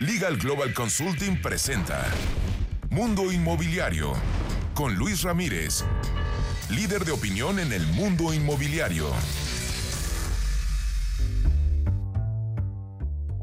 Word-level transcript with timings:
Legal 0.00 0.36
Global 0.38 0.74
Consulting 0.74 1.40
presenta 1.40 2.04
Mundo 2.90 3.30
Inmobiliario 3.30 4.12
con 4.74 4.96
Luis 4.96 5.22
Ramírez, 5.22 5.84
líder 6.68 7.04
de 7.04 7.12
opinión 7.12 7.60
en 7.60 7.72
el 7.72 7.86
mundo 7.86 8.34
inmobiliario. 8.34 9.06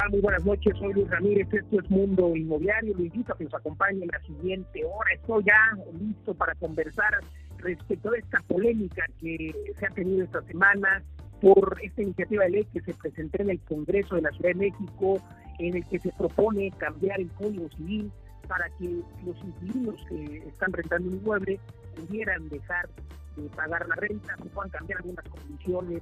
Muy 0.09 0.19
buenas 0.19 0.43
noches, 0.43 0.73
soy 0.77 0.91
Luis 0.91 1.09
Ramírez, 1.09 1.47
esto 1.53 1.79
es 1.79 1.89
Mundo 1.89 2.35
Inmobiliario, 2.35 2.96
lo 2.97 3.06
invito 3.06 3.31
a 3.31 3.38
que 3.38 3.46
nos 3.46 3.54
acompañe 3.54 4.04
en 4.04 4.10
la 4.12 4.20
siguiente 4.20 4.83
hora. 4.83 5.13
Estoy 5.13 5.46
ya 5.46 5.72
listo 5.97 6.33
para 6.33 6.54
conversar 6.56 7.18
respecto 7.60 8.12
de 8.12 8.20
esta 8.20 8.42
polémica 8.42 9.06
que 9.22 9.56
se 9.79 9.86
ha 9.86 9.90
tenido 9.92 10.26
esta 10.26 10.42
semana 10.42 11.02
por 11.40 11.79
esta 11.81 12.02
iniciativa 12.02 12.44
de 12.44 12.49
ley 12.49 12.68
que 12.74 12.81
se 12.81 12.94
presentó 12.94 13.42
en 13.42 13.52
el 13.52 13.60
Congreso 13.62 14.15
de 14.15 14.24
la 14.24 14.31
Ciudad 14.31 14.49
de 14.49 14.56
México, 14.56 15.22
en 15.67 15.78
el 15.78 15.85
que 15.87 15.99
se 15.99 16.12
propone 16.13 16.71
cambiar 16.77 17.20
el 17.20 17.30
Código 17.31 17.70
Civil 17.77 18.12
para 18.48 18.70
que 18.77 19.02
los 19.23 19.38
inquilinos 19.44 19.95
que 20.09 20.38
están 20.48 20.73
rentando 20.73 21.09
un 21.09 21.16
inmueble 21.17 21.59
pudieran 21.95 22.49
dejar 22.49 22.90
de 23.38 23.44
pagar 23.49 23.88
la 23.88 23.95
renta, 23.95 24.36
se 24.38 24.50
puedan 24.50 24.72
cambiar 24.72 25.00
algunas 25.00 25.26
condiciones 25.30 26.02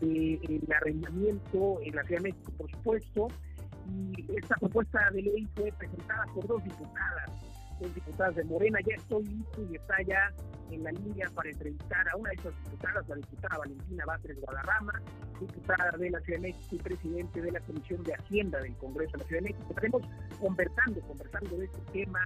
del 0.00 0.68
arrendamiento 0.76 1.80
en 1.82 1.96
la 1.96 2.02
de 2.02 2.34
por 2.56 2.70
supuesto. 2.70 3.28
Y 3.88 4.36
esta 4.36 4.54
propuesta 4.56 5.10
de 5.10 5.22
ley 5.22 5.48
fue 5.56 5.72
presentada 5.72 6.24
por 6.34 6.46
dos 6.46 6.62
diputadas, 6.62 7.30
de 7.80 8.44
Morena. 8.44 8.78
Ya 8.86 8.94
estoy 8.96 9.24
listo 9.24 9.66
y 9.70 9.76
está 9.76 9.94
ya 10.02 10.32
en 10.70 10.84
la 10.84 10.92
línea 10.92 11.28
para 11.34 11.50
entrevistar 11.50 12.08
a 12.08 12.16
una 12.16 12.30
de 12.30 12.36
esas 12.36 12.54
diputadas, 12.64 13.08
la 13.08 13.16
diputada 13.16 13.58
Valentina 13.58 14.04
Batres 14.06 14.40
Guadarrama, 14.40 15.02
diputada 15.40 15.90
de 15.98 16.10
la 16.10 16.20
Ciudad 16.20 16.40
de 16.40 16.48
México 16.48 16.76
y 16.76 16.78
presidente 16.78 17.40
de 17.40 17.50
la 17.50 17.60
Comisión 17.60 18.02
de 18.04 18.14
Hacienda 18.14 18.60
del 18.60 18.76
Congreso 18.76 19.12
de 19.12 19.18
la 19.18 19.24
Ciudad 19.24 19.42
de 19.42 19.48
México. 19.48 19.66
Estaremos 19.70 20.02
conversando, 20.38 21.00
conversando 21.00 21.56
de 21.56 21.64
este 21.64 21.80
tema 21.92 22.20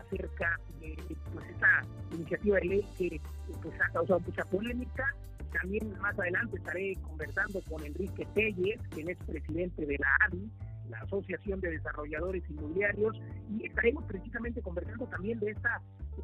acerca 0.00 0.60
de 0.80 0.96
pues, 1.32 1.46
esta 1.48 1.82
iniciativa 2.12 2.56
de 2.58 2.64
ley 2.64 2.86
que 2.98 3.20
pues, 3.62 3.80
ha 3.80 3.92
causado 3.92 4.20
mucha 4.20 4.44
polémica. 4.44 5.14
También 5.52 5.98
más 6.00 6.18
adelante 6.18 6.56
estaré 6.58 6.96
conversando 7.02 7.62
con 7.70 7.82
Enrique 7.84 8.26
Telles, 8.34 8.80
quien 8.90 9.08
es 9.08 9.16
presidente 9.18 9.86
de 9.86 9.96
la 9.98 10.08
ADI, 10.26 10.50
la 10.88 10.98
Asociación 11.00 11.60
de 11.60 11.70
Desarrolladores 11.70 12.42
Inmobiliarios, 12.48 13.16
y 13.50 13.66
estaremos 13.66 14.04
precisamente 14.04 14.62
conversando 14.62 15.06
también 15.06 15.38
de 15.40 15.50
esta 15.50 15.80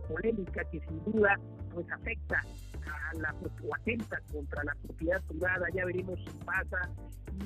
polémica 0.08 0.64
que 0.70 0.80
sin 0.80 1.04
duda 1.04 1.38
pues 1.72 1.91
afecta 1.91 2.41
a 2.86 3.19
la 3.19 3.34
o 3.62 3.74
atenta 3.74 4.20
contra 4.32 4.64
la 4.64 4.74
propiedad 4.86 5.22
privada, 5.28 5.66
ya 5.74 5.84
veremos 5.84 6.19
si 6.20 6.44
pasa 6.44 6.91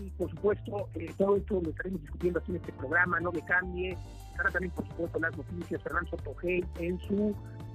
y 0.00 0.11
por 0.11 0.31
supuesto 0.31 0.89
eh, 0.95 1.12
todo 1.17 1.36
esto 1.36 1.61
lo 1.62 1.70
estaremos 1.70 2.00
discutiendo 2.03 2.41
aquí 2.41 2.53
en 2.53 2.56
este 2.56 2.73
programa, 2.73 3.20
no 3.20 3.30
le 3.33 3.42
cambie, 3.42 3.97
estará 4.30 4.51
también 4.51 4.73
por 4.73 4.86
supuesto 4.89 5.19
las 5.20 5.36
noticias 5.36 5.83
Fernando 5.83 6.11
Sotogey 6.11 6.64
en 6.78 6.98
su 7.01 7.34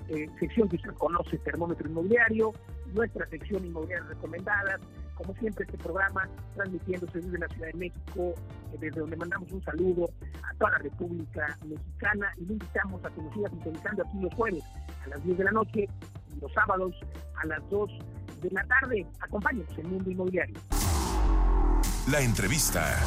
eh, 0.09 0.27
sección 0.39 0.67
que 0.67 0.75
usted 0.77 0.93
conoce, 0.95 1.37
termómetro 1.39 1.87
inmobiliario, 1.89 2.51
nuestra 2.93 3.25
sección 3.27 3.65
inmobiliaria 3.65 4.07
recomendadas, 4.07 4.81
como 5.21 5.35
siempre 5.35 5.65
este 5.65 5.77
programa 5.77 6.27
transmitiéndose 6.55 7.19
desde 7.19 7.37
la 7.37 7.47
Ciudad 7.49 7.67
de 7.67 7.73
México, 7.73 8.33
eh, 8.73 8.77
desde 8.79 8.99
donde 8.99 9.15
mandamos 9.15 9.51
un 9.51 9.63
saludo 9.63 10.09
a 10.43 10.53
toda 10.55 10.71
la 10.71 10.77
República 10.79 11.57
Mexicana 11.65 12.31
y 12.37 12.45
le 12.45 12.53
invitamos 12.53 13.05
a 13.05 13.09
que 13.09 13.21
nos 13.21 13.33
siga 13.33 13.49
sintonizando 13.49 14.03
aquí 14.03 14.19
los 14.19 14.33
jueves 14.33 14.63
a 15.05 15.09
las 15.09 15.23
10 15.23 15.37
de 15.37 15.43
la 15.43 15.51
noche 15.51 15.89
y 16.35 16.39
los 16.39 16.51
sábados 16.53 16.95
a 17.35 17.47
las 17.47 17.69
2 17.69 17.91
de 18.41 18.49
la 18.49 18.63
tarde. 18.65 19.05
Acompáñenos 19.19 19.77
en 19.77 19.89
Mundo 19.89 20.09
Inmobiliario. 20.09 20.59
La 22.09 22.21
entrevista. 22.21 22.97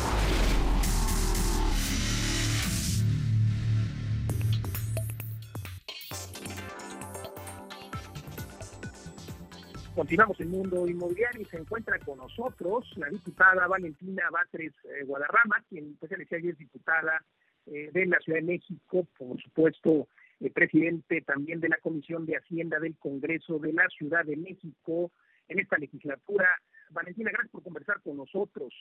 Continuamos 9.94 10.40
el 10.40 10.48
mundo 10.48 10.88
inmobiliario 10.88 11.42
y 11.42 11.44
se 11.44 11.56
encuentra 11.56 12.00
con 12.00 12.18
nosotros 12.18 12.92
la 12.96 13.08
diputada 13.08 13.68
Valentina 13.68 14.28
Batres 14.28 14.72
eh, 14.82 15.04
Guadarrama, 15.04 15.64
quien 15.68 15.94
pues 16.00 16.10
decía 16.10 16.38
es 16.38 16.58
diputada 16.58 17.24
eh, 17.66 17.90
de 17.92 18.06
la 18.06 18.18
Ciudad 18.18 18.40
de 18.40 18.44
México, 18.44 19.06
por 19.16 19.40
supuesto 19.40 20.08
eh, 20.40 20.50
presidente 20.50 21.20
también 21.20 21.60
de 21.60 21.68
la 21.68 21.76
Comisión 21.76 22.26
de 22.26 22.36
Hacienda 22.36 22.80
del 22.80 22.96
Congreso 22.96 23.60
de 23.60 23.72
la 23.72 23.86
Ciudad 23.96 24.24
de 24.24 24.36
México 24.36 25.12
en 25.46 25.60
esta 25.60 25.78
legislatura. 25.78 26.48
Valentina, 26.90 27.30
gracias 27.30 27.52
por 27.52 27.62
conversar 27.62 28.00
con 28.02 28.16
nosotros. 28.16 28.74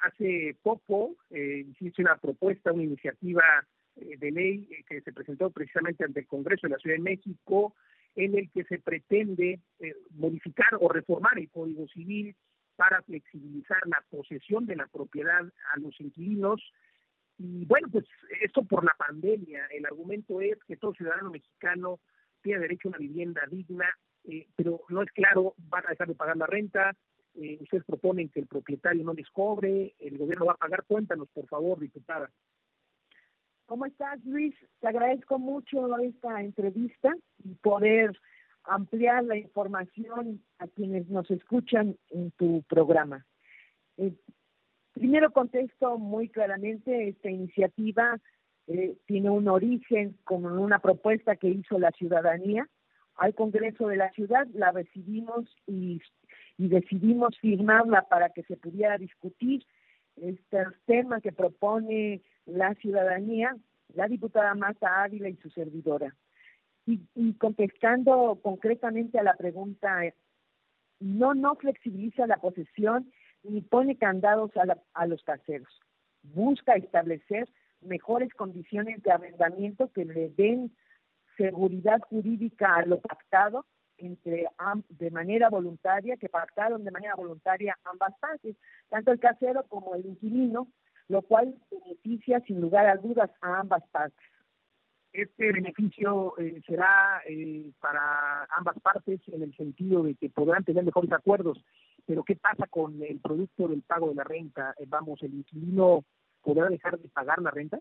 Hace 0.00 0.54
poco 0.62 1.16
hiciste 1.30 2.02
una 2.02 2.18
propuesta, 2.18 2.72
una 2.72 2.84
iniciativa 2.84 3.42
de 3.96 4.30
ley 4.30 4.68
que 4.86 5.00
se 5.00 5.12
presentó 5.12 5.50
precisamente 5.50 6.04
ante 6.04 6.20
el 6.20 6.26
Congreso 6.26 6.66
de 6.66 6.74
la 6.74 6.78
Ciudad 6.78 6.96
de 6.96 7.02
México 7.02 7.74
en 8.18 8.36
el 8.36 8.50
que 8.50 8.64
se 8.64 8.80
pretende 8.80 9.60
eh, 9.78 9.94
modificar 10.10 10.76
o 10.80 10.88
reformar 10.88 11.38
el 11.38 11.48
Código 11.50 11.86
Civil 11.86 12.34
para 12.74 13.00
flexibilizar 13.02 13.78
la 13.86 14.04
posesión 14.10 14.66
de 14.66 14.74
la 14.74 14.88
propiedad 14.88 15.40
a 15.40 15.78
los 15.78 16.00
inquilinos. 16.00 16.60
Y 17.38 17.64
bueno, 17.64 17.86
pues 17.92 18.06
esto 18.42 18.64
por 18.64 18.84
la 18.84 18.94
pandemia. 18.98 19.66
El 19.70 19.86
argumento 19.86 20.40
es 20.40 20.58
que 20.66 20.76
todo 20.76 20.94
ciudadano 20.94 21.30
mexicano 21.30 22.00
tiene 22.42 22.60
derecho 22.62 22.88
a 22.88 22.90
una 22.90 22.98
vivienda 22.98 23.42
digna, 23.48 23.88
eh, 24.24 24.48
pero 24.56 24.80
no 24.88 25.02
es 25.02 25.10
claro, 25.12 25.54
van 25.56 25.86
a 25.86 25.90
dejar 25.90 26.08
de 26.08 26.16
pagar 26.16 26.36
la 26.36 26.46
renta, 26.46 26.96
eh, 27.34 27.58
ustedes 27.60 27.84
proponen 27.84 28.30
que 28.30 28.40
el 28.40 28.48
propietario 28.48 29.04
no 29.04 29.14
les 29.14 29.30
cobre, 29.30 29.94
el 30.00 30.18
gobierno 30.18 30.46
va 30.46 30.54
a 30.54 30.56
pagar. 30.56 30.84
Cuéntanos, 30.88 31.28
por 31.28 31.46
favor, 31.46 31.78
diputada. 31.78 32.28
¿Cómo 33.68 33.84
estás, 33.84 34.18
Luis? 34.24 34.54
Te 34.80 34.88
agradezco 34.88 35.38
mucho 35.38 35.94
esta 35.98 36.40
entrevista 36.40 37.14
y 37.44 37.54
poder 37.56 38.18
ampliar 38.64 39.24
la 39.24 39.36
información 39.36 40.42
a 40.58 40.66
quienes 40.68 41.06
nos 41.10 41.30
escuchan 41.30 41.94
en 42.08 42.30
tu 42.30 42.62
programa. 42.62 43.26
Eh, 43.98 44.14
primero 44.94 45.30
contesto 45.32 45.98
muy 45.98 46.30
claramente, 46.30 47.08
esta 47.08 47.28
iniciativa 47.28 48.18
eh, 48.68 48.96
tiene 49.04 49.28
un 49.28 49.48
origen 49.48 50.16
como 50.24 50.48
una 50.48 50.78
propuesta 50.78 51.36
que 51.36 51.48
hizo 51.48 51.78
la 51.78 51.90
ciudadanía 51.90 52.66
al 53.16 53.34
Congreso 53.34 53.88
de 53.88 53.96
la 53.96 54.10
Ciudad, 54.12 54.46
la 54.54 54.72
recibimos 54.72 55.44
y 55.66 56.00
decidimos 56.56 57.36
firmarla 57.38 58.08
para 58.08 58.30
que 58.30 58.44
se 58.44 58.56
pudiera 58.56 58.96
discutir 58.96 59.62
este 60.22 60.64
tema 60.86 61.20
que 61.20 61.32
propone 61.32 62.22
la 62.46 62.74
ciudadanía, 62.74 63.56
la 63.94 64.08
diputada 64.08 64.54
Marta 64.54 65.02
Ávila 65.02 65.28
y 65.28 65.36
su 65.36 65.50
servidora. 65.50 66.14
Y, 66.86 67.34
contestando 67.34 68.38
concretamente 68.42 69.18
a 69.18 69.22
la 69.22 69.34
pregunta, 69.34 70.00
no, 71.00 71.34
no 71.34 71.54
flexibiliza 71.56 72.26
la 72.26 72.38
posesión 72.38 73.12
ni 73.42 73.60
pone 73.60 73.96
candados 73.98 74.50
a, 74.56 74.64
a 74.94 75.06
los 75.06 75.22
caseros. 75.22 75.68
Busca 76.22 76.76
establecer 76.76 77.46
mejores 77.82 78.32
condiciones 78.32 79.02
de 79.02 79.12
arrendamiento 79.12 79.92
que 79.92 80.06
le 80.06 80.30
den 80.30 80.74
seguridad 81.36 82.00
jurídica 82.08 82.76
a 82.76 82.86
lo 82.86 83.00
pactado 83.00 83.66
entre 83.98 84.46
de 84.88 85.10
manera 85.10 85.48
voluntaria, 85.48 86.16
que 86.16 86.28
pactaron 86.28 86.84
de 86.84 86.90
manera 86.90 87.14
voluntaria 87.14 87.78
ambas 87.84 88.14
partes, 88.18 88.56
tanto 88.88 89.12
el 89.12 89.20
casero 89.20 89.64
como 89.68 89.94
el 89.94 90.06
inquilino, 90.06 90.68
lo 91.08 91.22
cual 91.22 91.54
beneficia 91.70 92.40
sin 92.40 92.60
lugar 92.60 92.86
a 92.86 92.96
dudas 92.96 93.30
a 93.40 93.60
ambas 93.60 93.82
partes. 93.90 94.18
Este 95.12 95.52
beneficio 95.52 96.38
eh, 96.38 96.60
será 96.66 97.22
eh, 97.26 97.70
para 97.80 98.46
ambas 98.56 98.78
partes 98.80 99.20
en 99.28 99.42
el 99.42 99.56
sentido 99.56 100.02
de 100.02 100.14
que 100.14 100.28
podrán 100.28 100.64
tener 100.64 100.84
mejores 100.84 101.10
acuerdos, 101.12 101.64
pero 102.06 102.24
¿qué 102.24 102.36
pasa 102.36 102.66
con 102.68 103.02
el 103.02 103.18
producto 103.18 103.68
del 103.68 103.82
pago 103.82 104.08
de 104.10 104.16
la 104.16 104.24
renta? 104.24 104.74
Eh, 104.78 104.84
vamos, 104.86 105.22
¿el 105.22 105.34
inquilino 105.34 106.04
podrá 106.42 106.68
dejar 106.68 106.98
de 106.98 107.08
pagar 107.08 107.40
la 107.40 107.50
renta? 107.50 107.78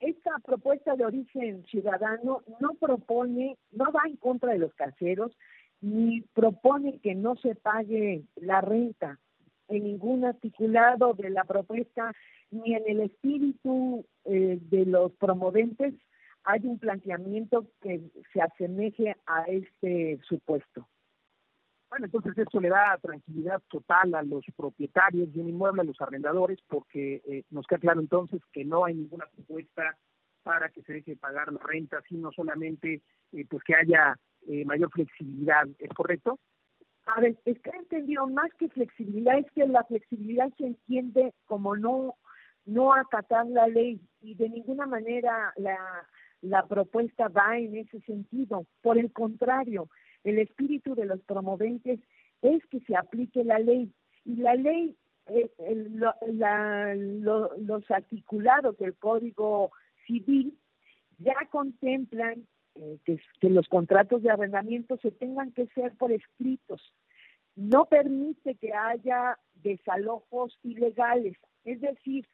Esta 0.00 0.38
propuesta 0.44 0.96
de 0.96 1.04
origen 1.04 1.64
ciudadano 1.66 2.42
no 2.60 2.74
propone, 2.74 3.56
no 3.70 3.92
va 3.92 4.02
en 4.06 4.16
contra 4.16 4.52
de 4.52 4.58
los 4.58 4.74
caseros, 4.74 5.36
ni 5.80 6.22
propone 6.34 6.98
que 7.00 7.14
no 7.14 7.36
se 7.36 7.54
pague 7.54 8.24
la 8.36 8.60
renta 8.60 9.18
en 9.68 9.84
ningún 9.84 10.24
articulado 10.24 11.14
de 11.14 11.30
la 11.30 11.44
propuesta 11.44 12.12
ni 12.50 12.74
en 12.74 12.82
el 12.86 13.00
espíritu 13.00 14.04
eh, 14.24 14.58
de 14.60 14.86
los 14.86 15.12
promoventes 15.12 15.94
hay 16.44 16.60
un 16.64 16.78
planteamiento 16.78 17.66
que 17.80 18.00
se 18.32 18.40
asemeje 18.40 19.16
a 19.26 19.44
este 19.44 20.18
supuesto. 20.26 20.88
Bueno, 21.90 22.06
entonces 22.06 22.38
esto 22.38 22.60
le 22.60 22.68
da 22.68 22.96
tranquilidad 23.02 23.60
total 23.68 24.14
a 24.14 24.22
los 24.22 24.44
propietarios 24.56 25.32
de 25.32 25.40
un 25.40 25.48
inmueble, 25.48 25.82
a 25.82 25.84
los 25.84 26.00
arrendadores, 26.00 26.58
porque 26.68 27.20
eh, 27.26 27.42
nos 27.50 27.66
queda 27.66 27.80
claro 27.80 28.00
entonces 28.00 28.40
que 28.52 28.64
no 28.64 28.84
hay 28.84 28.94
ninguna 28.94 29.26
propuesta 29.26 29.98
para 30.44 30.68
que 30.70 30.82
se 30.82 30.92
deje 30.92 31.16
pagar 31.16 31.52
la 31.52 31.60
renta, 31.60 32.00
sino 32.08 32.30
solamente 32.30 33.02
eh, 33.32 33.44
pues 33.48 33.62
que 33.64 33.74
haya 33.74 34.16
mayor 34.64 34.90
flexibilidad. 34.90 35.68
¿Es 35.78 35.90
correcto? 35.90 36.38
A 37.06 37.20
ver, 37.20 37.36
es 37.44 37.60
que 37.60 37.70
entendido 37.70 38.26
más 38.28 38.52
que 38.54 38.68
flexibilidad, 38.68 39.38
es 39.38 39.50
que 39.52 39.66
la 39.66 39.84
flexibilidad 39.84 40.48
se 40.56 40.66
entiende 40.66 41.34
como 41.46 41.76
no, 41.76 42.14
no 42.64 42.94
acatar 42.94 43.46
la 43.46 43.66
ley, 43.66 44.00
y 44.20 44.34
de 44.34 44.48
ninguna 44.48 44.86
manera 44.86 45.52
la, 45.56 45.76
la 46.40 46.66
propuesta 46.66 47.28
va 47.28 47.58
en 47.58 47.76
ese 47.76 48.00
sentido. 48.02 48.64
Por 48.80 48.96
el 48.98 49.12
contrario, 49.12 49.88
el 50.24 50.38
espíritu 50.38 50.94
de 50.94 51.06
los 51.06 51.20
promoventes 51.22 52.00
es 52.42 52.64
que 52.66 52.80
se 52.80 52.96
aplique 52.96 53.44
la 53.44 53.58
ley. 53.58 53.92
Y 54.24 54.36
la 54.36 54.54
ley, 54.54 54.96
eh, 55.26 55.50
los 57.58 57.90
articulados 57.90 58.76
del 58.78 58.94
Código 58.96 59.72
Civil 60.06 60.58
ya 61.18 61.36
contemplan 61.50 62.46
eh, 62.76 62.98
que, 63.04 63.20
que, 63.40 63.50
los 63.50 63.68
contratos 63.68 64.22
de 64.22 64.30
arrendamiento 64.30 64.96
se 64.98 65.10
tengan 65.10 65.52
que 65.52 65.66
ser 65.68 65.92
por 65.96 66.12
escritos. 66.12 66.94
No 67.56 67.86
permite 67.86 68.54
que 68.54 68.72
haya 68.72 69.38
desalojos 69.54 70.58
ilegales. 70.62 71.36
Es 71.64 71.80
decir, 71.80 72.26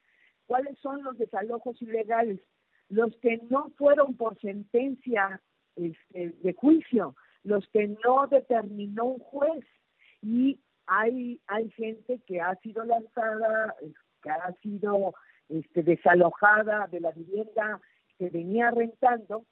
¿cuáles 0.46 0.78
son 0.78 1.02
los 1.02 1.18
desalojos 1.18 1.80
ilegales? 1.82 2.40
Los 2.88 3.16
que 3.16 3.38
no 3.50 3.70
fueron 3.76 4.14
por 4.14 4.38
sentencia 4.40 5.40
este, 5.74 6.30
de 6.42 6.52
juicio, 6.54 7.16
los 7.46 7.66
que 7.68 7.88
no 8.04 8.26
determinó 8.26 9.04
un 9.04 9.18
juez. 9.20 9.64
Y 10.20 10.58
hay, 10.86 11.40
hay 11.46 11.70
gente 11.70 12.20
que 12.26 12.40
ha 12.40 12.56
sido 12.56 12.84
lanzada, 12.84 13.74
que 14.22 14.30
ha 14.30 14.52
sido 14.62 15.14
este, 15.48 15.82
desalojada 15.82 16.88
de 16.88 17.00
la 17.00 17.12
vivienda 17.12 17.80
que 18.18 18.30
venía 18.30 18.70
rentando 18.70 19.44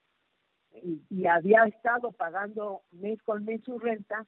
y, 0.83 1.27
había 1.27 1.65
estado 1.65 2.11
pagando 2.13 2.83
mes 2.91 3.23
con 3.23 3.45
mes 3.45 3.63
su 3.65 3.79
renta 3.79 4.27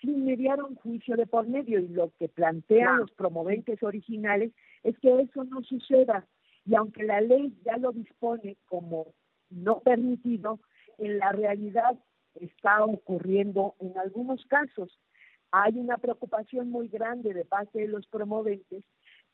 sin 0.00 0.26
mediar 0.26 0.62
un 0.62 0.74
juicio 0.74 1.16
de 1.16 1.26
por 1.26 1.48
medio. 1.48 1.80
Y 1.80 1.88
lo 1.88 2.12
que 2.18 2.28
plantean 2.28 2.98
los 2.98 3.10
promoventes 3.12 3.82
originales 3.82 4.52
es 4.82 4.98
que 4.98 5.22
eso 5.22 5.44
no 5.44 5.62
suceda. 5.62 6.26
Y 6.66 6.74
aunque 6.74 7.04
la 7.04 7.22
ley 7.22 7.56
ya 7.64 7.78
lo 7.78 7.92
dispone 7.92 8.58
como 8.66 9.14
no 9.48 9.80
permitido, 9.80 10.60
en 10.98 11.18
la 11.18 11.32
realidad 11.32 11.96
está 12.40 12.84
ocurriendo 12.84 13.74
en 13.80 13.96
algunos 13.98 14.44
casos. 14.46 14.98
Hay 15.50 15.78
una 15.78 15.98
preocupación 15.98 16.70
muy 16.70 16.88
grande 16.88 17.32
de 17.32 17.44
parte 17.44 17.80
de 17.80 17.88
los 17.88 18.06
promoventes 18.08 18.84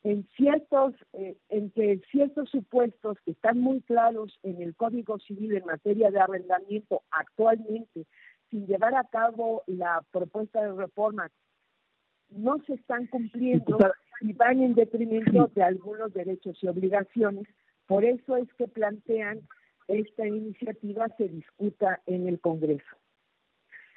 en 0.03 0.27
ciertos, 0.35 0.93
eh, 1.13 1.37
en 1.49 1.71
que 1.71 2.01
ciertos 2.11 2.49
supuestos 2.49 3.17
que 3.23 3.31
están 3.31 3.59
muy 3.59 3.81
claros 3.81 4.37
en 4.43 4.61
el 4.61 4.75
Código 4.75 5.17
Civil 5.19 5.55
en 5.55 5.65
materia 5.65 6.11
de 6.11 6.19
arrendamiento 6.19 7.03
actualmente, 7.09 8.05
sin 8.49 8.67
llevar 8.67 8.95
a 8.95 9.05
cabo 9.05 9.63
la 9.65 10.03
propuesta 10.11 10.61
de 10.61 10.73
reforma, 10.73 11.29
no 12.29 12.61
se 12.65 12.73
están 12.73 13.07
cumpliendo 13.07 13.77
y 14.21 14.33
van 14.33 14.61
en 14.61 14.75
detrimento 14.75 15.49
de 15.55 15.63
algunos 15.63 16.13
derechos 16.13 16.57
y 16.61 16.67
obligaciones. 16.67 17.47
Por 17.87 18.03
eso 18.03 18.35
es 18.35 18.51
que 18.55 18.67
plantean 18.67 19.41
esta 19.87 20.27
iniciativa 20.27 21.07
se 21.17 21.27
discuta 21.27 22.01
en 22.05 22.27
el 22.27 22.39
Congreso. 22.39 22.97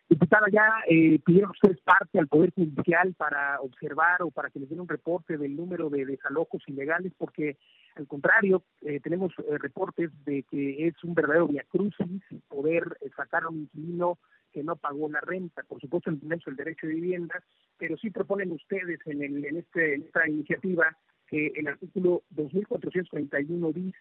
Diputada, 0.09 0.47
ya 0.53 0.69
eh, 0.89 1.19
pidieron 1.25 1.51
ustedes 1.51 1.81
parte 1.81 2.21
al 2.21 2.29
Poder 2.29 2.53
Judicial 2.55 3.13
para 3.15 3.61
observar 3.61 4.23
o 4.23 4.31
para 4.31 4.51
que 4.51 4.61
les 4.61 4.69
den 4.69 4.81
un 4.81 4.89
reporte 4.89 5.37
del 5.37 5.57
número 5.57 5.91
de 5.91 6.07
desalojos 6.07 6.63
ilegales, 6.69 7.13
porque 7.19 7.57
al 7.97 8.07
contrario, 8.07 8.63
eh, 8.83 9.01
tenemos 9.01 9.33
eh, 9.39 9.57
reportes 9.59 10.11
de 10.27 10.43
que 10.43 10.87
es 10.87 11.03
un 11.03 11.15
verdadero 11.15 11.49
viacrucis 11.49 12.23
poder 12.47 12.99
eh, 13.01 13.09
sacar 13.17 13.45
a 13.45 13.49
un 13.49 13.63
inquilino 13.63 14.19
que 14.53 14.63
no 14.63 14.77
pagó 14.77 15.09
la 15.09 15.21
renta. 15.21 15.63
Por 15.63 15.81
supuesto, 15.81 16.11
derecho 16.13 16.51
el 16.51 16.57
derecho 16.57 16.87
de 16.87 16.95
vivienda, 16.95 17.43
pero 17.79 17.97
sí 17.97 18.11
proponen 18.11 18.53
ustedes 18.53 19.01
en, 19.07 19.23
el, 19.23 19.45
en, 19.45 19.57
este, 19.57 19.95
en 19.95 20.03
esta 20.03 20.29
iniciativa 20.29 20.95
que 21.27 21.53
el 21.57 21.69
artículo 21.69 22.23
2431 22.31 23.73
bis 23.73 23.95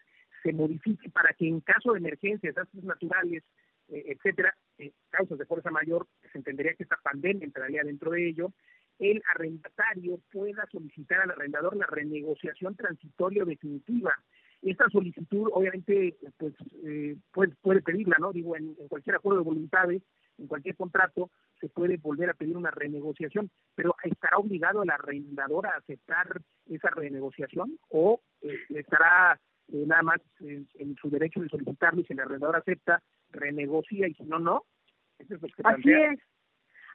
se 0.46 0.52
modifique 0.52 1.10
para 1.10 1.34
que 1.34 1.48
en 1.48 1.60
caso 1.60 1.92
de 1.92 1.98
emergencias, 1.98 2.54
desastres 2.54 2.84
naturales, 2.84 3.42
eh, 3.88 4.04
etcétera, 4.06 4.56
eh, 4.78 4.92
causas 5.10 5.38
de 5.38 5.44
fuerza 5.44 5.70
mayor, 5.70 6.06
se 6.30 6.38
entendería 6.38 6.74
que 6.74 6.84
esta 6.84 6.98
pandemia 7.02 7.44
entraría 7.44 7.82
dentro 7.82 8.12
de 8.12 8.28
ello, 8.28 8.52
el 8.98 9.22
arrendatario 9.34 10.20
pueda 10.30 10.64
solicitar 10.70 11.20
al 11.20 11.32
arrendador 11.32 11.76
la 11.76 11.86
renegociación 11.86 12.76
transitoria 12.76 13.42
o 13.42 13.46
definitiva. 13.46 14.14
Esta 14.62 14.88
solicitud, 14.88 15.50
obviamente, 15.52 16.16
pues 16.38 16.54
eh, 16.84 17.16
puede, 17.32 17.54
puede, 17.60 17.82
pedirla, 17.82 18.16
¿no? 18.18 18.32
Digo, 18.32 18.56
en, 18.56 18.74
cualquier 18.88 19.16
acuerdo 19.16 19.40
de 19.40 19.44
voluntades, 19.44 20.02
en 20.38 20.46
cualquier 20.46 20.76
contrato, 20.76 21.30
se 21.60 21.68
puede 21.68 21.96
volver 21.96 22.30
a 22.30 22.34
pedir 22.34 22.56
una 22.56 22.70
renegociación, 22.70 23.50
pero 23.74 23.96
¿estará 24.04 24.38
obligado 24.38 24.82
el 24.82 24.90
arrendador 24.90 25.66
a 25.66 25.76
aceptar 25.76 26.40
esa 26.66 26.90
renegociación 26.90 27.78
o 27.90 28.20
estará 28.70 29.38
nada 29.68 30.02
más 30.02 30.20
en, 30.40 30.96
su 31.00 31.10
derecho 31.10 31.40
de 31.40 31.48
solicitarlo 31.48 32.00
y 32.00 32.04
si 32.04 32.12
el 32.12 32.20
arrendador 32.20 32.56
acepta, 32.56 33.02
renegocia 33.30 34.08
y 34.08 34.14
si 34.14 34.24
no, 34.24 34.38
no. 34.38 34.64
Así 35.64 35.92
es. 35.92 36.20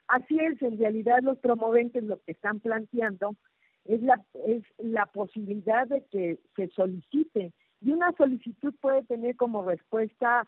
Así 0.08 0.38
es, 0.38 0.60
en 0.62 0.78
realidad 0.78 1.20
los 1.22 1.38
promoventes 1.38 2.04
lo 2.04 2.20
que 2.22 2.32
están 2.32 2.60
planteando 2.60 3.36
es 3.84 4.02
la, 4.02 4.20
es 4.46 4.62
la 4.78 5.06
posibilidad 5.06 5.86
de 5.86 6.04
que 6.10 6.38
se 6.56 6.68
solicite 6.68 7.52
y 7.80 7.92
una 7.92 8.12
solicitud 8.12 8.74
puede 8.80 9.02
tener 9.04 9.36
como 9.36 9.64
respuesta 9.64 10.46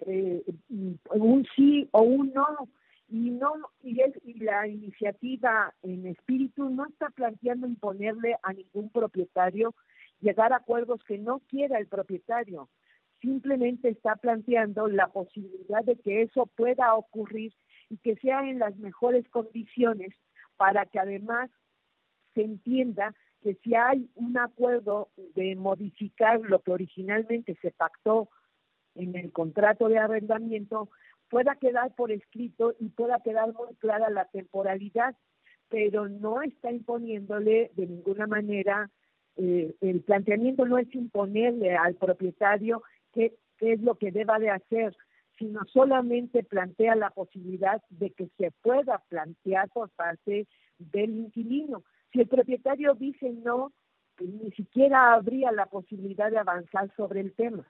eh, 0.00 0.42
un 0.68 1.46
sí 1.54 1.88
o 1.92 2.02
un 2.02 2.32
no 2.32 2.68
y 3.08 3.30
no 3.30 3.52
y, 3.82 4.00
es, 4.00 4.12
y 4.24 4.40
la 4.40 4.66
iniciativa 4.66 5.72
en 5.82 6.06
espíritu 6.06 6.68
no 6.70 6.86
está 6.86 7.10
planteando 7.10 7.66
imponerle 7.66 8.36
a 8.42 8.52
ningún 8.52 8.90
propietario 8.90 9.74
llegar 10.24 10.52
a 10.52 10.56
acuerdos 10.56 11.04
que 11.04 11.18
no 11.18 11.40
quiera 11.40 11.78
el 11.78 11.86
propietario. 11.86 12.70
Simplemente 13.20 13.90
está 13.90 14.16
planteando 14.16 14.88
la 14.88 15.08
posibilidad 15.08 15.84
de 15.84 15.96
que 15.96 16.22
eso 16.22 16.46
pueda 16.56 16.94
ocurrir 16.94 17.52
y 17.90 17.98
que 17.98 18.16
sea 18.16 18.48
en 18.48 18.58
las 18.58 18.76
mejores 18.78 19.28
condiciones 19.28 20.14
para 20.56 20.86
que 20.86 20.98
además 20.98 21.50
se 22.34 22.42
entienda 22.42 23.14
que 23.42 23.54
si 23.62 23.74
hay 23.74 24.08
un 24.14 24.38
acuerdo 24.38 25.10
de 25.34 25.54
modificar 25.54 26.40
lo 26.40 26.60
que 26.62 26.72
originalmente 26.72 27.56
se 27.60 27.70
pactó 27.70 28.30
en 28.94 29.14
el 29.16 29.32
contrato 29.32 29.88
de 29.88 29.98
arrendamiento, 29.98 30.88
pueda 31.28 31.56
quedar 31.56 31.94
por 31.94 32.10
escrito 32.10 32.74
y 32.78 32.88
pueda 32.88 33.20
quedar 33.20 33.52
muy 33.52 33.74
clara 33.76 34.08
la 34.08 34.24
temporalidad, 34.26 35.14
pero 35.68 36.08
no 36.08 36.40
está 36.42 36.70
imponiéndole 36.70 37.70
de 37.74 37.86
ninguna 37.86 38.26
manera, 38.26 38.90
eh, 39.36 39.74
el 39.80 40.00
planteamiento 40.02 40.64
no 40.66 40.78
es 40.78 40.92
imponerle 40.94 41.76
al 41.76 41.94
propietario 41.94 42.82
qué, 43.12 43.34
es 43.60 43.80
lo 43.80 43.94
que 43.96 44.10
deba 44.10 44.38
de 44.38 44.50
hacer, 44.50 44.94
sino 45.38 45.60
solamente 45.72 46.42
plantea 46.42 46.94
la 46.94 47.10
posibilidad 47.10 47.82
de 47.88 48.10
que 48.10 48.28
se 48.36 48.50
pueda 48.62 49.02
plantear 49.08 49.68
por 49.70 49.90
parte 49.90 50.46
del 50.78 51.10
inquilino. 51.10 51.82
Si 52.12 52.20
el 52.20 52.28
propietario 52.28 52.94
dice 52.94 53.30
no, 53.32 53.72
ni 54.20 54.50
siquiera 54.52 55.14
habría 55.14 55.50
la 55.50 55.66
posibilidad 55.66 56.30
de 56.30 56.38
avanzar 56.38 56.94
sobre 56.96 57.20
el 57.20 57.32
tema. 57.32 57.66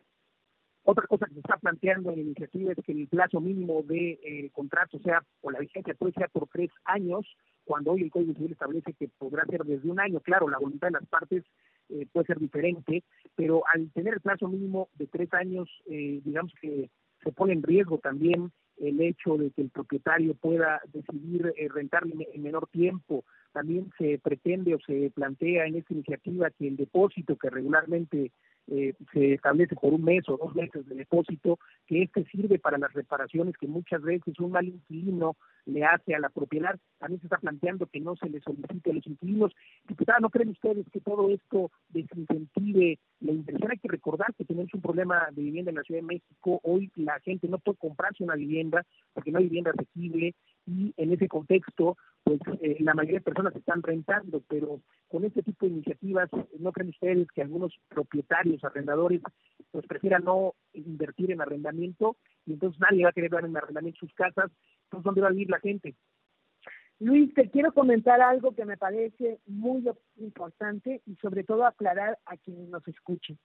Otra 0.86 1.06
cosa 1.06 1.26
que 1.26 1.32
se 1.32 1.40
está 1.40 1.56
planteando 1.56 2.10
en 2.10 2.16
la 2.16 2.22
iniciativa 2.22 2.72
es 2.72 2.78
que 2.84 2.92
el 2.92 3.08
plazo 3.08 3.40
mínimo 3.40 3.82
de 3.82 4.20
eh, 4.22 4.50
contrato 4.52 4.98
sea, 4.98 5.24
o 5.40 5.50
la 5.50 5.58
vigencia 5.58 5.94
puede 5.94 6.12
ser 6.12 6.28
por 6.30 6.46
tres 6.48 6.70
años, 6.84 7.26
cuando 7.64 7.92
hoy 7.92 8.02
el 8.02 8.10
Código 8.10 8.34
Civil 8.34 8.52
establece 8.52 8.92
que 8.92 9.08
podrá 9.08 9.46
ser 9.46 9.64
desde 9.64 9.90
un 9.90 9.98
año. 9.98 10.20
Claro, 10.20 10.48
la 10.48 10.58
voluntad 10.58 10.88
de 10.88 10.92
las 11.00 11.06
partes 11.06 11.42
eh, 11.88 12.06
puede 12.12 12.26
ser 12.26 12.38
diferente, 12.38 13.02
pero 13.34 13.62
al 13.72 13.90
tener 13.92 14.14
el 14.14 14.20
plazo 14.20 14.46
mínimo 14.46 14.88
de 14.94 15.06
tres 15.06 15.32
años, 15.32 15.70
eh, 15.86 16.20
digamos 16.22 16.52
que 16.60 16.90
se 17.22 17.32
pone 17.32 17.54
en 17.54 17.62
riesgo 17.62 17.98
también 17.98 18.52
el 18.76 19.00
hecho 19.00 19.36
de 19.38 19.50
que 19.52 19.62
el 19.62 19.70
propietario 19.70 20.34
pueda 20.34 20.80
decidir 20.92 21.52
eh, 21.56 21.68
rentar 21.68 22.02
en 22.06 22.42
menor 22.42 22.68
tiempo. 22.68 23.24
También 23.52 23.90
se 23.96 24.18
pretende 24.18 24.74
o 24.74 24.80
se 24.80 25.10
plantea 25.14 25.66
en 25.66 25.76
esta 25.76 25.94
iniciativa 25.94 26.50
que 26.50 26.68
el 26.68 26.76
depósito 26.76 27.36
que 27.36 27.50
regularmente 27.50 28.32
eh, 28.68 28.94
se 29.12 29.34
establece 29.34 29.74
por 29.74 29.92
un 29.92 30.04
mes 30.04 30.28
o 30.28 30.36
dos 30.36 30.54
meses 30.54 30.86
de 30.86 30.94
depósito, 30.94 31.58
que 31.86 32.02
este 32.02 32.24
sirve 32.26 32.58
para 32.58 32.78
las 32.78 32.92
reparaciones 32.92 33.56
que 33.58 33.66
muchas 33.66 34.02
veces 34.02 34.38
un 34.40 34.52
mal 34.52 34.66
inquilino 34.66 35.36
le 35.66 35.84
hace 35.84 36.14
a 36.14 36.18
la 36.18 36.30
propiedad. 36.30 36.78
También 36.98 37.20
se 37.20 37.26
está 37.26 37.38
planteando 37.38 37.86
que 37.86 38.00
no 38.00 38.16
se 38.16 38.28
le 38.28 38.40
solicite 38.40 38.90
a 38.90 38.94
los 38.94 39.06
inquilinos. 39.06 39.52
Diputada, 39.86 40.18
¿no 40.20 40.30
creen 40.30 40.50
ustedes 40.50 40.86
que 40.90 41.00
todo 41.00 41.30
esto 41.30 41.70
desincentive 41.88 42.98
la 43.20 43.32
inversión? 43.32 43.70
Hay 43.70 43.78
que 43.78 43.88
recordar 43.88 44.34
que 44.34 44.44
tenemos 44.44 44.72
un 44.72 44.80
problema 44.80 45.28
de 45.32 45.42
vivienda 45.42 45.70
en 45.70 45.76
la 45.76 45.82
Ciudad 45.82 46.00
de 46.00 46.06
México. 46.06 46.60
Hoy 46.62 46.90
la 46.96 47.20
gente 47.20 47.48
no 47.48 47.58
puede 47.58 47.78
comprarse 47.78 48.24
una 48.24 48.34
vivienda 48.34 48.84
porque 49.12 49.30
no 49.30 49.38
hay 49.38 49.44
vivienda 49.44 49.72
asequible 49.72 50.34
y 50.66 50.94
en 50.96 51.12
ese 51.12 51.28
contexto, 51.28 51.96
pues 52.22 52.40
eh, 52.62 52.78
la 52.80 52.94
mayoría 52.94 53.18
de 53.18 53.24
personas 53.24 53.54
están 53.54 53.82
rentando, 53.82 54.42
pero 54.48 54.80
con 55.08 55.24
este 55.24 55.42
tipo 55.42 55.66
de 55.66 55.72
iniciativas, 55.72 56.30
¿no 56.58 56.72
creen 56.72 56.90
ustedes 56.90 57.28
que 57.32 57.42
algunos 57.42 57.74
propietarios, 57.88 58.64
arrendadores, 58.64 59.20
pues 59.70 59.86
prefieran 59.86 60.24
no 60.24 60.54
invertir 60.72 61.30
en 61.32 61.42
arrendamiento 61.42 62.16
y 62.46 62.54
entonces 62.54 62.80
nadie 62.80 63.04
va 63.04 63.10
a 63.10 63.12
querer 63.12 63.30
dar 63.30 63.44
en 63.44 63.56
arrendamiento 63.56 64.00
sus 64.00 64.14
casas? 64.14 64.50
Entonces, 64.84 65.04
¿dónde 65.04 65.20
va 65.20 65.28
a 65.28 65.32
vivir 65.32 65.50
la 65.50 65.60
gente? 65.60 65.94
Luis, 67.00 67.34
te 67.34 67.50
quiero 67.50 67.72
comentar 67.72 68.20
algo 68.22 68.54
que 68.54 68.64
me 68.64 68.76
parece 68.76 69.40
muy 69.46 69.84
importante 70.16 71.02
y 71.06 71.16
sobre 71.16 71.44
todo 71.44 71.66
aclarar 71.66 72.18
a 72.24 72.36
quienes 72.36 72.68
nos 72.68 72.86
escuchen. 72.88 73.38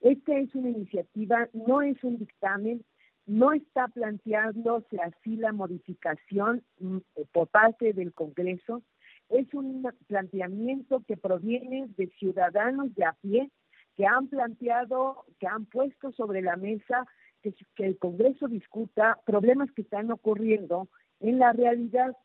esta 0.00 0.36
es 0.38 0.54
una 0.54 0.68
iniciativa, 0.68 1.48
no 1.52 1.82
es 1.82 2.02
un 2.04 2.18
dictamen, 2.18 2.84
no 3.26 3.52
está 3.52 3.88
planteándose 3.88 5.00
así 5.00 5.36
la 5.36 5.52
modificación 5.52 6.64
mm, 6.80 6.98
por 7.32 7.48
parte 7.48 7.92
del 7.92 8.12
Congreso, 8.12 8.82
es 9.28 9.52
un 9.54 9.88
planteamiento 10.06 11.02
que 11.06 11.16
proviene 11.16 11.88
de 11.96 12.08
ciudadanos 12.18 12.94
de 12.94 13.04
a 13.04 13.12
pie 13.20 13.50
que 13.96 14.06
han 14.06 14.28
planteado, 14.28 15.24
que 15.38 15.46
han 15.46 15.66
puesto 15.66 16.12
sobre 16.12 16.42
la 16.42 16.56
mesa 16.56 17.06
que, 17.42 17.54
que 17.74 17.86
el 17.86 17.98
Congreso 17.98 18.48
discuta 18.48 19.18
problemas 19.24 19.70
que 19.72 19.82
están 19.82 20.10
ocurriendo 20.10 20.88
en 21.20 21.38
la 21.38 21.52
realidad 21.52 22.16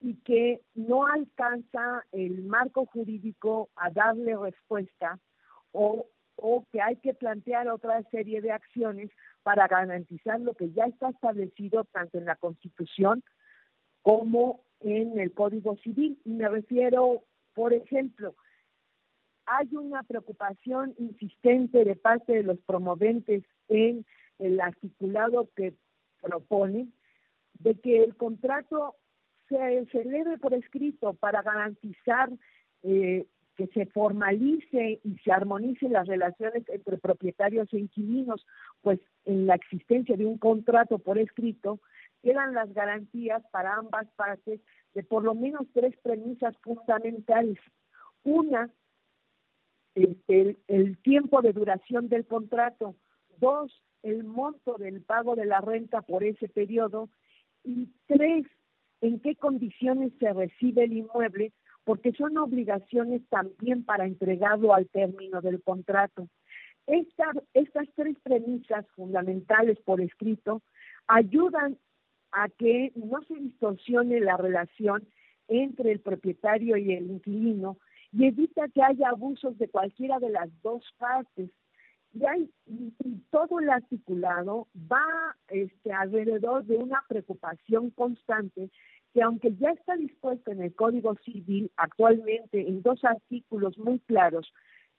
y 0.00 0.16
que 0.16 0.60
no 0.74 1.06
alcanza 1.06 2.04
el 2.12 2.42
marco 2.44 2.86
jurídico 2.86 3.70
a 3.76 3.90
darle 3.90 4.36
respuesta 4.36 5.18
o, 5.72 6.06
o 6.36 6.64
que 6.70 6.80
hay 6.80 6.96
que 6.96 7.14
plantear 7.14 7.68
otra 7.68 8.02
serie 8.10 8.40
de 8.40 8.52
acciones 8.52 9.10
para 9.44 9.68
garantizar 9.68 10.40
lo 10.40 10.54
que 10.54 10.72
ya 10.72 10.86
está 10.86 11.10
establecido 11.10 11.84
tanto 11.84 12.18
en 12.18 12.24
la 12.24 12.34
Constitución 12.34 13.22
como 14.02 14.64
en 14.80 15.18
el 15.20 15.32
Código 15.32 15.76
Civil. 15.76 16.18
Y 16.24 16.30
me 16.30 16.48
refiero, 16.48 17.22
por 17.54 17.72
ejemplo, 17.72 18.34
hay 19.46 19.68
una 19.76 20.02
preocupación 20.02 20.94
insistente 20.98 21.84
de 21.84 21.94
parte 21.94 22.32
de 22.32 22.42
los 22.42 22.58
promoventes 22.60 23.44
en 23.68 24.06
el 24.38 24.60
articulado 24.60 25.50
que 25.54 25.74
propone 26.22 26.88
de 27.58 27.78
que 27.80 28.02
el 28.02 28.16
contrato 28.16 28.96
se 29.48 29.86
celebre 29.92 30.38
por 30.38 30.54
escrito 30.54 31.12
para 31.12 31.42
garantizar 31.42 32.30
eh, 32.82 33.26
que 33.56 33.66
se 33.68 33.86
formalice 33.86 35.00
y 35.02 35.16
se 35.18 35.32
armonicen 35.32 35.92
las 35.92 36.06
relaciones 36.06 36.64
entre 36.68 36.98
propietarios 36.98 37.72
e 37.72 37.78
inquilinos, 37.78 38.44
pues 38.82 39.00
en 39.24 39.46
la 39.46 39.54
existencia 39.54 40.16
de 40.16 40.26
un 40.26 40.38
contrato 40.38 40.98
por 40.98 41.18
escrito 41.18 41.80
quedan 42.22 42.54
las 42.54 42.72
garantías 42.72 43.42
para 43.52 43.76
ambas 43.76 44.06
partes 44.16 44.60
de 44.94 45.02
por 45.02 45.24
lo 45.24 45.34
menos 45.34 45.66
tres 45.72 45.94
premisas 46.02 46.56
fundamentales. 46.62 47.58
Una, 48.22 48.70
el, 49.94 50.58
el 50.66 50.98
tiempo 50.98 51.42
de 51.42 51.52
duración 51.52 52.08
del 52.08 52.26
contrato. 52.26 52.96
Dos, 53.38 53.82
el 54.02 54.24
monto 54.24 54.76
del 54.78 55.02
pago 55.02 55.36
de 55.36 55.44
la 55.44 55.60
renta 55.60 56.02
por 56.02 56.24
ese 56.24 56.48
periodo. 56.48 57.10
Y 57.62 57.90
tres, 58.06 58.46
en 59.00 59.20
qué 59.20 59.36
condiciones 59.36 60.12
se 60.18 60.32
recibe 60.32 60.84
el 60.84 60.94
inmueble 60.94 61.52
porque 61.84 62.12
son 62.12 62.36
obligaciones 62.38 63.22
también 63.28 63.84
para 63.84 64.06
entregarlo 64.06 64.74
al 64.74 64.88
término 64.88 65.40
del 65.40 65.62
contrato. 65.62 66.28
estas 66.86 67.88
tres 67.94 68.16
premisas 68.22 68.86
fundamentales 68.94 69.78
por 69.80 70.00
escrito 70.00 70.62
ayudan 71.06 71.78
a 72.32 72.48
que 72.48 72.92
no 72.96 73.22
se 73.22 73.34
distorsione 73.34 74.20
la 74.20 74.36
relación 74.36 75.06
entre 75.48 75.92
el 75.92 76.00
propietario 76.00 76.76
y 76.76 76.92
el 76.92 77.10
inquilino 77.10 77.78
y 78.12 78.26
evita 78.26 78.68
que 78.68 78.82
haya 78.82 79.08
abusos 79.10 79.58
de 79.58 79.68
cualquiera 79.68 80.18
de 80.18 80.30
las 80.30 80.48
dos 80.62 80.84
partes. 80.98 81.50
Y, 82.12 82.24
hay, 82.24 82.48
todo 83.30 83.58
el 83.58 83.68
articulado 83.70 84.68
va 84.90 85.36
este, 85.48 85.92
alrededor 85.92 86.64
de 86.64 86.76
una 86.76 87.02
preocupación 87.08 87.90
constante 87.90 88.70
que 89.14 89.22
aunque 89.22 89.54
ya 89.54 89.70
está 89.70 89.96
dispuesto 89.96 90.50
en 90.50 90.60
el 90.60 90.74
Código 90.74 91.14
Civil 91.24 91.70
actualmente 91.76 92.68
en 92.68 92.82
dos 92.82 93.02
artículos 93.04 93.78
muy 93.78 94.00
claros, 94.00 94.52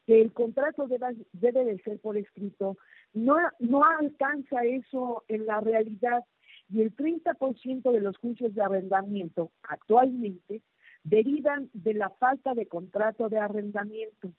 que 0.08 0.22
el 0.22 0.32
contrato 0.32 0.88
debe, 0.88 1.18
debe 1.34 1.66
de 1.66 1.78
ser 1.80 2.00
por 2.00 2.16
escrito, 2.16 2.78
no, 3.14 3.36
no 3.60 3.84
alcanza 3.84 4.64
eso 4.64 5.26
en 5.28 5.46
la 5.46 5.60
realidad 5.60 6.24
y 6.70 6.82
el 6.82 6.96
30% 6.96 7.92
de 7.92 8.00
los 8.00 8.18
juicios 8.18 8.56
de 8.56 8.62
arrendamiento 8.62 9.52
actualmente 9.64 10.62
derivan 11.04 11.70
de 11.74 11.94
la 11.96 12.10
falta 12.10 12.54
de 12.54 12.68
contrato 12.68 13.28
de 13.28 13.38
arrendamiento. 13.38 14.32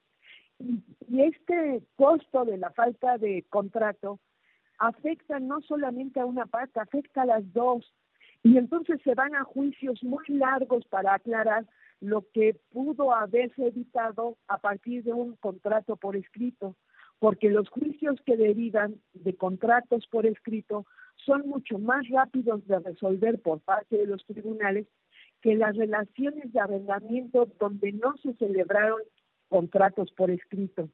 Y, 0.59 0.83
y 1.07 1.21
este 1.21 1.83
costo 1.97 2.47
de 2.47 2.57
la 2.57 2.71
falta 2.71 3.19
de 3.19 3.45
contrato 3.51 4.21
afecta 4.79 5.39
no 5.39 5.61
solamente 5.61 6.19
a 6.19 6.25
una 6.25 6.47
parte, 6.47 6.81
afecta 6.81 7.23
a 7.23 7.27
las 7.27 7.53
dos, 7.53 7.93
y 8.43 8.59
entonces 8.59 9.01
se 9.03 9.15
van 9.15 9.35
a 9.35 9.45
juicios 9.45 10.03
muy 10.03 10.25
largos 10.29 10.85
para 10.87 11.15
aclarar 11.15 11.67
lo 12.01 12.25
que 12.33 12.57
pudo 12.73 13.15
haberse 13.15 13.67
evitado 13.67 14.37
a 14.49 14.59
partir 14.59 15.03
de 15.05 15.13
un 15.13 15.37
contrato 15.37 15.97
por 15.97 16.17
escrito, 16.17 16.77
porque 17.19 17.51
los 17.51 17.69
juicios 17.69 18.21
que 18.25 18.37
derivan 18.37 19.01
de 19.15 19.35
contratos 19.35 20.07
por 20.09 20.27
escrito 20.27 20.87
son 21.25 21.49
mucho 21.49 21.79
más 21.79 22.07
rápidos 22.09 22.67
de 22.67 22.79
resolver 22.79 23.41
por 23.41 23.61
parte 23.61 23.97
de 23.97 24.07
los 24.07 24.25
tribunales 24.27 24.87
que 25.41 25.55
las 25.55 25.77
relaciones 25.77 26.53
de 26.53 26.61
arrendamiento 26.61 27.47
donde 27.59 27.93
no 27.93 28.17
se 28.19 28.35
celebraron 28.35 29.01
contratos 29.49 30.11
por 30.13 30.31
escrito. 30.31 30.89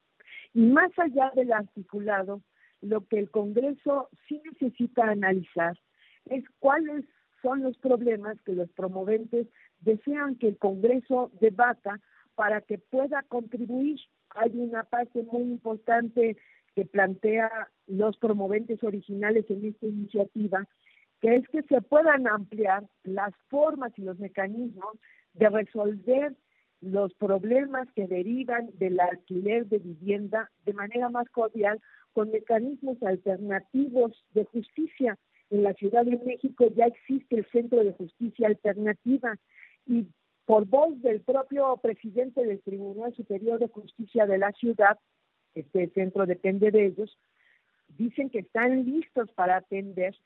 Y 0.54 0.60
más 0.60 0.90
allá 0.98 1.32
del 1.34 1.52
articulado, 1.52 2.42
lo 2.80 3.06
que 3.06 3.18
el 3.18 3.30
Congreso 3.30 4.08
sí 4.28 4.40
necesita 4.44 5.04
analizar 5.04 5.78
es 6.26 6.44
cuáles 6.58 7.04
son 7.42 7.62
los 7.62 7.76
problemas 7.78 8.40
que 8.42 8.52
los 8.52 8.70
promoventes 8.70 9.46
desean 9.80 10.36
que 10.36 10.48
el 10.48 10.58
Congreso 10.58 11.30
debata 11.40 12.00
para 12.34 12.60
que 12.60 12.78
pueda 12.78 13.22
contribuir. 13.24 14.00
Hay 14.30 14.52
una 14.54 14.84
parte 14.84 15.22
muy 15.24 15.42
importante 15.42 16.36
que 16.74 16.84
plantea 16.86 17.50
los 17.86 18.16
promoventes 18.16 18.82
originales 18.82 19.44
en 19.50 19.66
esta 19.66 19.86
iniciativa, 19.86 20.66
que 21.20 21.36
es 21.36 21.48
que 21.48 21.62
se 21.64 21.82
puedan 21.82 22.26
ampliar 22.26 22.84
las 23.04 23.34
formas 23.48 23.92
y 23.98 24.02
los 24.02 24.18
mecanismos 24.18 24.96
de 25.34 25.48
resolver 25.48 26.34
los 26.80 27.14
problemas 27.14 27.88
que 27.94 28.08
derivan 28.08 28.70
del 28.74 28.98
alquiler 28.98 29.66
de 29.66 29.78
vivienda 29.78 30.50
de 30.64 30.72
manera 30.72 31.10
más 31.10 31.28
cordial 31.28 31.80
con 32.12 32.30
mecanismos 32.30 33.00
alternativos 33.02 34.12
de 34.34 34.44
justicia 34.46 35.18
en 35.52 35.62
la 35.62 35.74
Ciudad 35.74 36.04
de 36.04 36.18
México 36.24 36.66
ya 36.74 36.86
existe 36.86 37.36
el 37.36 37.46
Centro 37.52 37.84
de 37.84 37.92
Justicia 37.92 38.48
Alternativa 38.48 39.38
y 39.86 40.06
por 40.46 40.66
voz 40.66 41.00
del 41.02 41.20
propio 41.20 41.76
presidente 41.76 42.44
del 42.44 42.60
Tribunal 42.62 43.14
Superior 43.14 43.60
de 43.60 43.68
Justicia 43.68 44.26
de 44.26 44.38
la 44.38 44.50
ciudad, 44.52 44.98
este 45.54 45.88
centro 45.90 46.26
depende 46.26 46.70
de 46.70 46.86
ellos, 46.86 47.16
dicen 47.88 48.30
que 48.30 48.40
están 48.40 48.84
listos 48.84 49.30
para 49.32 49.56
atender 49.56 50.16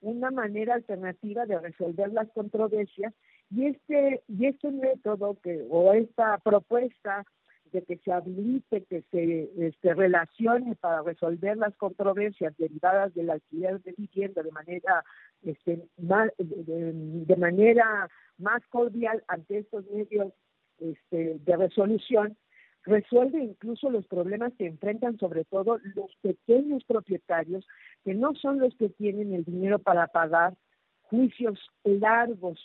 una 0.00 0.30
manera 0.32 0.74
alternativa 0.74 1.46
de 1.46 1.58
resolver 1.60 2.12
las 2.12 2.28
controversias 2.32 3.14
y 3.50 3.66
este 3.66 4.22
y 4.26 4.46
este 4.46 4.72
método 4.72 5.38
que 5.40 5.64
o 5.70 5.92
esta 5.92 6.38
propuesta 6.38 7.24
de 7.72 7.82
que 7.82 7.96
se 7.98 8.12
habilite, 8.12 8.84
que 8.84 9.02
se 9.10 9.50
este, 9.58 9.94
relacione 9.94 10.76
para 10.76 11.02
resolver 11.02 11.56
las 11.56 11.74
controversias 11.76 12.56
derivadas 12.58 13.14
del 13.14 13.30
alquiler 13.30 13.82
de 13.82 13.92
vivienda 13.96 14.42
de 14.42 14.52
manera 14.52 15.04
este, 15.42 15.82
más, 15.98 16.30
de, 16.38 17.36
manera 17.36 18.08
más 18.38 18.62
cordial 18.68 19.24
ante 19.26 19.58
estos 19.58 19.84
medios 19.90 20.32
este, 20.78 21.38
de 21.38 21.56
resolución, 21.56 22.36
resuelve 22.84 23.42
incluso 23.42 23.90
los 23.90 24.06
problemas 24.06 24.52
que 24.58 24.66
enfrentan 24.66 25.18
sobre 25.18 25.44
todo 25.44 25.78
los 25.94 26.14
pequeños 26.20 26.84
propietarios, 26.84 27.66
que 28.04 28.14
no 28.14 28.34
son 28.34 28.58
los 28.58 28.74
que 28.76 28.90
tienen 28.90 29.32
el 29.32 29.44
dinero 29.44 29.78
para 29.78 30.08
pagar 30.08 30.54
juicios 31.02 31.58
largos 31.84 32.58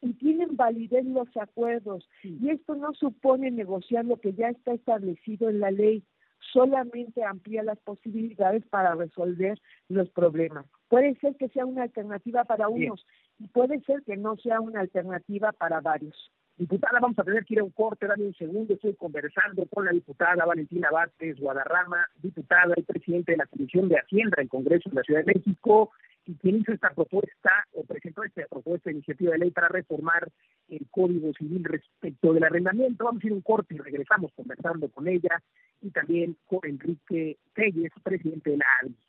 y 0.00 0.12
tienen 0.14 0.56
validez 0.56 1.04
los 1.04 1.28
acuerdos. 1.36 2.08
Y 2.22 2.50
esto 2.50 2.74
no 2.74 2.94
supone 2.94 3.50
negociar 3.50 4.04
lo 4.04 4.16
que 4.18 4.32
ya 4.32 4.48
está 4.48 4.72
establecido 4.72 5.48
en 5.48 5.60
la 5.60 5.70
ley, 5.70 6.04
solamente 6.52 7.24
amplía 7.24 7.62
las 7.62 7.78
posibilidades 7.78 8.64
para 8.66 8.94
resolver 8.94 9.58
los 9.88 10.08
problemas. 10.10 10.66
Puede 10.88 11.14
ser 11.16 11.36
que 11.36 11.48
sea 11.48 11.66
una 11.66 11.82
alternativa 11.82 12.44
para 12.44 12.68
unos 12.68 13.04
y 13.38 13.48
puede 13.48 13.80
ser 13.80 14.02
que 14.02 14.16
no 14.16 14.36
sea 14.36 14.60
una 14.60 14.80
alternativa 14.80 15.52
para 15.52 15.80
varios. 15.80 16.30
Diputada, 16.56 16.98
vamos 17.00 17.16
a 17.20 17.22
tener 17.22 17.44
que 17.44 17.54
ir 17.54 17.60
a 17.60 17.64
un 17.64 17.70
corte, 17.70 18.08
dame 18.08 18.24
un 18.24 18.34
segundo, 18.34 18.74
estoy 18.74 18.94
conversando 18.94 19.64
con 19.66 19.84
la 19.84 19.92
diputada 19.92 20.44
Valentina 20.44 20.90
Vázquez 20.90 21.38
Guadarrama, 21.38 22.04
diputada 22.20 22.74
y 22.76 22.82
presidente 22.82 23.32
de 23.32 23.38
la 23.38 23.46
Comisión 23.46 23.88
de 23.88 23.96
Hacienda 23.96 24.34
del 24.38 24.48
Congreso 24.48 24.90
de 24.90 24.96
la 24.96 25.02
Ciudad 25.02 25.24
de 25.24 25.34
México, 25.34 25.92
quien 26.36 26.56
hizo 26.56 26.72
esta 26.72 26.90
propuesta 26.90 27.50
o 27.72 27.84
presentó 27.84 28.22
esta 28.22 28.46
propuesta 28.46 28.90
de 28.90 28.96
iniciativa 28.96 29.32
de 29.32 29.38
ley 29.38 29.50
para 29.50 29.68
reformar 29.68 30.28
el 30.68 30.86
Código 30.90 31.32
Civil 31.34 31.64
respecto 31.64 32.32
del 32.32 32.44
arrendamiento. 32.44 33.04
Vamos 33.04 33.22
a 33.22 33.26
ir 33.26 33.32
un 33.32 33.40
corte 33.40 33.74
y 33.74 33.78
regresamos 33.78 34.32
conversando 34.34 34.88
con 34.88 35.08
ella 35.08 35.42
y 35.80 35.90
también 35.90 36.36
con 36.46 36.60
Enrique 36.64 37.38
Telles, 37.54 37.92
presidente 38.02 38.50
de 38.50 38.56
la 38.58 38.66
ALBI. 38.82 39.07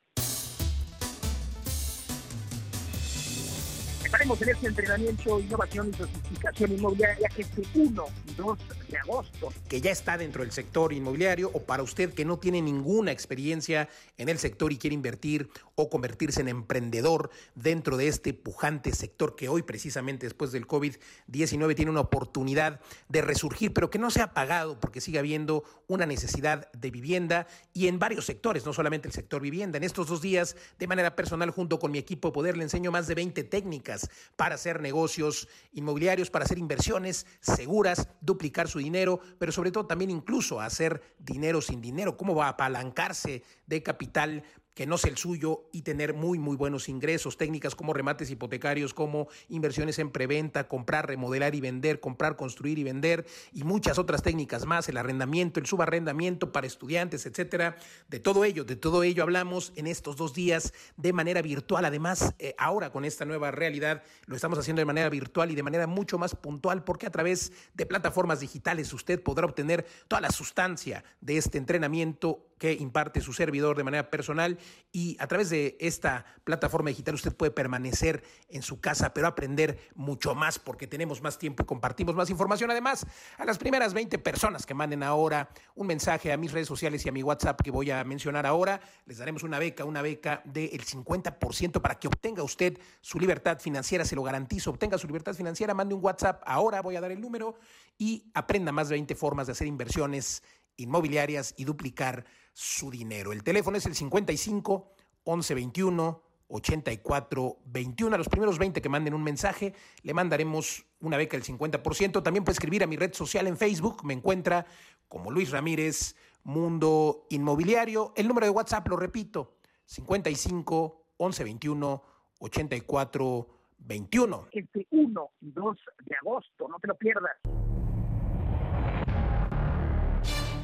Estaremos 4.10 4.42
en 4.42 4.50
este 4.50 4.68
entrenamiento, 4.68 5.39
innovación 5.39 5.92
y 5.92 5.94
sofisticación 5.94 6.72
inmobiliaria 6.72 7.30
este 7.38 7.62
1 7.75 8.06
y 8.28 8.34
2 8.34 8.58
de 8.89 8.98
agosto. 8.98 9.54
Que 9.70 9.82
ya 9.82 9.92
está 9.92 10.18
dentro 10.18 10.42
del 10.42 10.51
sector 10.51 10.94
inmobiliario 10.94 11.51
o 11.54 11.62
para 11.62 11.84
usted 11.84 12.12
que 12.16 12.25
no 12.25 12.39
tiene 12.39 12.60
ninguna 12.60 13.12
experiencia 13.12 13.88
en 14.18 14.28
el 14.28 14.39
sector 14.39 14.74
y 14.74 14.80
quiere 14.80 14.96
invertir 14.96 15.51
o 15.75 15.92
convertirse 15.92 16.42
en 16.42 16.48
emprendedor 16.48 17.30
dentro 17.54 17.98
de 17.98 18.08
este 18.08 18.34
pujante 18.34 18.94
sector 18.94 19.36
que 19.36 19.48
hoy 19.48 19.62
precisamente 19.62 20.25
después 20.25 20.51
del 20.51 20.66
COVID-19 20.66 21.75
tiene 21.75 21.92
una 21.92 22.01
oportunidad 22.01 22.82
de 23.10 23.22
resurgir, 23.22 23.75
pero 23.75 23.92
que 23.92 24.00
no 24.00 24.10
se 24.10 24.24
ha 24.24 24.34
pagado 24.34 24.80
porque 24.80 25.01
sigue 25.01 25.20
habiendo 25.20 25.63
una 25.88 26.08
necesidad 26.08 26.72
de 26.72 26.89
vivienda 26.89 27.46
y 27.74 27.86
en 27.88 28.00
varios 28.00 28.25
sectores, 28.25 28.66
no 28.66 28.74
solamente 28.74 29.08
el 29.08 29.13
sector 29.13 29.39
vivienda. 29.39 29.78
En 29.78 29.84
estos 29.84 30.08
dos 30.08 30.20
días, 30.20 30.56
de 30.80 30.88
manera 30.88 31.16
personal, 31.16 31.51
junto 31.51 31.78
con 31.78 31.92
mi 31.92 32.00
equipo 32.00 32.30
de 32.30 32.34
Poder, 32.34 32.58
le 32.58 32.63
enseño 32.63 32.92
más 32.92 33.06
de 33.06 33.13
20 33.13 33.44
técnicas 33.44 33.99
para 34.36 34.56
hacer 34.56 34.82
negocios 34.82 35.48
inmobiliarios, 35.72 36.29
para 36.29 36.46
hacer 36.46 36.58
inversiones 36.58 37.25
seguras, 37.41 38.08
duplicar 38.22 38.68
su 38.68 38.79
dinero, 38.79 39.20
pero 39.38 39.51
sobre 39.51 39.72
todo 39.72 39.86
también 39.86 40.12
incluso 40.12 40.62
hacer 40.62 41.01
dinero 41.18 41.62
sin 41.62 41.82
dinero, 41.82 42.18
cómo 42.18 42.36
va 42.36 42.46
a 42.46 42.50
apalancarse 42.50 43.44
de 43.65 43.84
capital 43.84 44.44
que 44.79 44.88
no 44.88 44.98
sea 44.98 45.12
el 45.12 45.17
suyo 45.17 45.65
y 45.74 45.81
tener 45.81 46.13
muy, 46.13 46.39
muy 46.39 46.55
buenos 46.55 46.88
ingresos, 46.88 47.36
técnicas 47.36 47.75
como 47.75 47.91
remates 47.91 48.31
hipotecarios, 48.31 48.93
como 48.93 49.27
inversiones 49.50 50.00
en 50.00 50.09
preventa, 50.09 50.69
comprar, 50.69 51.05
remodelar 51.05 51.53
y 51.53 51.59
vender, 51.59 52.00
comprar, 52.00 52.38
construir 52.38 52.79
y 52.79 52.86
vender 52.86 53.25
y 53.51 53.65
muchas 53.65 54.00
otras 54.00 54.24
técnicas 54.24 54.65
más, 54.65 54.88
el 54.88 54.95
arrendamiento, 54.95 55.59
el 55.59 55.65
subarrendamiento 55.65 56.53
para 56.53 56.65
estudiantes, 56.65 57.25
etcétera. 57.25 57.75
De 58.07 58.21
todo 58.21 58.45
ello, 58.45 58.63
de 58.63 58.77
todo 58.77 59.03
ello 59.03 59.21
hablamos 59.21 59.74
en 59.75 59.86
estos 59.86 60.15
dos 60.15 60.33
días 60.33 60.74
de 60.95 61.12
manera 61.12 61.41
virtual. 61.41 61.83
Además, 61.83 62.33
eh, 62.39 62.55
ahora 62.57 62.89
con 62.89 63.03
esta 63.03 63.25
nueva 63.25 63.51
realidad 63.51 64.03
lo 64.27 64.38
estamos 64.38 64.57
haciendo 64.59 64.79
de 64.79 64.86
manera 64.86 65.09
virtual 65.09 65.51
y 65.51 65.55
de 65.55 65.63
manera 65.63 65.88
mucho 65.88 66.17
más 66.17 66.36
puntual 66.36 66.86
porque 66.86 67.05
a 67.05 67.12
través 67.12 67.51
de 67.74 67.86
plataformas 67.86 68.39
digitales 68.39 68.93
usted 68.93 69.21
podrá 69.21 69.45
obtener 69.45 69.86
toda 70.07 70.21
la 70.21 70.31
sustancia 70.31 71.03
de 71.19 71.36
este 71.36 71.57
entrenamiento 71.57 72.45
que 72.60 72.74
imparte 72.74 73.22
su 73.22 73.34
servidor 73.34 73.75
de 73.78 73.84
manera 73.84 74.12
personal 74.12 74.60
y 74.92 75.18
a 75.20 75.28
través 75.28 75.50
de 75.50 75.78
esta 75.80 76.25
plataforma 76.44 76.89
digital 76.89 77.16
usted 77.16 77.36
puede 77.36 77.51
permanecer 77.51 78.24
en 78.50 78.62
su 78.62 78.80
casa, 78.80 79.13
pero 79.13 79.28
aprender 79.28 79.80
mucho 79.96 80.36
más 80.36 80.60
porque 80.60 80.86
tenemos 80.86 81.22
más 81.22 81.39
tiempo 81.39 81.63
y 81.63 81.66
compartimos 81.66 82.16
más 82.16 82.30
información. 82.30 82.70
Además, 82.70 83.08
a 83.38 83.46
las 83.46 83.58
primeras 83.58 83.94
20 83.94 84.20
personas 84.20 84.66
que 84.66 84.74
manden 84.74 85.01
ahora 85.01 85.50
un 85.74 85.88
mensaje 85.88 86.32
a 86.32 86.38
mis 86.38 86.51
redes 86.51 86.68
sociales 86.68 87.06
y 87.06 87.10
a 87.10 87.12
mi 87.12 87.24
WhatsApp 87.24 87.62
que 87.62 87.72
voy 87.72 87.89
a 87.92 88.04
mencionar 88.04 88.46
ahora, 88.46 88.82
les 89.06 89.18
daremos 89.18 89.44
una 89.44 89.58
beca, 89.58 89.86
una 89.86 90.01
beca 90.01 90.42
del 90.46 90.84
50% 90.86 91.82
para 91.82 91.98
que 91.98 92.08
obtenga 92.08 92.44
usted 92.44 92.78
su 93.01 93.20
libertad 93.20 93.60
financiera, 93.60 94.04
se 94.04 94.16
lo 94.16 94.24
garantizo, 94.24 94.70
obtenga 94.70 94.98
su 94.98 95.08
libertad 95.08 95.34
financiera, 95.34 95.74
mande 95.74 95.96
un 95.96 96.04
WhatsApp 96.04 96.44
ahora, 96.46 96.82
voy 96.82 96.98
a 96.98 97.01
dar 97.01 97.12
el 97.12 97.22
número 97.22 97.56
y 97.98 98.30
aprenda 98.34 98.72
más 98.74 98.89
de 98.89 98.96
20 98.96 99.16
formas 99.16 99.48
de 99.48 99.54
hacer 99.54 99.68
inversiones 99.68 100.44
inmobiliarias 100.78 101.54
y 101.58 101.66
duplicar 101.66 102.25
su 102.53 102.91
dinero. 102.91 103.32
El 103.32 103.44
teléfono 103.44 103.77
es 103.77 103.86
el 103.86 103.96
55 103.96 104.94
11 105.24 105.56
21 105.56 106.24
84 106.50 107.58
21. 107.65 108.15
A 108.15 108.18
los 108.18 108.29
primeros 108.29 108.58
20 108.58 108.82
que 108.82 108.89
manden 108.89 109.13
un 109.13 109.24
mensaje, 109.24 109.74
le 110.01 110.13
mandaremos 110.13 110.86
una 111.00 111.18
beca 111.18 111.38
del 111.38 111.46
50%. 111.46 112.24
También 112.24 112.44
puede 112.44 112.53
escribir 112.53 112.84
a 112.84 112.88
mi 112.88 112.98
red 112.98 113.13
social 113.13 113.48
en 113.48 113.58
Facebook. 113.58 114.03
Me 114.03 114.13
encuentra 114.13 114.65
como 115.08 115.32
Luis 115.32 115.51
Ramírez, 115.51 116.15
Mundo 116.44 117.27
Inmobiliario. 117.29 118.13
El 118.15 118.27
número 118.27 118.48
de 118.48 118.51
WhatsApp, 118.51 118.88
lo 118.88 118.98
repito, 118.98 119.58
55 119.86 121.06
11 121.18 121.44
21 121.44 122.03
84 122.39 123.48
21. 123.77 124.48
Este 124.51 124.88
1 124.91 125.32
y 125.41 125.51
2 125.51 125.77
de 126.06 126.15
agosto, 126.15 126.68
no 126.68 126.79
te 126.79 126.88
lo 126.88 126.96
pierdas. 126.96 127.38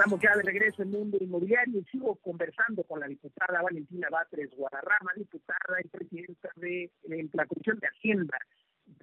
Estamos 0.00 0.22
ya 0.22 0.34
de 0.34 0.42
regreso 0.42 0.82
en 0.82 0.92
Mundo 0.92 1.18
Inmobiliario 1.20 1.78
y 1.78 1.84
sigo 1.84 2.14
conversando 2.22 2.84
con 2.84 3.00
la 3.00 3.06
diputada 3.06 3.60
Valentina 3.60 4.08
Batres 4.10 4.48
Guadarrama, 4.56 5.12
diputada 5.14 5.78
y 5.84 5.88
presidenta 5.88 6.48
de, 6.56 6.90
la 7.34 7.44
Comisión 7.44 7.78
de 7.80 7.88
Hacienda 7.88 8.38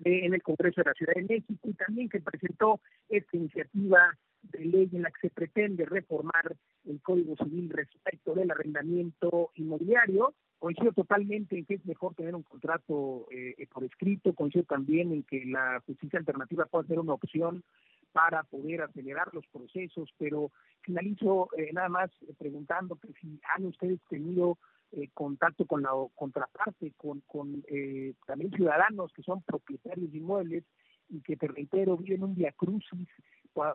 en 0.04 0.34
el 0.34 0.42
Congreso 0.42 0.82
de 0.82 0.90
la 0.90 0.96
Ciudad 0.96 1.14
de 1.14 1.22
México 1.22 1.70
y 1.70 1.74
también 1.76 2.10
que 2.10 2.20
presentó 2.20 2.82
esta 3.10 3.38
iniciativa 3.38 4.18
de 4.42 4.66
ley 4.66 4.90
en 4.92 5.04
la 5.04 5.12
que 5.12 5.28
se 5.28 5.30
pretende 5.30 5.86
reformar 5.86 6.56
el 6.86 7.00
Código 7.04 7.36
Civil 7.44 7.70
respecto 7.70 8.34
del 8.34 8.50
arrendamiento 8.50 9.52
inmobiliario. 9.54 10.34
Coincido 10.60 10.92
totalmente 10.92 11.58
en 11.58 11.66
que 11.66 11.76
es 11.76 11.86
mejor 11.86 12.16
tener 12.16 12.34
un 12.36 12.44
contrato 12.44 13.28
eh, 13.32 13.68
por 13.72 13.84
escrito, 13.84 14.34
coincido 14.34 14.66
también 14.66 15.12
en 15.12 15.24
que 15.24 15.46
la 15.46 15.82
justicia 15.86 16.18
alternativa 16.20 16.66
puede 16.66 16.88
ser 16.88 17.00
una 17.00 17.14
opción 17.14 17.64
para 18.12 18.44
poder 18.44 18.82
acelerar 18.82 19.30
los 19.34 19.46
procesos, 19.48 20.10
pero 20.18 20.52
finalizo 20.82 21.50
eh, 21.56 21.72
nada 21.74 21.90
más 21.90 22.10
preguntando 22.40 22.96
que 22.96 23.14
si 23.22 23.40
han 23.56 23.66
ustedes 23.66 24.00
tenido 24.10 24.58
eh, 24.92 25.10
contacto 25.14 25.66
con 25.66 25.84
la 25.84 25.92
contraparte, 26.16 26.94
con, 26.98 27.22
con 27.28 27.64
eh, 27.68 28.14
también 28.26 28.52
ciudadanos 28.52 29.12
que 29.14 29.22
son 29.22 29.42
propietarios 29.42 30.12
de 30.12 30.18
inmuebles 30.18 30.64
y 31.10 31.22
que, 31.22 31.36
te 31.36 31.48
reitero, 31.48 31.98
viven 31.98 32.24
un 32.24 32.36
crucis 32.56 33.08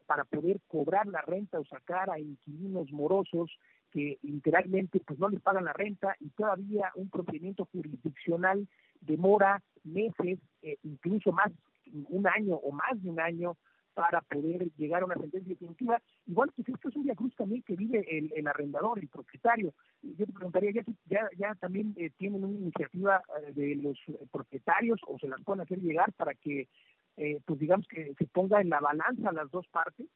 para 0.06 0.24
poder 0.24 0.60
cobrar 0.68 1.06
la 1.06 1.22
renta 1.22 1.60
o 1.60 1.64
sacar 1.64 2.08
a 2.10 2.18
inquilinos 2.18 2.90
morosos 2.92 3.50
que 3.92 4.18
literalmente 4.22 5.00
pues 5.00 5.18
no 5.18 5.28
les 5.28 5.40
pagan 5.40 5.64
la 5.64 5.72
renta 5.72 6.16
y 6.20 6.30
todavía 6.30 6.90
un 6.94 7.10
procedimiento 7.10 7.66
jurisdiccional 7.66 8.66
demora 9.00 9.62
meses, 9.84 10.38
incluso 10.82 11.32
más, 11.32 11.50
un 12.08 12.26
año 12.26 12.54
o 12.54 12.72
más 12.72 13.02
de 13.02 13.10
un 13.10 13.20
año 13.20 13.56
para 13.94 14.20
poder 14.22 14.70
llegar 14.76 15.02
a 15.02 15.06
una 15.06 15.16
sentencia 15.16 15.50
definitiva. 15.50 16.00
Igual 16.26 16.52
que 16.54 16.62
esto 16.62 16.88
es 16.88 16.96
un 16.96 17.04
Via 17.04 17.14
Cruz 17.14 17.34
también 17.36 17.62
que 17.62 17.76
vive 17.76 18.04
el, 18.08 18.46
arrendador, 18.46 18.98
el 18.98 19.08
propietario. 19.08 19.74
Yo 20.02 20.26
te 20.26 20.32
preguntaría, 20.32 20.72
¿ya, 20.72 20.84
ya, 21.06 21.28
ya 21.36 21.54
también 21.56 21.94
eh, 21.96 22.10
tienen 22.16 22.44
una 22.44 22.58
iniciativa 22.58 23.22
eh, 23.40 23.52
de 23.52 23.76
los 23.76 23.98
propietarios 24.30 25.00
o 25.06 25.18
se 25.18 25.28
las 25.28 25.42
pueden 25.42 25.62
hacer 25.62 25.78
llegar 25.80 26.12
para 26.12 26.34
que, 26.34 26.68
eh, 27.16 27.40
pues 27.44 27.58
digamos 27.58 27.86
que 27.88 28.14
se 28.14 28.26
ponga 28.26 28.60
en 28.60 28.70
la 28.70 28.80
balanza 28.80 29.32
las 29.32 29.50
dos 29.50 29.66
partes? 29.68 30.06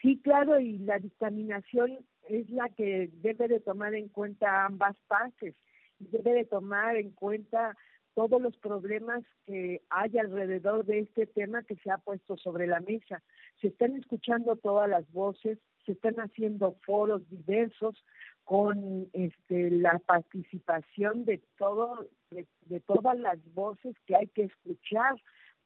Sí, 0.00 0.20
claro, 0.22 0.60
y 0.60 0.78
la 0.78 0.98
dictaminación 0.98 1.98
es 2.28 2.48
la 2.50 2.68
que 2.70 3.10
debe 3.22 3.48
de 3.48 3.60
tomar 3.60 3.94
en 3.94 4.08
cuenta 4.08 4.66
ambas 4.66 4.96
partes. 5.06 5.54
Debe 5.98 6.32
de 6.32 6.44
tomar 6.44 6.96
en 6.96 7.10
cuenta 7.10 7.76
todos 8.14 8.40
los 8.40 8.56
problemas 8.58 9.24
que 9.46 9.82
hay 9.90 10.18
alrededor 10.18 10.84
de 10.84 11.00
este 11.00 11.26
tema 11.26 11.62
que 11.64 11.76
se 11.76 11.90
ha 11.90 11.98
puesto 11.98 12.36
sobre 12.36 12.66
la 12.66 12.80
mesa. 12.80 13.22
Se 13.60 13.68
están 13.68 13.96
escuchando 13.96 14.56
todas 14.56 14.88
las 14.88 15.10
voces, 15.12 15.58
se 15.84 15.92
están 15.92 16.16
haciendo 16.16 16.76
foros 16.86 17.28
diversos 17.28 18.04
con 18.44 19.08
este, 19.12 19.70
la 19.70 19.98
participación 20.00 21.24
de 21.24 21.42
todo 21.58 22.08
de, 22.30 22.46
de 22.66 22.80
todas 22.80 23.18
las 23.18 23.38
voces 23.54 23.96
que 24.06 24.16
hay 24.16 24.26
que 24.28 24.44
escuchar 24.44 25.14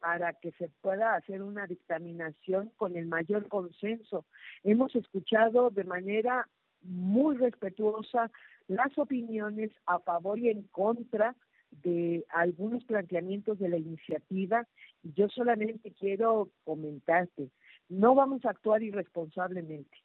para 0.01 0.33
que 0.35 0.53
se 0.53 0.69
pueda 0.81 1.15
hacer 1.15 1.43
una 1.43 1.67
dictaminación 1.67 2.71
con 2.77 2.97
el 2.97 3.07
mayor 3.07 3.49
consenso. 3.49 4.25
Hemos 4.63 4.95
escuchado 4.95 5.71
de 5.71 5.85
manera 5.85 6.49
muy 6.83 7.37
respetuosa 7.37 8.31
las 8.69 8.97
opiniones 8.99 9.71
a 9.87 9.99
favor 9.99 10.39
y 10.39 10.51
en 10.51 10.63
contra 10.65 11.35
de 11.71 12.25
algunos 12.31 12.85
planteamientos 12.85 13.59
de 13.59 13.69
la 13.69 13.77
iniciativa. 13.77 14.67
Yo 15.03 15.29
solamente 15.29 15.93
quiero 15.99 16.51
comentarte, 16.65 17.51
no 17.89 18.15
vamos 18.15 18.45
a 18.45 18.51
actuar 18.51 18.83
irresponsablemente, 18.83 19.97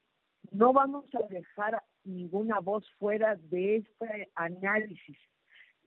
no 0.52 0.74
vamos 0.74 1.06
a 1.14 1.28
dejar 1.28 1.84
ninguna 2.04 2.60
voz 2.60 2.86
fuera 3.00 3.36
de 3.36 3.78
este 3.78 4.30
análisis 4.36 5.18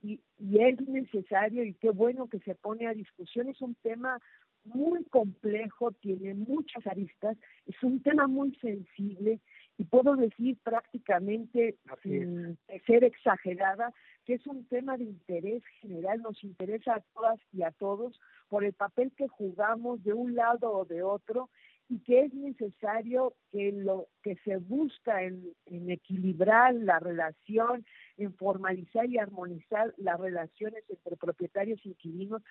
y, 0.01 0.19
y 0.39 0.59
es 0.59 0.79
necesario 0.87 1.63
y 1.63 1.73
qué 1.75 1.89
bueno 1.89 2.27
que 2.27 2.39
se 2.39 2.55
pone 2.55 2.87
a 2.87 2.93
discusión, 2.93 3.49
es 3.49 3.61
un 3.61 3.75
tema 3.75 4.19
muy 4.65 5.03
complejo, 5.05 5.91
tiene 5.93 6.33
muchas 6.33 6.85
aristas, 6.87 7.37
es 7.65 7.81
un 7.83 8.01
tema 8.01 8.27
muy 8.27 8.53
sensible 8.55 9.39
y 9.77 9.83
puedo 9.85 10.15
decir 10.15 10.57
prácticamente 10.63 11.77
sin 12.03 12.57
ser 12.85 13.03
exagerada 13.03 13.93
que 14.25 14.33
es 14.33 14.45
un 14.45 14.65
tema 14.65 14.97
de 14.97 15.05
interés 15.05 15.63
general, 15.79 16.21
nos 16.21 16.43
interesa 16.43 16.95
a 16.95 17.03
todas 17.13 17.39
y 17.53 17.63
a 17.63 17.71
todos 17.71 18.19
por 18.49 18.65
el 18.65 18.73
papel 18.73 19.13
que 19.15 19.27
jugamos 19.27 20.03
de 20.03 20.13
un 20.13 20.35
lado 20.35 20.71
o 20.71 20.85
de 20.85 21.01
otro 21.01 21.49
y 21.89 21.99
que 21.99 22.21
es 22.25 22.33
necesario 22.33 23.33
que 23.51 23.71
lo 23.71 24.07
que 24.21 24.35
se 24.43 24.57
busca 24.57 25.23
en, 25.23 25.53
en, 25.65 25.89
equilibrar 25.89 26.75
la 26.75 26.99
relación, 26.99 27.85
en 28.17 28.33
formalizar 28.33 29.05
y 29.05 29.17
armonizar 29.17 29.93
las 29.97 30.19
relaciones 30.19 30.83
entre 30.89 31.15
propietarios 31.15 31.79
y 31.85 31.89
inquilinos 31.89 32.41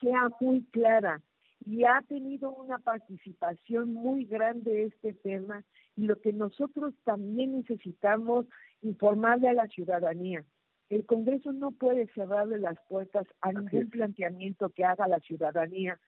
sea 0.00 0.28
muy 0.40 0.64
clara. 0.70 1.20
Y 1.66 1.84
ha 1.84 2.02
tenido 2.08 2.54
una 2.54 2.78
participación 2.78 3.94
muy 3.94 4.26
grande 4.26 4.84
este 4.84 5.12
tema 5.12 5.64
y 5.96 6.02
lo 6.02 6.20
que 6.20 6.32
nosotros 6.32 6.94
también 7.04 7.56
necesitamos 7.56 8.46
informarle 8.82 9.48
a 9.48 9.54
la 9.54 9.66
ciudadanía. 9.68 10.44
El 10.90 11.06
Congreso 11.06 11.52
no 11.52 11.72
puede 11.72 12.06
cerrarle 12.08 12.58
las 12.58 12.78
puertas 12.88 13.26
a 13.40 13.52
ningún 13.52 13.88
planteamiento 13.90 14.68
que 14.70 14.84
haga 14.84 15.08
la 15.08 15.18
ciudadanía 15.20 15.98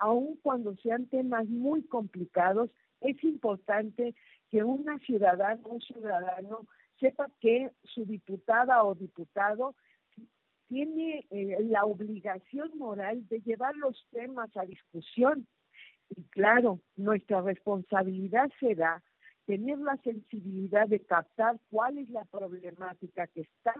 aun 0.00 0.36
cuando 0.42 0.74
sean 0.76 1.06
temas 1.06 1.46
muy 1.46 1.82
complicados, 1.84 2.70
es 3.00 3.22
importante 3.22 4.14
que 4.50 4.64
una 4.64 4.98
ciudadana, 4.98 5.60
un 5.64 5.80
ciudadano, 5.80 6.66
sepa 6.98 7.28
que 7.40 7.70
su 7.84 8.04
diputada 8.04 8.82
o 8.84 8.94
diputado 8.94 9.74
tiene 10.68 11.26
eh, 11.30 11.56
la 11.60 11.84
obligación 11.84 12.70
moral 12.76 13.26
de 13.28 13.40
llevar 13.40 13.76
los 13.76 13.96
temas 14.10 14.54
a 14.56 14.64
discusión. 14.64 15.46
Y 16.08 16.22
claro, 16.24 16.80
nuestra 16.96 17.40
responsabilidad 17.40 18.50
será 18.58 19.02
tener 19.46 19.78
la 19.78 19.96
sensibilidad 19.98 20.86
de 20.88 21.00
captar 21.00 21.58
cuál 21.70 21.98
es 21.98 22.08
la 22.10 22.24
problemática 22.24 23.26
que 23.28 23.42
está 23.42 23.74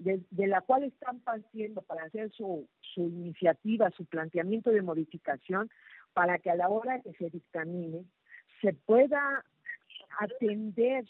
de, 0.00 0.46
la 0.46 0.62
cual 0.62 0.84
están 0.84 1.20
partiendo 1.20 1.82
para 1.82 2.04
hacer 2.04 2.30
su, 2.32 2.66
su 2.80 3.02
iniciativa, 3.02 3.90
su 3.90 4.06
planteamiento 4.06 4.70
de 4.70 4.82
modificación, 4.82 5.70
para 6.14 6.38
que 6.38 6.50
a 6.50 6.56
la 6.56 6.68
hora 6.68 7.00
que 7.00 7.12
se 7.14 7.28
dictamine 7.30 8.04
se 8.62 8.72
pueda 8.72 9.44
atender 10.18 11.04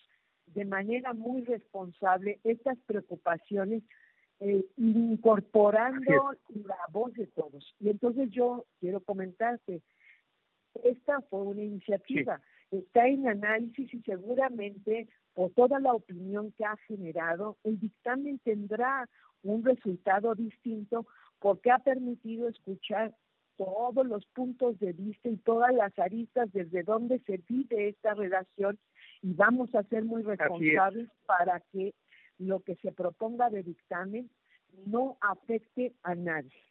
de 0.46 0.64
manera 0.64 1.12
muy 1.12 1.44
responsable 1.44 2.40
estas 2.42 2.76
preocupaciones, 2.87 3.83
eh, 4.40 4.64
incorporando 4.76 6.35
la 6.64 6.79
voz 6.90 7.12
de 7.14 7.26
todos. 7.29 7.74
Y 7.79 7.90
entonces 7.90 8.31
yo 8.31 8.66
quiero 8.81 9.00
comentarte, 9.00 9.83
esta 10.83 11.20
fue 11.22 11.42
una 11.42 11.62
iniciativa, 11.62 12.40
está 12.70 13.07
en 13.07 13.29
análisis 13.29 13.92
y 13.94 14.00
seguramente 14.03 15.09
por 15.34 15.50
toda 15.52 15.78
la 15.80 15.92
opinión 15.92 16.52
que 16.52 16.64
ha 16.64 16.76
generado, 16.88 17.56
el 17.64 17.78
dictamen 17.78 18.38
tendrá 18.40 19.08
un 19.42 19.64
resultado 19.64 20.34
distinto 20.34 21.06
porque 21.38 21.70
ha 21.70 21.78
permitido 21.78 22.48
escuchar 22.48 23.14
todos 23.56 24.06
los 24.06 24.24
puntos 24.26 24.78
de 24.78 24.92
vista 24.92 25.28
y 25.28 25.36
todas 25.36 25.74
las 25.74 25.98
aristas 25.98 26.50
desde 26.52 26.82
donde 26.82 27.18
se 27.20 27.38
vive 27.48 27.88
esta 27.88 28.14
relación 28.14 28.78
y 29.22 29.34
vamos 29.34 29.74
a 29.74 29.82
ser 29.84 30.04
muy 30.04 30.22
responsables 30.22 31.08
para 31.26 31.60
que 31.72 31.94
lo 32.38 32.60
que 32.60 32.76
se 32.76 32.92
proponga 32.92 33.50
de 33.50 33.62
dictamen 33.62 34.30
no 34.86 35.18
afecte 35.20 35.92
a 36.02 36.14
nadie. 36.14 36.69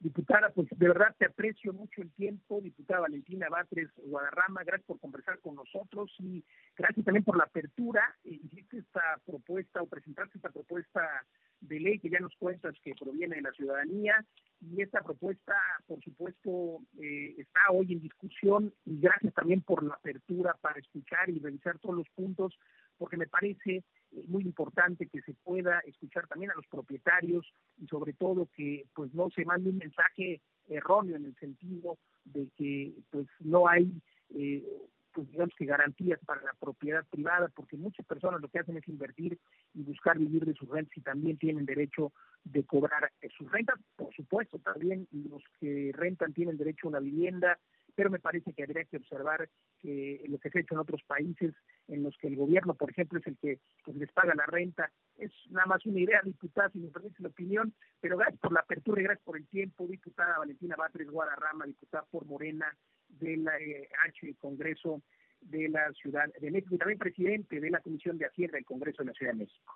Diputada, 0.00 0.50
pues 0.50 0.68
de 0.70 0.86
verdad 0.86 1.12
te 1.18 1.26
aprecio 1.26 1.72
mucho 1.72 2.02
el 2.02 2.12
tiempo, 2.12 2.60
diputada 2.60 3.00
Valentina 3.00 3.48
Batres 3.48 3.90
Guadarrama, 3.96 4.62
gracias 4.62 4.86
por 4.86 5.00
conversar 5.00 5.40
con 5.40 5.56
nosotros 5.56 6.14
y 6.20 6.44
gracias 6.76 7.04
también 7.04 7.24
por 7.24 7.36
la 7.36 7.44
apertura. 7.44 8.16
Hiciste 8.22 8.78
esta 8.78 9.20
propuesta 9.26 9.82
o 9.82 9.86
presentaste 9.86 10.38
esta 10.38 10.50
propuesta 10.50 11.26
de 11.60 11.80
ley 11.80 11.98
que 11.98 12.10
ya 12.10 12.20
nos 12.20 12.36
cuentas 12.36 12.76
que 12.84 12.94
proviene 12.94 13.36
de 13.36 13.42
la 13.42 13.50
ciudadanía 13.50 14.24
y 14.60 14.82
esta 14.82 15.02
propuesta, 15.02 15.54
por 15.88 16.00
supuesto, 16.04 16.78
eh, 17.00 17.34
está 17.36 17.60
hoy 17.72 17.92
en 17.92 18.00
discusión 18.00 18.72
y 18.84 19.00
gracias 19.00 19.34
también 19.34 19.62
por 19.62 19.82
la 19.82 19.94
apertura 19.94 20.56
para 20.60 20.78
escuchar 20.78 21.28
y 21.28 21.40
revisar 21.40 21.78
todos 21.80 21.96
los 21.96 22.08
puntos 22.10 22.56
porque 22.98 23.16
me 23.16 23.26
parece 23.26 23.76
eh, 23.76 23.84
muy 24.26 24.42
importante 24.42 25.06
que 25.06 25.22
se 25.22 25.34
pueda 25.34 25.80
escuchar 25.80 26.26
también 26.26 26.50
a 26.50 26.54
los 26.54 26.66
propietarios 26.66 27.46
y 27.78 27.86
sobre 27.86 28.12
todo 28.12 28.48
que 28.54 28.86
pues 28.94 29.14
no 29.14 29.30
se 29.30 29.44
mande 29.44 29.70
un 29.70 29.78
mensaje 29.78 30.40
erróneo 30.68 31.16
en 31.16 31.26
el 31.26 31.36
sentido 31.36 31.98
de 32.24 32.48
que 32.56 32.92
pues 33.10 33.26
no 33.40 33.68
hay 33.68 33.90
eh, 34.30 34.64
pues 35.12 35.30
digamos 35.30 35.54
que 35.56 35.64
garantías 35.64 36.20
para 36.24 36.42
la 36.42 36.52
propiedad 36.60 37.04
privada 37.10 37.50
porque 37.54 37.76
muchas 37.76 38.04
personas 38.06 38.40
lo 38.40 38.48
que 38.48 38.58
hacen 38.58 38.76
es 38.76 38.86
invertir 38.88 39.38
y 39.74 39.82
buscar 39.82 40.18
vivir 40.18 40.44
de 40.44 40.54
sus 40.54 40.68
rentas 40.68 40.96
y 40.96 41.00
también 41.00 41.38
tienen 41.38 41.64
derecho 41.64 42.12
de 42.44 42.64
cobrar 42.64 43.10
sus 43.36 43.50
rentas 43.50 43.78
por 43.96 44.14
supuesto 44.14 44.58
también 44.58 45.08
los 45.12 45.42
que 45.58 45.92
rentan 45.94 46.34
tienen 46.34 46.58
derecho 46.58 46.86
a 46.86 46.90
una 46.90 47.00
vivienda 47.00 47.58
pero 47.94 48.10
me 48.10 48.20
parece 48.20 48.52
que 48.52 48.62
habría 48.62 48.84
que 48.84 48.98
observar 48.98 49.48
que 49.80 50.22
lo 50.28 50.38
que 50.38 50.50
se 50.50 50.58
ha 50.58 50.62
en 50.70 50.78
otros 50.78 51.02
países 51.02 51.52
en 51.88 52.02
los 52.02 52.16
que 52.18 52.28
el 52.28 52.36
gobierno, 52.36 52.74
por 52.74 52.90
ejemplo, 52.90 53.18
es 53.18 53.26
el 53.26 53.36
que 53.38 53.58
pues, 53.84 53.96
les 53.96 54.12
paga 54.12 54.34
la 54.34 54.46
renta. 54.46 54.90
Es 55.16 55.32
nada 55.50 55.66
más 55.66 55.84
una 55.86 56.00
idea, 56.00 56.20
diputada, 56.22 56.70
si 56.70 56.78
me 56.78 56.88
permite 56.88 57.22
la 57.22 57.28
opinión, 57.28 57.74
pero 58.00 58.16
gracias 58.16 58.40
por 58.40 58.52
la 58.52 58.60
apertura 58.60 59.00
y 59.00 59.04
gracias 59.04 59.24
por 59.24 59.36
el 59.36 59.46
tiempo, 59.48 59.86
diputada 59.86 60.38
Valentina 60.38 60.76
Batres 60.76 61.10
Guadarrama, 61.10 61.66
diputada 61.66 62.04
por 62.10 62.26
Morena 62.26 62.76
del 63.08 63.48
eh, 63.60 63.88
H 64.06 64.34
Congreso 64.38 65.02
de 65.40 65.68
la 65.68 65.92
Ciudad 65.92 66.32
de 66.40 66.50
México 66.50 66.74
y 66.74 66.78
también 66.78 66.98
presidente 66.98 67.60
de 67.60 67.70
la 67.70 67.80
Comisión 67.80 68.18
de 68.18 68.26
Hacienda 68.26 68.56
del 68.56 68.64
Congreso 68.64 69.02
de 69.02 69.08
la 69.08 69.14
Ciudad 69.14 69.32
de 69.32 69.38
México. 69.38 69.74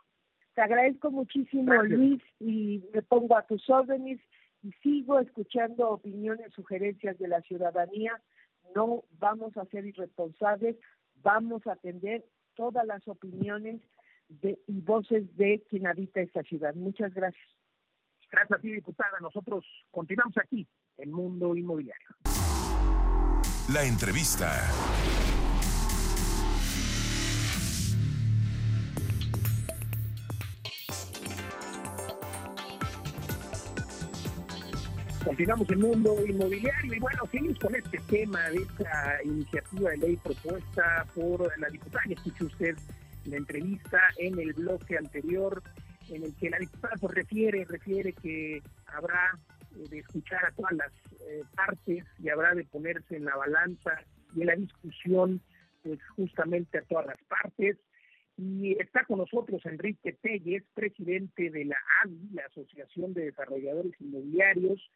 Te 0.55 0.61
agradezco 0.61 1.11
muchísimo, 1.11 1.72
Luis, 1.83 2.22
y 2.38 2.85
me 2.92 3.03
pongo 3.03 3.37
a 3.37 3.46
tus 3.46 3.68
órdenes 3.70 4.20
y 4.62 4.70
sigo 4.83 5.18
escuchando 5.18 5.88
opiniones, 5.90 6.53
sugerencias 6.53 7.18
de 7.18 7.29
la 7.29 7.40
ciudadanía. 7.40 8.20
No 8.75 9.05
vamos 9.18 9.57
a 9.57 9.64
ser 9.66 9.87
irresponsables, 9.87 10.77
vamos 11.23 11.67
a 11.67 11.73
atender 11.73 12.25
todas 12.55 12.87
las 12.87 13.07
opiniones 13.09 13.81
de, 14.29 14.59
y 14.67 14.81
voces 14.81 15.35
de 15.37 15.65
quien 15.69 15.87
habita 15.87 16.21
esta 16.21 16.43
ciudad. 16.43 16.75
Muchas 16.75 17.13
gracias. 17.15 17.45
Gracias 18.31 18.59
a 18.59 18.63
ti, 18.63 18.73
diputada. 18.73 19.19
Nosotros 19.21 19.65
continuamos 19.91 20.37
aquí, 20.39 20.67
en 20.97 21.13
Mundo 21.13 21.55
Inmobiliario. 21.55 22.09
La 23.73 23.85
entrevista. 23.85 24.51
Continuamos 35.25 35.71
en 35.71 35.81
Mundo 35.81 36.17
Inmobiliario 36.27 36.95
y 36.95 36.99
bueno, 36.99 37.25
seguimos 37.31 37.59
con 37.61 37.75
este 37.77 37.99
tema 38.11 38.51
de 38.51 38.57
esta 38.57 39.23
iniciativa 39.25 39.91
de 39.91 39.97
ley 39.99 40.17
propuesta 40.17 41.07
por 41.15 41.61
la 41.61 41.69
diputada. 41.69 42.03
Y 42.09 42.15
escuchó 42.15 42.47
usted 42.47 42.77
la 43.27 43.37
entrevista 43.37 44.01
en 44.19 44.39
el 44.41 44.53
bloque 44.53 44.99
anterior 44.99 45.63
en 46.11 46.25
el 46.25 46.35
que 46.35 46.51
la 46.51 46.59
diputada 46.59 46.95
pues, 47.01 47.15
refiere, 47.15 47.65
refiere 47.67 48.13
que 48.15 48.63
habrá 48.87 49.39
eh, 49.77 49.89
de 49.89 50.01
escuchar 50.01 50.45
a 50.45 50.51
todas 50.53 50.73
las 50.73 50.93
eh, 51.21 51.45
partes 51.55 52.05
y 52.19 52.29
habrá 52.29 52.55
de 52.55 52.65
ponerse 52.65 53.17
en 53.17 53.25
la 53.25 53.37
balanza 53.37 53.93
y 54.35 54.41
en 54.41 54.47
la 54.49 54.57
discusión 54.57 55.41
pues 55.85 56.01
justamente 56.17 56.79
a 56.79 56.83
todas 56.83 57.07
las 57.07 57.23
partes. 57.29 57.77
Y 58.37 58.73
está 58.73 59.05
con 59.05 59.19
nosotros 59.19 59.65
Enrique 59.67 60.15
Telles, 60.21 60.65
presidente 60.75 61.49
de 61.51 61.67
la 61.67 61.77
ADI, 62.03 62.31
la 62.33 62.47
Asociación 62.47 63.15
de 63.15 63.27
Desarrolladores 63.27 63.93
Inmobiliarios, 64.01 64.91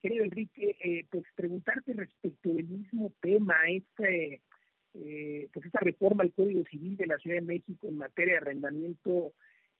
Querido 0.00 0.24
Enrique, 0.24 0.76
eh, 0.82 1.06
pues 1.10 1.24
preguntarte 1.34 1.92
respecto 1.92 2.50
del 2.50 2.68
mismo 2.68 3.12
tema, 3.20 3.56
este, 3.68 4.42
pues 4.92 5.66
esta 5.66 5.80
reforma 5.80 6.22
al 6.22 6.32
Código 6.32 6.64
Civil 6.64 6.96
de 6.96 7.06
la 7.06 7.18
Ciudad 7.18 7.36
de 7.36 7.42
México 7.42 7.88
en 7.88 7.98
materia 7.98 8.34
de 8.34 8.38
arrendamiento 8.38 9.34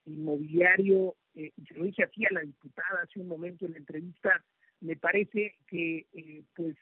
inmobiliario, 0.08 1.16
eh, 1.34 1.52
se 1.66 1.74
lo 1.74 1.84
dije 1.84 2.02
aquí 2.02 2.24
a 2.26 2.32
la 2.32 2.40
diputada 2.40 3.02
hace 3.02 3.20
un 3.20 3.28
momento 3.28 3.66
en 3.66 3.72
la 3.72 3.78
entrevista, 3.78 4.44
me 4.80 4.96
parece 4.96 5.56
que 5.66 6.06
eh, 6.12 6.44
pues 6.54 6.76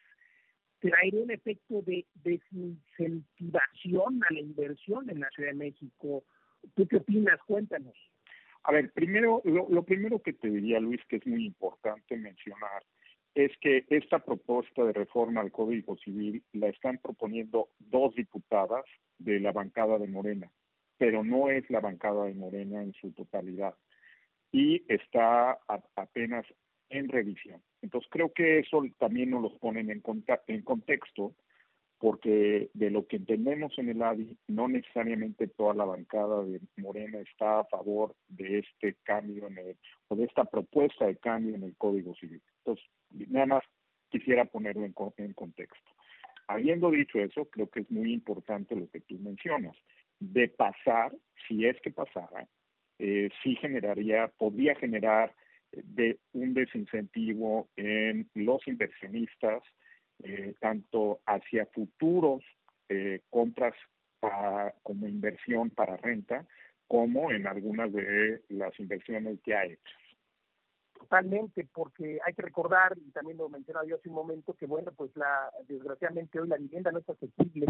traerá 0.79 1.18
un 1.18 1.31
efecto 1.31 1.83
de 1.83 2.07
desincentivación 2.14 4.22
a 4.25 4.33
la 4.33 4.40
inversión 4.40 5.11
en 5.11 5.20
la 5.20 5.31
Ciudad 5.31 5.51
de 5.51 5.57
México. 5.57 6.25
¿Tú 6.75 6.87
qué 6.87 6.96
opinas? 6.96 7.38
Cuéntanos. 7.46 7.94
A 8.62 8.72
ver, 8.72 8.90
primero, 8.92 9.42
lo, 9.44 9.68
lo 9.70 9.83
primero 9.85 10.20
que 10.20 10.33
te 10.33 10.51
diría, 10.51 10.81
Luis, 10.81 11.01
que 11.09 11.16
es 11.16 11.27
muy 11.27 11.46
importante 11.46 12.16
mencionar, 12.16 12.83
es 13.37 13.53
que 13.59 13.85
esta 13.90 14.18
propuesta 14.18 14.83
de 14.83 14.94
reforma 14.94 15.42
al 15.42 15.53
Código 15.53 15.99
Civil 15.99 16.42
la 16.55 16.68
están 16.68 16.96
proponiendo 16.96 17.68
dos 17.79 18.14
diputadas 18.14 18.87
de 19.18 19.40
la 19.40 19.53
bancada 19.53 19.99
de 19.99 20.09
Morena, 20.09 20.51
pero 20.96 21.22
no 21.22 21.51
es 21.51 21.68
la 21.68 21.81
bancada 21.81 22.25
de 22.25 22.35
Morena 22.35 22.83
en 22.83 22.94
su 22.94 23.12
totalidad 23.12 23.75
y 24.53 24.83
está 24.88 25.59
apenas 25.96 26.46
en 26.88 27.11
revisión. 27.11 27.62
Entonces 27.83 28.09
creo 28.11 28.33
que 28.33 28.61
eso 28.61 28.83
también 28.99 29.31
nos 29.31 29.42
lo 29.42 29.59
ponen 29.59 29.90
en, 29.90 30.03
en 30.46 30.62
contexto 30.62 31.35
porque 31.99 32.70
de 32.72 32.90
lo 32.90 33.07
que 33.07 33.16
entendemos 33.16 33.79
en 33.79 33.90
el 33.90 34.03
ADI, 34.03 34.37
no 34.49 34.68
necesariamente 34.68 35.46
toda 35.46 35.75
la 35.75 35.85
bancada 35.85 36.42
de 36.42 36.61
Morena 36.77 37.18
está 37.20 37.61
a 37.61 37.64
favor 37.64 38.14
de 38.29 38.61
este 38.61 38.96
cambio 39.03 39.46
en 39.49 39.59
el, 39.59 39.77
o 40.09 40.16
de 40.16 40.25
esta 40.25 40.44
propuesta 40.44 41.07
de 41.07 41.16
cambio 41.16 41.55
en 41.55 41.64
el 41.64 41.77
Código 41.77 42.14
Civil. 42.14 42.42
Entonces, 42.59 42.87
nada 43.10 43.46
más 43.46 43.64
quisiera 44.10 44.44
ponerlo 44.44 44.84
en, 44.84 44.94
en 45.18 45.32
contexto. 45.32 45.90
Habiendo 46.48 46.90
dicho 46.90 47.18
eso, 47.18 47.46
creo 47.46 47.68
que 47.68 47.80
es 47.80 47.90
muy 47.90 48.12
importante 48.12 48.76
lo 48.76 48.88
que 48.88 49.00
tú 49.00 49.18
mencionas. 49.18 49.76
De 50.20 50.48
pasar, 50.48 51.12
si 51.46 51.66
es 51.66 51.80
que 51.80 51.90
pasara, 51.90 52.48
eh, 52.98 53.28
sí 53.42 53.56
generaría, 53.56 54.28
podría 54.38 54.74
generar 54.76 55.34
eh, 55.72 55.82
de 55.84 56.18
un 56.32 56.54
desincentivo 56.54 57.68
en 57.76 58.30
los 58.34 58.66
inversionistas, 58.66 59.62
eh, 60.22 60.54
tanto 60.60 61.20
hacia 61.26 61.66
futuros 61.66 62.42
eh, 62.88 63.20
compras 63.30 63.74
como 64.82 65.06
inversión 65.06 65.70
para 65.70 65.96
renta, 65.98 66.46
como 66.88 67.30
en 67.30 67.46
algunas 67.46 67.92
de 67.92 68.40
las 68.48 68.78
inversiones 68.80 69.38
ha 69.54 69.64
hecho. 69.64 69.94
Totalmente, 71.08 71.68
porque 71.72 72.18
hay 72.26 72.34
que 72.34 72.42
recordar, 72.42 72.98
y 72.98 73.12
también 73.12 73.38
lo 73.38 73.48
mencionaba 73.48 73.86
yo 73.86 73.94
hace 73.94 74.08
un 74.08 74.16
momento, 74.16 74.54
que 74.54 74.66
bueno, 74.66 74.90
pues 74.90 75.12
la 75.14 75.52
desgraciadamente 75.68 76.40
hoy 76.40 76.48
la 76.48 76.56
vivienda 76.56 76.90
no 76.90 76.98
es 76.98 77.08
accesible 77.08 77.66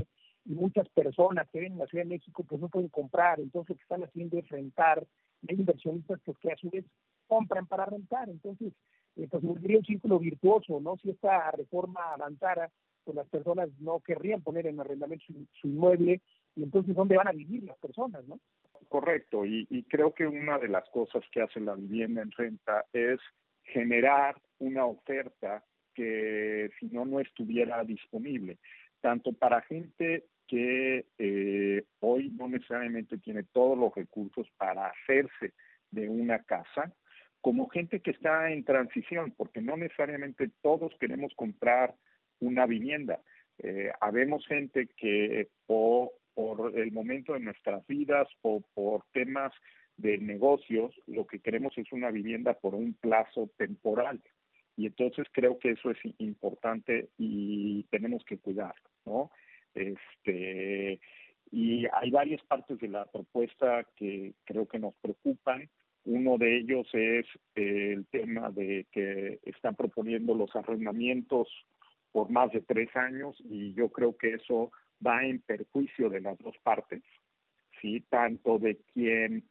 y 0.46 0.54
muchas 0.54 0.88
personas 0.88 1.46
que 1.50 1.60
ven 1.60 1.72
en 1.72 1.78
la 1.80 1.86
Ciudad 1.86 2.04
de 2.04 2.14
México 2.14 2.44
pues 2.48 2.58
no 2.62 2.70
pueden 2.70 2.88
comprar, 2.88 3.38
entonces 3.38 3.70
lo 3.70 3.76
que 3.76 3.82
están 3.82 4.04
haciendo 4.04 4.38
es 4.38 4.48
rentar, 4.48 5.06
hay 5.46 5.54
inversionistas 5.54 6.18
pues, 6.24 6.38
que 6.38 6.50
a 6.50 6.56
su 6.56 6.70
vez 6.70 6.86
compran 7.26 7.66
para 7.66 7.84
rentar, 7.84 8.30
entonces 8.30 8.72
eh, 9.16 9.28
pues 9.30 9.42
sería 9.60 9.78
un 9.78 9.84
círculo 9.84 10.18
virtuoso, 10.18 10.80
¿no? 10.80 10.96
Si 10.96 11.10
esta 11.10 11.50
reforma 11.50 12.14
avanzara, 12.14 12.70
pues 13.04 13.16
las 13.16 13.28
personas 13.28 13.68
no 13.80 14.00
querrían 14.00 14.40
poner 14.40 14.66
en 14.66 14.80
arrendamiento 14.80 15.26
su 15.60 15.68
inmueble 15.68 16.22
y 16.54 16.62
entonces 16.62 16.96
¿dónde 16.96 17.18
van 17.18 17.28
a 17.28 17.32
vivir 17.32 17.64
las 17.64 17.76
personas, 17.76 18.26
no? 18.26 18.40
Correcto, 18.88 19.44
y, 19.44 19.84
creo 19.88 20.14
que 20.14 20.26
una 20.26 20.58
de 20.58 20.68
las 20.68 20.88
cosas 20.90 21.22
que 21.30 21.42
hace 21.42 21.60
la 21.60 21.74
vivienda 21.74 22.22
en 22.22 22.30
renta 22.32 22.84
es 22.92 23.18
generar 23.62 24.36
una 24.58 24.86
oferta 24.86 25.64
que 25.94 26.70
si 26.78 26.86
no, 26.86 27.04
no 27.04 27.20
estuviera 27.20 27.82
disponible, 27.84 28.58
tanto 29.00 29.32
para 29.32 29.62
gente 29.62 30.24
que 30.46 31.06
eh, 31.18 31.84
hoy 32.00 32.30
no 32.30 32.48
necesariamente 32.48 33.18
tiene 33.18 33.42
todos 33.44 33.76
los 33.76 33.94
recursos 33.94 34.48
para 34.56 34.88
hacerse 34.88 35.54
de 35.90 36.08
una 36.08 36.42
casa, 36.44 36.92
como 37.40 37.68
gente 37.68 38.00
que 38.00 38.10
está 38.10 38.50
en 38.50 38.64
transición, 38.64 39.32
porque 39.36 39.60
no 39.60 39.76
necesariamente 39.76 40.50
todos 40.62 40.92
queremos 40.98 41.32
comprar 41.34 41.94
una 42.40 42.66
vivienda. 42.66 43.20
Eh, 43.58 43.90
habemos 44.00 44.46
gente 44.46 44.88
que 44.96 45.48
o 45.66 46.12
por 46.36 46.78
el 46.78 46.92
momento 46.92 47.32
de 47.32 47.40
nuestras 47.40 47.84
vidas 47.86 48.28
o 48.42 48.60
por 48.74 49.04
temas 49.12 49.54
de 49.96 50.18
negocios, 50.18 50.94
lo 51.06 51.26
que 51.26 51.40
queremos 51.40 51.72
es 51.78 51.90
una 51.92 52.10
vivienda 52.10 52.52
por 52.52 52.74
un 52.74 52.92
plazo 52.92 53.48
temporal. 53.56 54.20
Y 54.76 54.84
entonces 54.84 55.26
creo 55.32 55.58
que 55.58 55.70
eso 55.70 55.90
es 55.90 55.98
importante 56.18 57.08
y 57.16 57.84
tenemos 57.84 58.22
que 58.26 58.36
cuidarlo, 58.36 58.90
¿no? 59.06 59.30
Este, 59.74 61.00
y 61.50 61.86
hay 61.86 62.10
varias 62.10 62.42
partes 62.42 62.78
de 62.80 62.88
la 62.88 63.06
propuesta 63.06 63.86
que 63.96 64.34
creo 64.44 64.68
que 64.68 64.78
nos 64.78 64.94
preocupan. 64.96 65.70
Uno 66.04 66.36
de 66.36 66.58
ellos 66.58 66.86
es 66.92 67.24
el 67.54 68.04
tema 68.08 68.50
de 68.50 68.86
que 68.92 69.40
están 69.44 69.74
proponiendo 69.74 70.34
los 70.34 70.54
arrendamientos 70.54 71.48
por 72.12 72.28
más 72.28 72.52
de 72.52 72.60
tres 72.60 72.94
años 72.94 73.34
y 73.48 73.72
yo 73.72 73.88
creo 73.88 74.14
que 74.18 74.34
eso 74.34 74.70
va 75.04 75.24
en 75.24 75.40
perjuicio 75.40 76.08
de 76.08 76.20
las 76.20 76.38
dos 76.38 76.56
partes, 76.62 77.02
¿sí? 77.80 78.00
Tanto 78.08 78.58
de 78.58 78.76
quien 78.92 79.44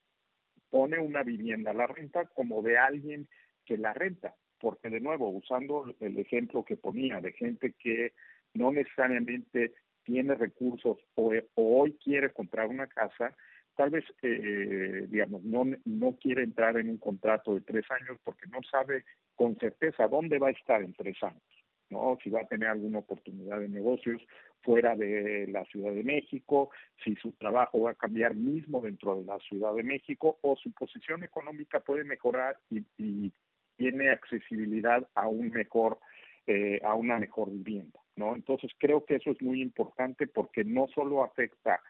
pone 0.69 0.99
una 0.99 1.23
vivienda 1.23 1.71
a 1.71 1.75
la 1.75 1.87
renta 1.87 2.25
como 2.25 2.61
de 2.61 2.77
alguien 2.77 3.27
que 3.65 3.77
la 3.77 3.93
renta. 3.93 4.35
Porque 4.59 4.89
de 4.89 4.99
nuevo, 4.99 5.29
usando 5.29 5.93
el 5.99 6.17
ejemplo 6.17 6.63
que 6.63 6.77
ponía 6.77 7.21
de 7.21 7.33
gente 7.33 7.73
que 7.73 8.13
no 8.53 8.71
necesariamente 8.71 9.73
tiene 10.03 10.35
recursos 10.35 10.97
o, 11.15 11.33
hoy 11.55 11.97
quiere 12.03 12.31
comprar 12.31 12.67
una 12.67 12.87
casa, 12.87 13.35
tal 13.75 13.89
vez, 13.89 14.05
eh, 14.21 15.07
digamos, 15.09 15.43
no, 15.43 15.65
no 15.83 16.15
quiere 16.15 16.43
entrar 16.43 16.77
en 16.77 16.89
un 16.89 16.97
contrato 16.97 17.53
de 17.53 17.61
tres 17.61 17.85
años 17.91 18.17
porque 18.23 18.47
no 18.47 18.59
sabe 18.63 19.03
con 19.35 19.57
certeza 19.57 20.07
dónde 20.07 20.39
va 20.39 20.47
a 20.47 20.51
estar 20.51 20.81
en 20.81 20.93
tres 20.93 21.21
años. 21.21 21.43
¿no? 21.89 22.17
Si 22.23 22.29
va 22.29 22.41
a 22.41 22.47
tener 22.47 22.69
alguna 22.69 22.99
oportunidad 22.99 23.59
de 23.59 23.69
negocios 23.69 24.21
fuera 24.61 24.95
de 24.95 25.47
la 25.47 25.63
Ciudad 25.65 25.93
de 25.93 26.03
México, 26.03 26.71
si 27.03 27.15
su 27.15 27.31
trabajo 27.33 27.81
va 27.81 27.91
a 27.91 27.95
cambiar 27.95 28.35
mismo 28.35 28.81
dentro 28.81 29.15
de 29.15 29.25
la 29.25 29.37
Ciudad 29.39 29.73
de 29.75 29.83
México 29.83 30.39
o 30.41 30.55
su 30.55 30.71
posición 30.71 31.23
económica 31.23 31.79
puede 31.79 32.03
mejorar 32.03 32.57
y, 32.69 33.31
tiene 33.77 34.09
accesibilidad 34.09 35.05
a 35.15 35.27
un 35.27 35.49
mejor 35.49 35.99
eh, 36.47 36.79
a 36.81 36.93
una 36.93 37.19
mejor 37.19 37.51
vivienda, 37.51 37.99
¿no? 38.15 38.33
Entonces 38.33 38.71
creo 38.77 39.03
que 39.03 39.15
eso 39.15 39.31
es 39.31 39.41
muy 39.41 39.61
importante 39.61 40.27
porque 40.27 40.63
no 40.63 40.87
solo 40.95 41.25
afecta 41.25 41.81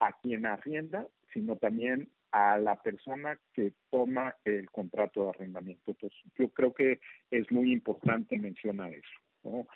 a 0.00 0.12
quien 0.20 0.46
arrienda, 0.46 1.06
sino 1.34 1.56
también 1.56 2.08
a 2.32 2.58
la 2.58 2.76
persona 2.76 3.38
que 3.52 3.72
toma 3.90 4.34
el 4.44 4.70
contrato 4.70 5.24
de 5.24 5.30
arrendamiento. 5.30 5.90
Entonces 5.90 6.18
yo 6.38 6.48
creo 6.50 6.72
que 6.72 7.00
es 7.30 7.50
muy 7.50 7.72
importante 7.72 8.38
mencionar 8.38 8.92
eso. 8.92 9.66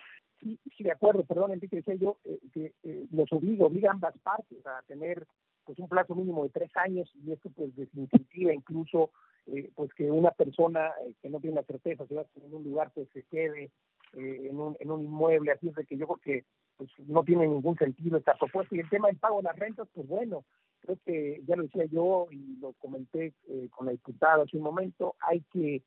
Sí, 0.41 0.59
sí, 0.77 0.85
de 0.85 0.93
acuerdo, 0.93 1.25
perdón, 1.25 1.53
Enrique, 1.53 1.77
decía 1.77 1.95
yo 1.95 2.17
eh, 2.25 2.39
que 2.53 2.73
eh, 2.83 3.07
los 3.13 3.31
obliga, 3.33 3.67
obliga 3.67 3.91
a 3.91 3.95
ambas 3.95 4.17
partes 4.19 4.67
a 4.67 4.81
tener 4.87 5.27
pues 5.65 5.79
un 5.79 5.89
plazo 5.89 6.15
mínimo 6.15 6.45
de 6.45 6.51
tres 6.51 6.75
años 6.77 7.13
y 7.23 7.31
esto 7.33 7.51
pues 7.55 7.77
desincentiva 7.77 8.53
incluso 8.53 9.11
eh, 9.47 9.71
pues 9.75 9.93
que 9.93 10.11
una 10.11 10.31
persona 10.31 10.93
que 11.21 11.29
no 11.29 11.41
tiene 11.41 11.57
la 11.57 11.63
certeza 11.65 12.07
si 12.07 12.15
va 12.15 12.23
a 12.23 12.27
un 12.51 12.65
lugar 12.65 12.91
pues 12.95 13.09
se 13.13 13.23
quede 13.25 13.71
en, 14.15 14.59
un, 14.59 14.77
en 14.81 14.91
un 14.91 15.05
inmueble, 15.05 15.53
así 15.53 15.69
es 15.69 15.75
de 15.75 15.85
que 15.85 15.97
yo 15.97 16.07
creo 16.07 16.21
que 16.23 16.45
pues 16.77 16.91
no 17.07 17.23
tiene 17.23 17.47
ningún 17.47 17.77
sentido 17.77 18.17
esta 18.17 18.35
propuesta. 18.35 18.75
Y 18.75 18.81
el 18.81 18.89
tema 18.89 19.09
del 19.09 19.19
pago 19.19 19.37
de 19.37 19.45
las 19.45 19.57
rentas, 19.57 19.87
pues 19.95 20.09
bueno, 20.09 20.45
creo 20.81 20.99
que 21.05 21.43
ya 21.47 21.55
lo 21.55 21.65
decía 21.65 21.85
yo 21.85 22.27
y 22.31 22.57
lo 22.57 22.73
comenté 22.73 23.35
con 23.71 23.87
la 23.87 23.93
diputada 23.93 24.43
hace 24.43 24.57
un 24.57 24.65
momento, 24.65 25.15
hay 25.21 25.43
que 25.53 25.83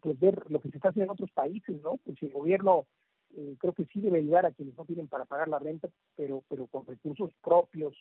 pues 0.00 0.18
ver 0.18 0.50
lo 0.50 0.60
que 0.60 0.70
se 0.70 0.78
está 0.78 0.88
haciendo 0.88 1.12
en 1.12 1.14
otros 1.14 1.30
países, 1.30 1.80
¿no? 1.82 1.98
Pues 1.98 2.18
si 2.18 2.26
el 2.26 2.32
gobierno 2.32 2.86
eh, 3.36 3.56
creo 3.58 3.72
que 3.72 3.84
sí 3.86 4.00
debe 4.00 4.18
ayudar 4.18 4.46
a 4.46 4.52
quienes 4.52 4.76
no 4.76 4.84
tienen 4.84 5.08
para 5.08 5.24
pagar 5.24 5.48
la 5.48 5.58
renta, 5.58 5.88
pero, 6.16 6.42
pero 6.48 6.66
con 6.66 6.86
recursos 6.86 7.30
propios. 7.42 7.94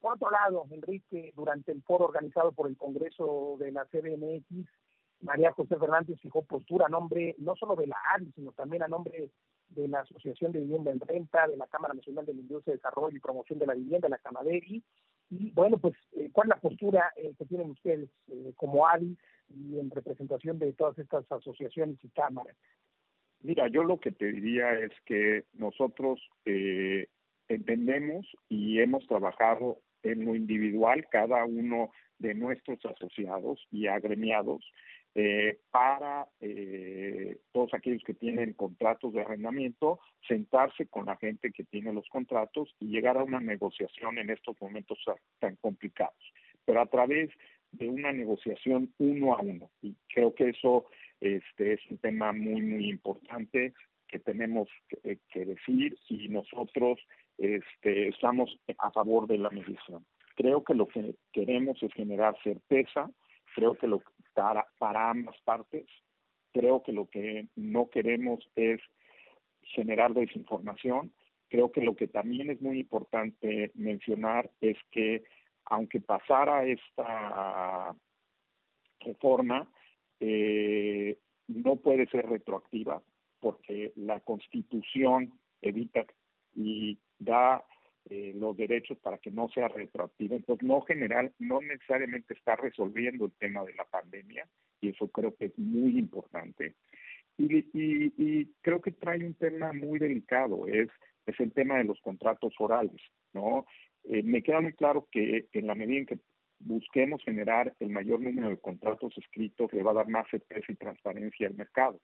Por 0.00 0.14
otro 0.14 0.30
lado, 0.30 0.66
Enrique, 0.70 1.32
durante 1.36 1.72
el 1.72 1.82
foro 1.82 2.06
organizado 2.06 2.52
por 2.52 2.68
el 2.68 2.76
Congreso 2.76 3.56
de 3.58 3.70
la 3.70 3.84
CBMX, 3.86 4.68
María 5.20 5.52
José 5.52 5.76
Fernández 5.76 6.18
fijó 6.20 6.42
postura 6.42 6.86
a 6.86 6.88
nombre 6.88 7.36
no 7.38 7.54
solo 7.54 7.76
de 7.76 7.86
la 7.86 7.96
ADI, 8.14 8.32
sino 8.32 8.52
también 8.52 8.82
a 8.82 8.88
nombre 8.88 9.30
de 9.68 9.88
la 9.88 10.00
Asociación 10.00 10.52
de 10.52 10.60
Vivienda 10.60 10.90
en 10.90 11.00
Renta, 11.00 11.46
de 11.46 11.56
la 11.56 11.68
Cámara 11.68 11.94
Nacional 11.94 12.26
de 12.26 12.34
la 12.34 12.40
Industria 12.40 12.72
de 12.72 12.78
Desarrollo 12.78 13.16
y 13.16 13.20
Promoción 13.20 13.58
de 13.60 13.66
la 13.66 13.74
Vivienda, 13.74 14.08
la 14.08 14.18
Camaderi. 14.18 14.82
Y 15.30 15.50
bueno, 15.52 15.78
pues, 15.78 15.94
eh, 16.12 16.28
¿cuál 16.32 16.46
es 16.46 16.56
la 16.56 16.60
postura 16.60 17.12
eh, 17.16 17.32
que 17.38 17.46
tienen 17.46 17.70
ustedes 17.70 18.10
como 18.56 18.86
ADI 18.86 19.16
y 19.48 19.78
en 19.78 19.90
representación 19.90 20.58
de 20.58 20.72
todas 20.72 20.98
estas 20.98 21.30
asociaciones 21.30 21.96
y 22.02 22.08
cámaras? 22.10 22.56
Mira, 23.42 23.68
yo 23.68 23.82
lo 23.82 23.98
que 23.98 24.12
te 24.12 24.32
diría 24.32 24.72
es 24.74 24.92
que 25.04 25.44
nosotros 25.54 26.20
eh, 26.44 27.08
entendemos 27.48 28.26
y 28.48 28.78
hemos 28.80 29.06
trabajado 29.06 29.78
en 30.02 30.24
lo 30.24 30.34
individual, 30.34 31.06
cada 31.10 31.44
uno 31.44 31.90
de 32.18 32.34
nuestros 32.34 32.84
asociados 32.84 33.66
y 33.70 33.88
agremiados, 33.88 34.64
eh, 35.14 35.58
para 35.70 36.26
eh, 36.40 37.36
todos 37.52 37.74
aquellos 37.74 38.02
que 38.04 38.14
tienen 38.14 38.54
contratos 38.54 39.12
de 39.12 39.20
arrendamiento, 39.20 40.00
sentarse 40.26 40.86
con 40.86 41.06
la 41.06 41.16
gente 41.16 41.52
que 41.52 41.64
tiene 41.64 41.92
los 41.92 42.08
contratos 42.08 42.74
y 42.80 42.86
llegar 42.86 43.18
a 43.18 43.24
una 43.24 43.40
negociación 43.40 44.18
en 44.18 44.30
estos 44.30 44.56
momentos 44.60 44.98
tan 45.38 45.56
complicados, 45.56 46.32
pero 46.64 46.80
a 46.80 46.86
través 46.86 47.28
de 47.72 47.88
una 47.88 48.12
negociación 48.12 48.94
uno 48.98 49.34
a 49.34 49.42
uno. 49.42 49.70
Y 49.82 49.96
creo 50.08 50.34
que 50.34 50.50
eso 50.50 50.86
este 51.22 51.74
es 51.74 51.80
un 51.88 51.98
tema 51.98 52.32
muy, 52.32 52.60
muy 52.60 52.90
importante 52.90 53.72
que 54.08 54.18
tenemos 54.18 54.68
que, 54.88 55.12
eh, 55.12 55.44
decir 55.44 55.96
y 56.08 56.28
nosotros 56.28 56.98
este, 57.38 58.08
estamos 58.08 58.58
a 58.78 58.90
favor 58.90 59.26
de 59.26 59.38
la 59.38 59.50
medición. 59.50 60.04
Creo 60.34 60.64
que 60.64 60.74
lo 60.74 60.88
que 60.88 61.14
queremos 61.32 61.82
es 61.82 61.92
generar 61.92 62.34
certeza, 62.42 63.08
creo 63.54 63.74
que 63.74 63.86
lo 63.86 64.02
para, 64.34 64.66
para 64.78 65.10
ambas 65.10 65.36
partes, 65.44 65.86
creo 66.52 66.82
que 66.82 66.92
lo 66.92 67.08
que 67.08 67.46
no 67.54 67.88
queremos 67.88 68.40
es 68.56 68.80
generar 69.62 70.12
desinformación. 70.14 71.12
Creo 71.48 71.70
que 71.70 71.82
lo 71.82 71.94
que 71.94 72.08
también 72.08 72.50
es 72.50 72.60
muy 72.60 72.80
importante 72.80 73.70
mencionar 73.74 74.50
es 74.60 74.76
que 74.90 75.22
aunque 75.66 76.00
pasara 76.00 76.64
esta 76.64 77.94
reforma, 79.00 79.68
eh, 80.24 80.81
no 81.72 81.76
puede 81.76 82.06
ser 82.06 82.28
retroactiva 82.28 83.02
porque 83.40 83.92
la 83.96 84.20
Constitución 84.20 85.32
evita 85.62 86.04
y 86.54 86.98
da 87.18 87.64
eh, 88.10 88.32
los 88.36 88.56
derechos 88.56 88.98
para 88.98 89.18
que 89.18 89.30
no 89.30 89.48
sea 89.48 89.68
retroactiva. 89.68 90.36
Entonces, 90.36 90.66
no 90.66 90.82
general, 90.82 91.32
no 91.38 91.60
necesariamente 91.60 92.34
está 92.34 92.56
resolviendo 92.56 93.24
el 93.24 93.32
tema 93.32 93.64
de 93.64 93.74
la 93.74 93.84
pandemia 93.84 94.46
y 94.80 94.90
eso 94.90 95.08
creo 95.08 95.34
que 95.34 95.46
es 95.46 95.58
muy 95.58 95.98
importante. 95.98 96.74
Y, 97.38 97.56
y, 97.56 98.12
y 98.18 98.52
creo 98.60 98.82
que 98.82 98.92
trae 98.92 99.24
un 99.24 99.34
tema 99.34 99.72
muy 99.72 99.98
delicado, 99.98 100.66
es 100.66 100.88
es 101.26 101.38
el 101.38 101.52
tema 101.52 101.78
de 101.78 101.84
los 101.84 102.00
contratos 102.00 102.52
orales, 102.58 103.00
¿no? 103.32 103.64
Eh, 104.04 104.22
me 104.22 104.42
queda 104.42 104.60
muy 104.60 104.72
claro 104.72 105.06
que 105.10 105.46
en 105.52 105.66
la 105.66 105.74
medida 105.74 105.98
en 105.98 106.06
que 106.06 106.18
busquemos 106.64 107.22
generar 107.24 107.74
el 107.80 107.90
mayor 107.90 108.20
número 108.20 108.50
de 108.50 108.58
contratos 108.58 109.16
escritos, 109.18 109.72
le 109.72 109.82
va 109.82 109.92
a 109.92 109.94
dar 109.94 110.08
más 110.08 110.28
certeza 110.30 110.70
y 110.70 110.76
transparencia 110.76 111.46
al 111.46 111.54
mercado. 111.54 112.00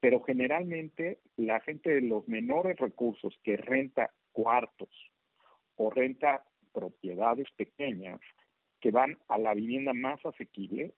Pero 0.00 0.22
generalmente 0.22 1.20
la 1.36 1.60
gente 1.60 1.90
de 1.90 2.02
los 2.02 2.26
menores 2.28 2.76
recursos 2.78 3.38
que 3.42 3.56
renta 3.56 4.10
cuartos 4.32 4.90
o 5.76 5.90
renta 5.90 6.44
propiedades 6.72 7.48
pequeñas 7.56 8.20
que 8.80 8.90
van 8.90 9.18
a 9.28 9.38
la 9.38 9.54
vivienda 9.54 9.92
más 9.92 10.24
asequible, 10.26 10.92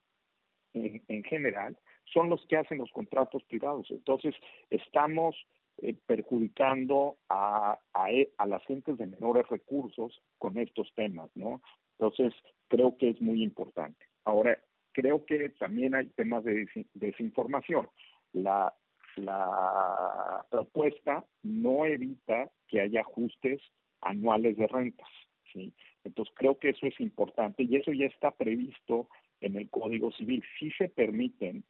en, 0.72 1.22
general, 1.24 1.76
son 2.12 2.28
los 2.28 2.44
que 2.46 2.56
hacen 2.56 2.78
los 2.78 2.90
contratos 2.90 3.44
privados. 3.44 3.86
Entonces, 3.90 4.34
estamos 4.70 5.36
eh, 5.78 5.94
perjudicando 6.06 7.16
a, 7.28 7.78
a, 7.92 8.10
e, 8.10 8.32
a, 8.38 8.46
las 8.46 8.64
gentes 8.64 8.98
de 8.98 9.06
menores 9.06 9.46
recursos 9.48 10.20
con 10.38 10.58
estos 10.58 10.92
temas, 10.94 11.30
¿no? 11.36 11.62
Entonces, 11.98 12.34
creo 12.68 12.96
que 12.96 13.11
es 13.11 13.20
muy 13.20 13.42
importante. 13.42 14.07
Ahora, 14.24 14.59
creo 14.92 15.24
que 15.24 15.50
también 15.50 15.94
hay 15.94 16.07
temas 16.11 16.44
de 16.44 16.66
desinformación. 16.94 17.88
La, 18.33 18.74
la 19.16 20.44
propuesta 20.50 21.24
no 21.42 21.85
evita 21.85 22.50
que 22.68 22.81
haya 22.81 23.00
ajustes 23.00 23.61
anuales 24.00 24.57
de 24.57 24.66
rentas, 24.66 25.09
¿sí? 25.53 25.72
Entonces, 26.05 26.35
creo 26.37 26.59
que 26.59 26.70
eso 26.70 26.87
es 26.87 27.00
importante 27.00 27.62
y 27.62 27.77
eso 27.77 27.92
ya 27.92 28.07
está 28.07 28.31
previsto 28.31 29.09
en 29.40 29.57
el 29.57 29.70
Código 29.70 30.12
Civil. 30.12 30.42
Sí 30.59 30.70
se 30.72 30.88
permiten 30.88 31.64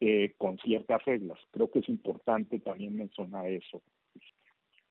eh, 0.00 0.34
con 0.38 0.58
ciertas 0.58 1.04
reglas. 1.04 1.38
Creo 1.50 1.70
que 1.70 1.80
es 1.80 1.88
importante 1.88 2.58
también 2.60 2.96
mencionar 2.96 3.46
eso. 3.46 3.82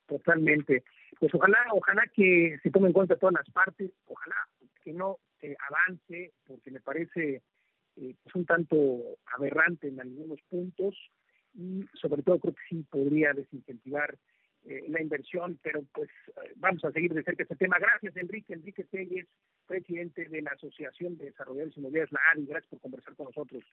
Totalmente. 0.06 0.82
Pues 1.20 1.32
ojalá, 1.34 1.58
ojalá 1.72 2.02
que 2.12 2.58
se 2.62 2.70
tomen 2.70 2.88
en 2.88 2.92
cuenta 2.92 3.16
todas 3.16 3.34
las 3.34 3.50
partes, 3.50 3.92
ojalá 4.06 4.36
que 4.82 4.92
no 4.92 5.18
eh, 5.42 5.56
avance, 5.68 6.32
porque 6.46 6.70
me 6.70 6.80
parece 6.80 7.42
eh, 7.96 8.14
pues 8.22 8.34
un 8.34 8.44
tanto 8.44 8.76
aberrante 9.26 9.88
en 9.88 10.00
algunos 10.00 10.40
puntos 10.42 10.94
y 11.54 11.84
sobre 11.94 12.22
todo 12.22 12.38
creo 12.38 12.54
que 12.54 12.62
sí 12.68 12.86
podría 12.90 13.32
desincentivar 13.32 14.16
eh, 14.64 14.84
la 14.88 15.00
inversión, 15.00 15.58
pero 15.62 15.82
pues 15.92 16.10
vamos 16.56 16.84
a 16.84 16.92
seguir 16.92 17.14
de 17.14 17.22
cerca 17.22 17.42
este 17.42 17.56
tema. 17.56 17.78
Gracias, 17.78 18.16
Enrique. 18.16 18.52
Enrique 18.52 18.84
Telles, 18.84 19.26
presidente 19.66 20.26
de 20.26 20.42
la 20.42 20.50
Asociación 20.50 21.16
de 21.16 21.26
Desarrolladores 21.26 21.76
Inmobiliarios, 21.76 22.12
la 22.12 22.20
ARI. 22.30 22.46
Gracias 22.46 22.68
por 22.70 22.80
conversar 22.80 23.16
con 23.16 23.26
nosotros. 23.26 23.64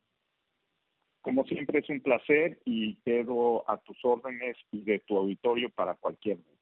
Como 1.22 1.44
siempre 1.44 1.80
es 1.80 1.90
un 1.90 2.00
placer 2.00 2.60
y 2.64 2.96
quedo 3.04 3.70
a 3.70 3.78
tus 3.80 3.98
órdenes 4.06 4.56
y 4.72 4.82
de 4.82 5.00
tu 5.00 5.18
auditorio 5.18 5.70
para 5.70 5.96
cualquier 5.96 6.38
duda. 6.38 6.58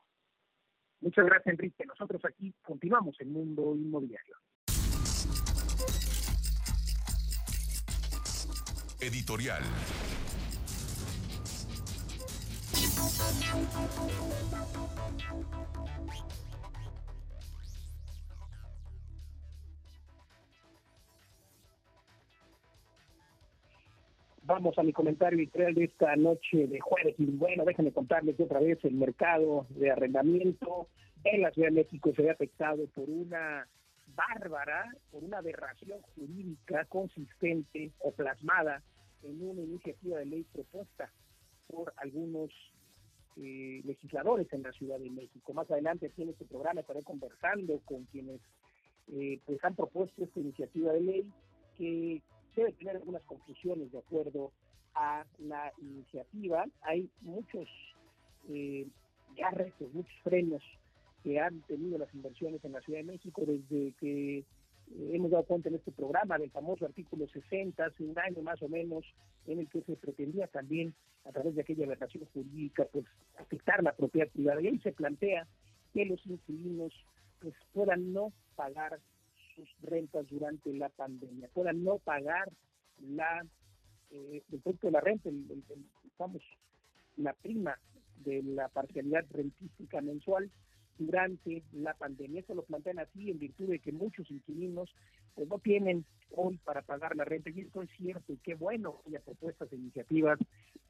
Muchas 1.01 1.25
gracias, 1.25 1.53
Enrique. 1.53 1.85
Nosotros 1.85 2.25
aquí 2.25 2.51
continuamos 2.63 3.15
el 3.19 3.27
mundo 3.27 3.75
inmobiliario. 3.75 4.35
Editorial. 8.99 9.63
Vamos 24.43 24.77
a 24.77 24.83
mi 24.83 24.93
comentario 24.93 25.39
editorial 25.39 25.73
de 25.73 25.85
esta 25.85 26.15
noche 26.15 26.67
de 26.67 26.79
jueves. 26.79 27.15
Y 27.17 27.25
bueno, 27.25 27.65
déjenme 27.65 27.91
contarles 27.91 28.39
otra 28.39 28.59
vez 28.59 28.77
el 28.85 28.93
mercado 28.93 29.65
de 29.69 29.91
arrendamiento 29.91 30.87
en 31.23 31.41
la 31.41 31.51
Ciudad 31.51 31.69
de 31.69 31.75
México 31.75 32.13
se 32.15 32.21
ve 32.21 32.29
afectado 32.29 32.85
por 32.93 33.09
una 33.09 33.67
bárbara, 34.15 34.91
por 35.11 35.23
una 35.23 35.39
aberración 35.39 36.01
jurídica 36.15 36.85
consistente 36.85 37.91
o 37.99 38.11
plasmada 38.11 38.81
en 39.23 39.41
una 39.41 39.61
iniciativa 39.61 40.19
de 40.19 40.25
ley 40.25 40.43
propuesta 40.51 41.11
por 41.67 41.93
algunos 41.97 42.51
eh, 43.37 43.81
legisladores 43.83 44.51
en 44.53 44.63
la 44.63 44.71
Ciudad 44.71 44.99
de 44.99 45.09
México. 45.09 45.53
Más 45.53 45.69
adelante 45.69 46.07
aquí 46.07 46.21
en 46.21 46.29
este 46.29 46.45
programa 46.45 46.81
estaré 46.81 47.03
conversando 47.03 47.79
con 47.85 48.05
quienes 48.05 48.39
eh, 49.11 49.39
pues 49.45 49.63
han 49.63 49.75
propuesto 49.75 50.23
esta 50.23 50.39
iniciativa 50.39 50.93
de 50.93 51.01
ley 51.01 51.33
que 51.77 52.21
debe 52.55 52.71
tener 52.73 52.95
algunas 52.95 53.23
conclusiones 53.23 53.91
de 53.91 53.99
acuerdo 53.99 54.51
a 54.93 55.25
la 55.39 55.71
iniciativa. 55.81 56.65
Hay 56.81 57.09
muchos 57.21 57.67
eh, 58.49 58.87
ya 59.35 59.49
retos, 59.51 59.93
muchos 59.93 60.15
frenos 60.23 60.63
que 61.25 61.39
han 61.39 61.59
tenido 61.61 61.97
las 61.97 62.13
inversiones 62.13 62.63
en 62.63 62.73
la 62.73 62.81
Ciudad 62.81 62.99
de 62.99 63.11
México 63.13 63.43
desde 63.47 63.93
que 63.93 64.37
eh, 64.37 64.45
hemos 65.11 65.31
dado 65.31 65.43
cuenta 65.43 65.69
en 65.69 65.75
este 65.75 65.91
programa 65.91 66.37
del 66.37 66.51
famoso 66.51 66.85
artículo 66.85 67.27
60, 67.27 67.83
hace 67.83 68.03
un 68.03 68.17
año 68.19 68.43
más 68.43 68.61
o 68.61 68.69
menos, 68.69 69.03
en 69.47 69.57
el 69.57 69.67
que 69.67 69.81
se 69.81 69.95
pretendía 69.95 70.45
también, 70.45 70.93
a 71.23 71.31
través 71.31 71.55
de 71.55 71.61
aquella 71.61 71.85
aberración 71.85 72.25
jurídica, 72.25 72.85
pues 72.93 73.05
afectar 73.39 73.81
la 73.81 73.93
propiedad 73.93 74.29
privada. 74.29 74.61
Y 74.61 74.67
ahí 74.67 74.79
se 74.81 74.91
plantea 74.91 75.47
que 75.95 76.05
los 76.05 76.23
inquilinos 76.27 76.93
pues, 77.39 77.55
puedan 77.73 78.13
no 78.13 78.31
pagar 78.55 78.99
sus 79.55 79.67
rentas 79.81 80.27
durante 80.29 80.71
la 80.73 80.89
pandemia, 80.89 81.49
puedan 81.55 81.83
no 81.83 81.97
pagar 81.97 82.51
la 82.99 83.43
eh, 84.11 84.43
el 84.51 84.59
producto 84.61 84.85
de 84.85 84.91
la 84.91 85.01
renta, 85.01 85.29
el, 85.29 85.43
la 87.17 87.33
prima 87.33 87.79
de 88.17 88.43
la 88.43 88.69
parcialidad 88.69 89.25
rentística 89.31 90.01
mensual 90.01 90.51
durante 90.97 91.63
la 91.73 91.93
pandemia. 91.93 92.41
Eso 92.41 92.55
lo 92.55 92.63
plantean 92.63 92.99
así 92.99 93.29
en 93.29 93.39
virtud 93.39 93.69
de 93.69 93.79
que 93.79 93.91
muchos 93.91 94.29
inquilinos 94.31 94.93
pues 95.33 95.47
no 95.47 95.59
tienen 95.59 96.05
hoy 96.31 96.57
para 96.63 96.81
pagar 96.81 97.15
la 97.15 97.25
renta 97.25 97.49
y 97.49 97.61
esto 97.61 97.81
es 97.81 97.89
cierto 97.97 98.33
y 98.33 98.37
qué 98.37 98.55
bueno 98.55 99.01
que 99.03 99.09
haya 99.09 99.25
propuestas 99.25 99.71
e 99.71 99.75
iniciativas 99.75 100.39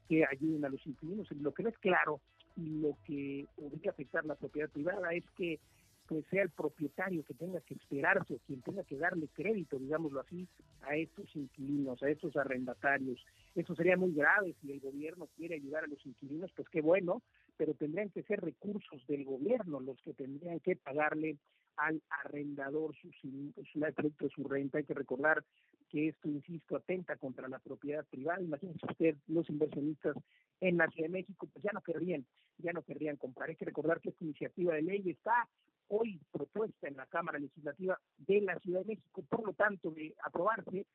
que 0.08 0.24
ayuden 0.26 0.66
a 0.66 0.70
los 0.70 0.86
inquilinos. 0.86 1.32
Lo 1.32 1.54
que 1.54 1.64
no 1.64 1.70
es 1.70 1.78
claro 1.80 2.22
y 2.56 2.82
lo 2.82 2.98
que 3.06 3.48
podría 3.56 3.92
afectar 3.92 4.26
la 4.26 4.36
propiedad 4.36 4.70
privada 4.70 5.14
es 5.14 5.24
que 5.38 5.60
pues 6.08 6.24
sea 6.30 6.44
el 6.44 6.50
propietario 6.52 7.24
que 7.24 7.34
tenga 7.34 7.60
que 7.62 7.74
esperarse 7.74 8.36
o 8.36 8.40
quien 8.46 8.62
tenga 8.62 8.84
que 8.84 8.98
darle 8.98 9.28
crédito, 9.34 9.80
digámoslo 9.80 10.20
así, 10.20 10.48
a 10.84 10.96
estos 10.96 11.36
inquilinos, 11.36 12.02
a 12.04 12.10
estos 12.10 12.36
arrendatarios. 12.38 13.26
Eso 13.56 13.76
sería 13.76 13.98
muy 13.98 14.14
grave 14.14 14.56
si 14.62 14.72
el 14.72 14.80
gobierno 14.80 15.28
quiere 15.36 15.56
ayudar 15.56 15.86
a 15.86 15.88
los 15.88 16.06
inquilinos, 16.06 16.52
pues 16.56 16.70
qué 16.70 16.82
bueno, 16.82 17.24
pero 17.58 17.74
tendrían 17.74 18.10
que 18.10 18.24
ser 18.24 18.42
recursos 18.42 19.06
del 19.08 19.24
gobierno 19.26 19.80
los 19.80 20.02
que 20.02 20.14
tendrían 20.14 20.60
que 20.60 20.76
pagarle 20.76 21.38
al 21.78 22.02
arrendador 22.10 22.96
su, 22.96 23.12
su, 23.12 23.54
de 23.80 24.30
su 24.30 24.44
renta. 24.44 24.78
Hay 24.78 24.86
que 24.86 24.94
recordar 24.94 25.44
que 25.90 26.10
esto, 26.10 26.30
insisto, 26.30 26.76
atenta 26.76 27.18
contra 27.18 27.48
la 27.48 27.60
propiedad 27.60 28.06
privada. 28.06 28.42
Imagínense 28.42 28.86
usted, 28.90 29.16
los 29.28 29.50
inversionistas 29.50 30.16
en 30.62 30.78
la 30.78 30.88
Ciudad 30.88 31.10
de 31.10 31.14
México, 31.14 31.48
pues 31.52 31.64
ya 31.64 31.72
no 31.74 31.82
querrían, 31.82 32.26
ya 32.58 32.72
no 32.74 32.82
querrían 32.82 33.18
comprar. 33.18 33.50
Hay 33.50 33.56
que 33.56 33.66
recordar 33.66 34.00
que 34.00 34.10
esta 34.10 34.24
iniciativa 34.24 34.74
de 34.74 34.82
ley 34.82 35.10
está 35.10 35.48
hoy 35.88 36.20
propuesta 36.32 36.88
en 36.88 36.98
la 36.98 37.06
Cámara 37.06 37.40
Legislativa 37.40 38.00
de 38.18 38.42
la 38.42 38.58
Ciudad 38.60 38.82
de 38.82 38.96
México, 38.96 39.24
por 39.30 39.46
lo 39.46 39.54
tanto, 39.54 39.92
de 39.92 40.16
aprobarse, 40.24 40.86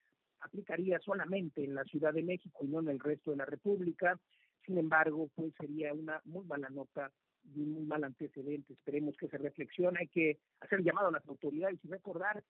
aplicaría 0.40 0.98
solamente 1.00 1.62
en 1.62 1.74
la 1.74 1.84
Ciudad 1.84 2.12
de 2.12 2.22
México 2.22 2.64
y 2.64 2.68
no 2.68 2.80
en 2.80 2.88
el 2.88 2.98
resto 2.98 3.30
de 3.30 3.36
la 3.36 3.44
República. 3.44 4.18
Sin 4.70 4.78
embargo, 4.78 5.28
pues 5.34 5.52
sería 5.58 5.92
una 5.92 6.22
muy 6.24 6.44
mala 6.44 6.70
nota 6.70 7.10
y 7.42 7.58
un 7.58 7.72
muy 7.72 7.82
mal 7.86 8.04
antecedente. 8.04 8.74
Esperemos 8.74 9.16
que 9.16 9.26
se 9.26 9.36
reflexione. 9.36 9.98
Hay 9.98 10.06
que 10.06 10.38
hacer 10.60 10.84
llamado 10.84 11.08
a 11.08 11.10
las 11.10 11.26
autoridades 11.26 11.80
y 11.82 11.88
recordar, 11.88 12.44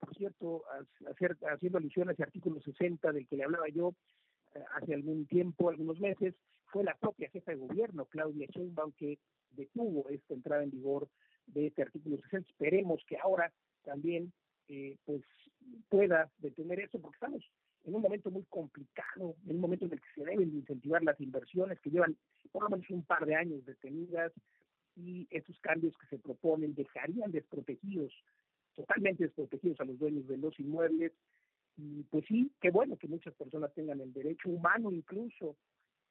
por 0.00 0.12
cierto, 0.16 0.64
hacer, 1.08 1.36
haciendo 1.42 1.78
alusión 1.78 2.08
a 2.08 2.12
ese 2.12 2.24
artículo 2.24 2.60
60 2.60 3.12
del 3.12 3.28
que 3.28 3.36
le 3.36 3.44
hablaba 3.44 3.68
yo 3.68 3.94
eh, 4.56 4.64
hace 4.74 4.94
algún 4.94 5.26
tiempo, 5.26 5.70
algunos 5.70 6.00
meses, 6.00 6.34
fue 6.72 6.82
la 6.82 6.96
propia 6.96 7.30
jefa 7.30 7.52
de 7.52 7.58
gobierno, 7.58 8.06
Claudia 8.06 8.48
Sheinbaum, 8.50 8.90
que 8.90 9.20
detuvo 9.52 10.08
esta 10.08 10.34
entrada 10.34 10.64
en 10.64 10.72
vigor 10.72 11.08
de 11.46 11.68
este 11.68 11.82
artículo 11.82 12.16
60. 12.16 12.50
Esperemos 12.50 13.00
que 13.06 13.16
ahora 13.16 13.52
también 13.84 14.32
eh, 14.66 14.96
pues 15.04 15.22
pueda 15.88 16.32
detener 16.38 16.80
eso, 16.80 17.00
porque 17.00 17.14
estamos 17.14 17.48
en 17.84 17.94
un 17.94 18.02
momento 18.02 18.30
muy 18.30 18.44
complicado, 18.48 19.36
en 19.46 19.56
un 19.56 19.60
momento 19.60 19.86
en 19.86 19.92
el 19.92 20.00
que 20.00 20.14
se 20.14 20.24
deben 20.24 20.54
incentivar 20.54 21.02
las 21.02 21.20
inversiones 21.20 21.80
que 21.80 21.90
llevan 21.90 22.16
por 22.52 22.64
lo 22.64 22.70
menos 22.70 22.88
un 22.90 23.04
par 23.04 23.24
de 23.24 23.34
años 23.34 23.64
detenidas 23.64 24.32
y 24.96 25.26
estos 25.30 25.58
cambios 25.60 25.96
que 25.96 26.06
se 26.08 26.18
proponen 26.18 26.74
dejarían 26.74 27.30
desprotegidos, 27.30 28.12
totalmente 28.74 29.24
desprotegidos 29.24 29.80
a 29.80 29.84
los 29.84 29.98
dueños 29.98 30.26
de 30.26 30.36
los 30.36 30.58
inmuebles. 30.58 31.12
Y 31.76 32.02
pues 32.04 32.24
sí, 32.26 32.52
qué 32.60 32.70
bueno 32.70 32.96
que 32.96 33.08
muchas 33.08 33.34
personas 33.34 33.72
tengan 33.72 34.00
el 34.00 34.12
derecho 34.12 34.50
humano 34.50 34.92
incluso, 34.92 35.56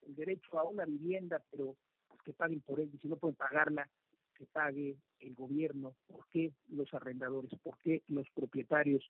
el 0.08 0.16
derecho 0.16 0.58
a 0.58 0.64
una 0.64 0.86
vivienda, 0.86 1.44
pero 1.52 1.76
pues 2.08 2.22
que 2.24 2.34
paguen 2.34 2.62
por 2.62 2.80
él 2.80 2.90
y 2.94 2.98
si 2.98 3.08
no 3.08 3.18
pueden 3.18 3.36
pagarla, 3.36 3.88
que 4.36 4.46
pague 4.46 4.96
el 5.20 5.36
gobierno, 5.36 5.94
por 6.08 6.26
qué 6.32 6.54
los 6.70 6.92
arrendadores, 6.94 7.52
por 7.62 7.78
qué 7.80 8.02
los 8.08 8.28
propietarios. 8.32 9.08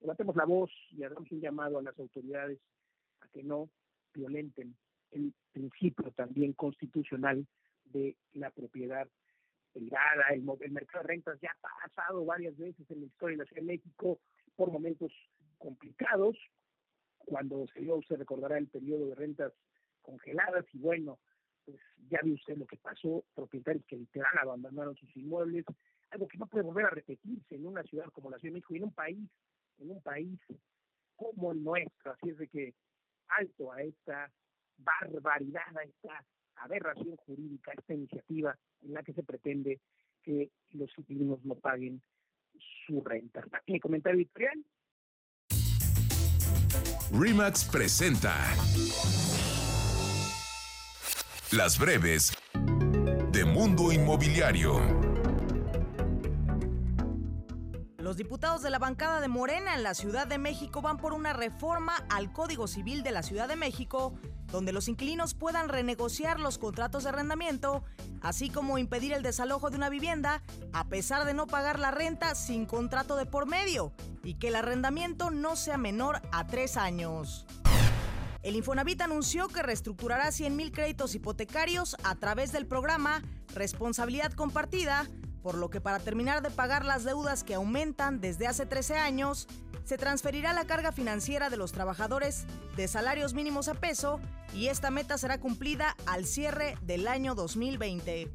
Levantemos 0.00 0.36
la 0.36 0.44
voz 0.44 0.70
y 0.90 1.02
hagamos 1.02 1.30
un 1.32 1.40
llamado 1.40 1.78
a 1.78 1.82
las 1.82 1.98
autoridades 1.98 2.58
a 3.20 3.28
que 3.28 3.42
no 3.42 3.68
violenten 4.14 4.76
el 5.10 5.34
principio 5.52 6.10
también 6.12 6.52
constitucional 6.52 7.46
de 7.84 8.16
la 8.34 8.50
propiedad 8.50 9.08
privada, 9.72 10.28
el, 10.30 10.44
el 10.60 10.72
mercado 10.72 11.02
de 11.02 11.08
rentas 11.08 11.38
ya 11.40 11.50
ha 11.62 11.88
pasado 11.88 12.24
varias 12.24 12.56
veces 12.56 12.90
en 12.90 13.00
la 13.00 13.06
historia 13.06 13.36
de 13.36 13.44
la 13.44 13.48
Ciudad 13.48 13.62
de 13.62 13.66
México 13.66 14.20
por 14.56 14.70
momentos 14.70 15.12
complicados, 15.58 16.36
cuando 17.18 17.66
se 17.68 17.80
dio, 17.80 18.00
se 18.08 18.16
recordará 18.16 18.58
el 18.58 18.68
periodo 18.68 19.06
de 19.06 19.14
rentas 19.14 19.52
congeladas 20.02 20.64
y 20.72 20.78
bueno, 20.78 21.18
pues 21.64 21.78
ya 22.08 22.20
vio 22.22 22.34
usted 22.34 22.56
lo 22.56 22.66
que 22.66 22.76
pasó, 22.76 23.24
propietarios 23.34 23.84
que 23.86 23.96
literal 23.96 24.32
abandonaron 24.40 24.96
sus 24.96 25.14
inmuebles, 25.16 25.64
algo 26.10 26.26
que 26.26 26.38
no 26.38 26.46
puede 26.46 26.64
volver 26.64 26.86
a 26.86 26.90
repetirse 26.90 27.54
en 27.54 27.66
una 27.66 27.82
ciudad 27.82 28.06
como 28.12 28.30
la 28.30 28.38
Ciudad 28.38 28.52
de 28.52 28.54
México 28.54 28.74
y 28.74 28.78
en 28.78 28.84
un 28.84 28.94
país, 28.94 29.18
en 29.78 29.90
un 29.90 30.02
país 30.02 30.38
como 31.16 31.52
nuestro, 31.54 32.12
así 32.12 32.30
es 32.30 32.38
de 32.38 32.48
que 32.48 32.74
alto 33.28 33.72
a 33.72 33.82
esta 33.82 34.30
barbaridad, 34.78 35.76
a 35.76 35.82
esta 35.82 36.24
aberración 36.56 37.16
jurídica, 37.16 37.72
esta 37.76 37.94
iniciativa 37.94 38.56
en 38.82 38.94
la 38.94 39.02
que 39.02 39.12
se 39.12 39.22
pretende 39.22 39.80
que 40.22 40.50
los 40.72 40.90
inquilinos 40.98 41.44
no 41.44 41.54
paguen 41.56 42.02
su 42.86 43.02
renta. 43.02 43.40
Hasta 43.40 43.58
aquí 43.58 43.74
el 43.74 43.80
comentario 43.80 44.18
editorial. 44.20 44.64
Remax 47.12 47.64
presenta 47.70 48.34
Las 51.52 51.78
breves 51.78 52.32
de 53.32 53.44
Mundo 53.44 53.92
Inmobiliario. 53.92 55.07
Los 58.08 58.16
diputados 58.16 58.62
de 58.62 58.70
la 58.70 58.78
bancada 58.78 59.20
de 59.20 59.28
Morena 59.28 59.74
en 59.74 59.82
la 59.82 59.92
Ciudad 59.92 60.26
de 60.26 60.38
México 60.38 60.80
van 60.80 60.96
por 60.96 61.12
una 61.12 61.34
reforma 61.34 61.92
al 62.08 62.32
Código 62.32 62.66
Civil 62.66 63.02
de 63.02 63.10
la 63.10 63.22
Ciudad 63.22 63.48
de 63.48 63.54
México, 63.54 64.14
donde 64.50 64.72
los 64.72 64.88
inquilinos 64.88 65.34
puedan 65.34 65.68
renegociar 65.68 66.40
los 66.40 66.56
contratos 66.56 67.02
de 67.02 67.10
arrendamiento, 67.10 67.84
así 68.22 68.48
como 68.48 68.78
impedir 68.78 69.12
el 69.12 69.22
desalojo 69.22 69.68
de 69.68 69.76
una 69.76 69.90
vivienda 69.90 70.42
a 70.72 70.88
pesar 70.88 71.26
de 71.26 71.34
no 71.34 71.46
pagar 71.46 71.78
la 71.78 71.90
renta 71.90 72.34
sin 72.34 72.64
contrato 72.64 73.14
de 73.14 73.26
por 73.26 73.44
medio 73.44 73.92
y 74.24 74.36
que 74.36 74.48
el 74.48 74.56
arrendamiento 74.56 75.30
no 75.30 75.54
sea 75.54 75.76
menor 75.76 76.22
a 76.32 76.46
tres 76.46 76.78
años. 76.78 77.44
El 78.42 78.56
Infonavit 78.56 79.02
anunció 79.02 79.48
que 79.48 79.62
reestructurará 79.62 80.28
100.000 80.28 80.70
créditos 80.72 81.14
hipotecarios 81.14 81.94
a 82.04 82.14
través 82.14 82.52
del 82.52 82.66
programa 82.66 83.22
Responsabilidad 83.54 84.32
Compartida, 84.32 85.06
por 85.42 85.56
lo 85.56 85.70
que 85.70 85.80
para 85.80 85.98
terminar 85.98 86.42
de 86.42 86.50
pagar 86.50 86.84
las 86.84 87.04
deudas 87.04 87.44
que 87.44 87.54
aumentan 87.54 88.20
desde 88.20 88.46
hace 88.46 88.66
13 88.66 88.96
años, 88.96 89.48
se 89.84 89.96
transferirá 89.96 90.52
la 90.52 90.66
carga 90.66 90.92
financiera 90.92 91.48
de 91.48 91.56
los 91.56 91.72
trabajadores 91.72 92.44
de 92.76 92.88
salarios 92.88 93.34
mínimos 93.34 93.68
a 93.68 93.74
peso 93.74 94.20
y 94.54 94.68
esta 94.68 94.90
meta 94.90 95.16
será 95.16 95.40
cumplida 95.40 95.96
al 96.06 96.26
cierre 96.26 96.76
del 96.82 97.08
año 97.08 97.34
2020. 97.34 98.30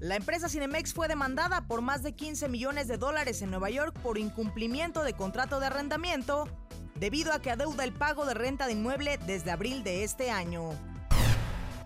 La 0.00 0.16
empresa 0.16 0.48
Cinemex 0.48 0.94
fue 0.94 1.08
demandada 1.08 1.66
por 1.66 1.82
más 1.82 2.02
de 2.02 2.14
15 2.14 2.48
millones 2.48 2.88
de 2.88 2.96
dólares 2.96 3.42
en 3.42 3.50
Nueva 3.50 3.68
York 3.70 3.98
por 4.02 4.16
incumplimiento 4.16 5.02
de 5.02 5.12
contrato 5.12 5.60
de 5.60 5.66
arrendamiento, 5.66 6.48
debido 6.94 7.32
a 7.32 7.40
que 7.40 7.50
adeuda 7.50 7.84
el 7.84 7.92
pago 7.92 8.24
de 8.24 8.34
renta 8.34 8.66
de 8.66 8.72
inmueble 8.72 9.18
desde 9.26 9.50
abril 9.50 9.82
de 9.82 10.04
este 10.04 10.30
año. 10.30 10.70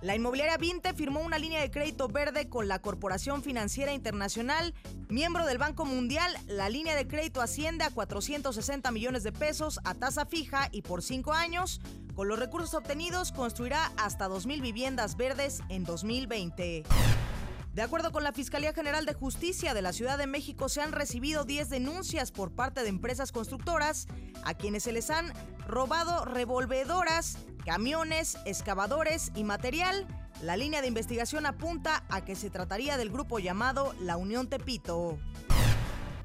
La 0.05 0.15
inmobiliaria 0.15 0.59
Vinte 0.59 0.93
firmó 0.93 1.21
una 1.21 1.39
línea 1.39 1.63
de 1.63 1.71
crédito 1.71 2.09
verde 2.09 2.51
con 2.51 2.69
la 2.69 2.79
Corporación 2.79 3.43
Financiera 3.43 3.95
Internacional, 3.95 4.75
miembro 5.09 5.47
del 5.47 5.57
Banco 5.57 5.87
Mundial. 5.87 6.31
La 6.47 6.69
línea 6.69 6.95
de 6.95 7.07
crédito 7.07 7.41
asciende 7.41 7.85
a 7.85 7.91
460 7.91 8.91
millones 8.91 9.23
de 9.23 9.33
pesos 9.33 9.81
a 9.83 9.95
tasa 9.95 10.27
fija 10.27 10.69
y 10.73 10.83
por 10.83 11.03
cinco 11.03 11.33
años. 11.33 11.81
Con 12.15 12.29
los 12.29 12.39
recursos 12.39 12.75
obtenidos 12.75 13.33
construirá 13.33 13.93
hasta 13.97 14.29
2.000 14.29 14.61
viviendas 14.61 15.17
verdes 15.17 15.63
en 15.71 15.85
2020. 15.85 16.83
De 17.75 17.83
acuerdo 17.83 18.13
con 18.13 18.23
la 18.23 18.33
Fiscalía 18.33 18.73
General 18.73 19.05
de 19.05 19.15
Justicia 19.15 19.75
de 19.75 19.83
la 19.83 19.93
Ciudad 19.93 20.17
de 20.17 20.29
México, 20.29 20.69
se 20.69 20.81
han 20.81 20.93
recibido 20.93 21.45
10 21.45 21.71
denuncias 21.71 22.31
por 22.31 22.53
parte 22.53 22.85
de 22.85 22.89
empresas 22.89 23.33
constructoras 23.33 24.07
a 24.45 24.55
quienes 24.55 24.85
se 24.85 24.93
les 24.93 25.11
han 25.11 25.33
robado 25.67 26.25
revolvedoras 26.25 27.37
camiones, 27.65 28.39
excavadores 28.45 29.33
y 29.35 29.43
material, 29.43 30.07
la 30.41 30.57
línea 30.57 30.83
de 30.83 30.89
investigación 30.89 31.47
apunta 31.47 32.05
a 32.11 32.25
que 32.25 32.37
se 32.37 32.51
trataría 32.51 32.97
del 32.97 33.11
grupo 33.11 33.41
llamado 33.41 33.93
La 34.01 34.17
Unión 34.17 34.49
Tepito. 34.49 35.19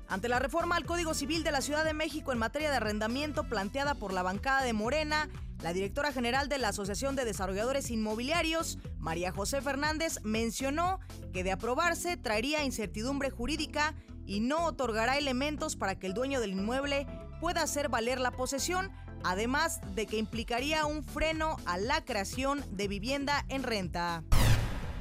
Ante 0.09 0.27
la 0.27 0.39
reforma 0.39 0.75
al 0.75 0.85
Código 0.85 1.13
Civil 1.13 1.43
de 1.43 1.51
la 1.51 1.61
Ciudad 1.61 1.85
de 1.85 1.93
México 1.93 2.31
en 2.31 2.39
materia 2.39 2.71
de 2.71 2.77
arrendamiento 2.77 3.43
planteada 3.43 3.93
por 3.93 4.11
la 4.11 4.23
bancada 4.23 4.63
de 4.63 4.73
Morena, 4.73 5.29
la 5.61 5.71
directora 5.71 6.11
general 6.11 6.49
de 6.49 6.57
la 6.57 6.69
Asociación 6.69 7.15
de 7.15 7.25
Desarrolladores 7.25 7.91
Inmobiliarios, 7.91 8.79
María 8.97 9.31
José 9.31 9.61
Fernández, 9.61 10.19
mencionó 10.23 10.99
que 11.31 11.43
de 11.43 11.51
aprobarse 11.51 12.17
traería 12.17 12.63
incertidumbre 12.63 13.29
jurídica 13.29 13.93
y 14.25 14.39
no 14.39 14.65
otorgará 14.65 15.15
elementos 15.15 15.75
para 15.75 15.99
que 15.99 16.07
el 16.07 16.15
dueño 16.15 16.41
del 16.41 16.53
inmueble 16.53 17.05
pueda 17.39 17.61
hacer 17.61 17.87
valer 17.87 18.19
la 18.19 18.31
posesión, 18.31 18.91
además 19.23 19.79
de 19.93 20.07
que 20.07 20.17
implicaría 20.17 20.87
un 20.87 21.03
freno 21.03 21.57
a 21.67 21.77
la 21.77 22.03
creación 22.03 22.65
de 22.71 22.87
vivienda 22.87 23.45
en 23.47 23.61
renta. 23.61 24.23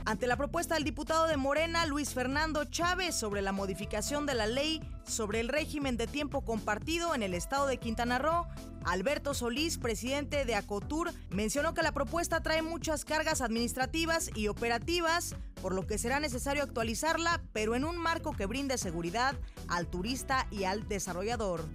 Ante 0.05 0.27
la 0.27 0.37
propuesta 0.37 0.75
del 0.75 0.85
diputado 0.85 1.27
de 1.27 1.37
Morena, 1.37 1.85
Luis 1.87 2.15
Fernando 2.15 2.65
Chávez, 2.65 3.15
sobre 3.15 3.43
la 3.43 3.53
modificación 3.53 4.27
de 4.27 4.35
la 4.35 4.47
ley 4.47 4.81
sobre 5.07 5.41
el 5.41 5.49
régimen 5.49 5.97
de 5.97 6.07
tiempo 6.07 6.43
compartido 6.43 7.15
en 7.15 7.23
el 7.23 7.33
estado 7.35 7.67
de 7.67 7.79
Quintana 7.79 8.19
Roo, 8.19 8.47
Alberto 8.85 9.35
Solís, 9.35 9.79
presidente 9.79 10.45
de 10.45 10.55
Acotur, 10.55 11.11
mencionó 11.31 11.75
que 11.75 11.83
la 11.83 11.91
propuesta 11.93 12.41
trae 12.41 12.63
muchas 12.63 13.05
cargas 13.05 13.43
administrativas 13.43 14.31
y 14.35 14.49
operativas, 14.49 15.37
por 15.61 15.75
lo 15.75 15.87
que 15.87 15.99
será 15.99 16.21
necesario 16.21 16.63
actualizarla, 16.63 17.43
pero 17.53 17.75
en 17.75 17.85
un 17.85 17.99
marco 17.99 18.33
que 18.33 18.47
brinde 18.47 18.79
seguridad 18.79 19.35
al 19.69 19.89
turista 19.89 20.47
y 20.51 20.65
al 20.65 20.89
desarrollador. 20.89 21.67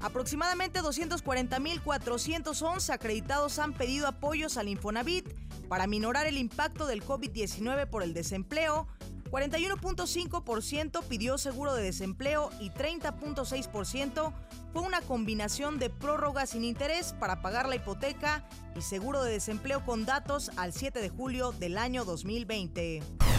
Aproximadamente 0.00 0.80
240.411 0.80 2.92
acreditados 2.92 3.60
han 3.60 3.72
pedido 3.72 4.08
apoyos 4.08 4.56
al 4.56 4.66
Infonavit 4.68 5.28
para 5.72 5.86
minorar 5.86 6.26
el 6.26 6.36
impacto 6.36 6.86
del 6.86 7.02
COVID-19 7.02 7.88
por 7.88 8.02
el 8.02 8.12
desempleo. 8.12 8.86
41.5% 9.30 11.02
pidió 11.04 11.38
seguro 11.38 11.72
de 11.72 11.82
desempleo 11.82 12.50
y 12.60 12.68
30.6% 12.68 14.34
fue 14.74 14.82
una 14.82 15.00
combinación 15.00 15.78
de 15.78 15.88
prórrogas 15.88 16.50
sin 16.50 16.64
interés 16.64 17.14
para 17.18 17.40
pagar 17.40 17.70
la 17.70 17.76
hipoteca 17.76 18.46
y 18.76 18.82
seguro 18.82 19.24
de 19.24 19.32
desempleo 19.32 19.82
con 19.82 20.04
datos 20.04 20.50
al 20.56 20.74
7 20.74 21.00
de 21.00 21.08
julio 21.08 21.52
del 21.52 21.78
año 21.78 22.04
2020. 22.04 23.31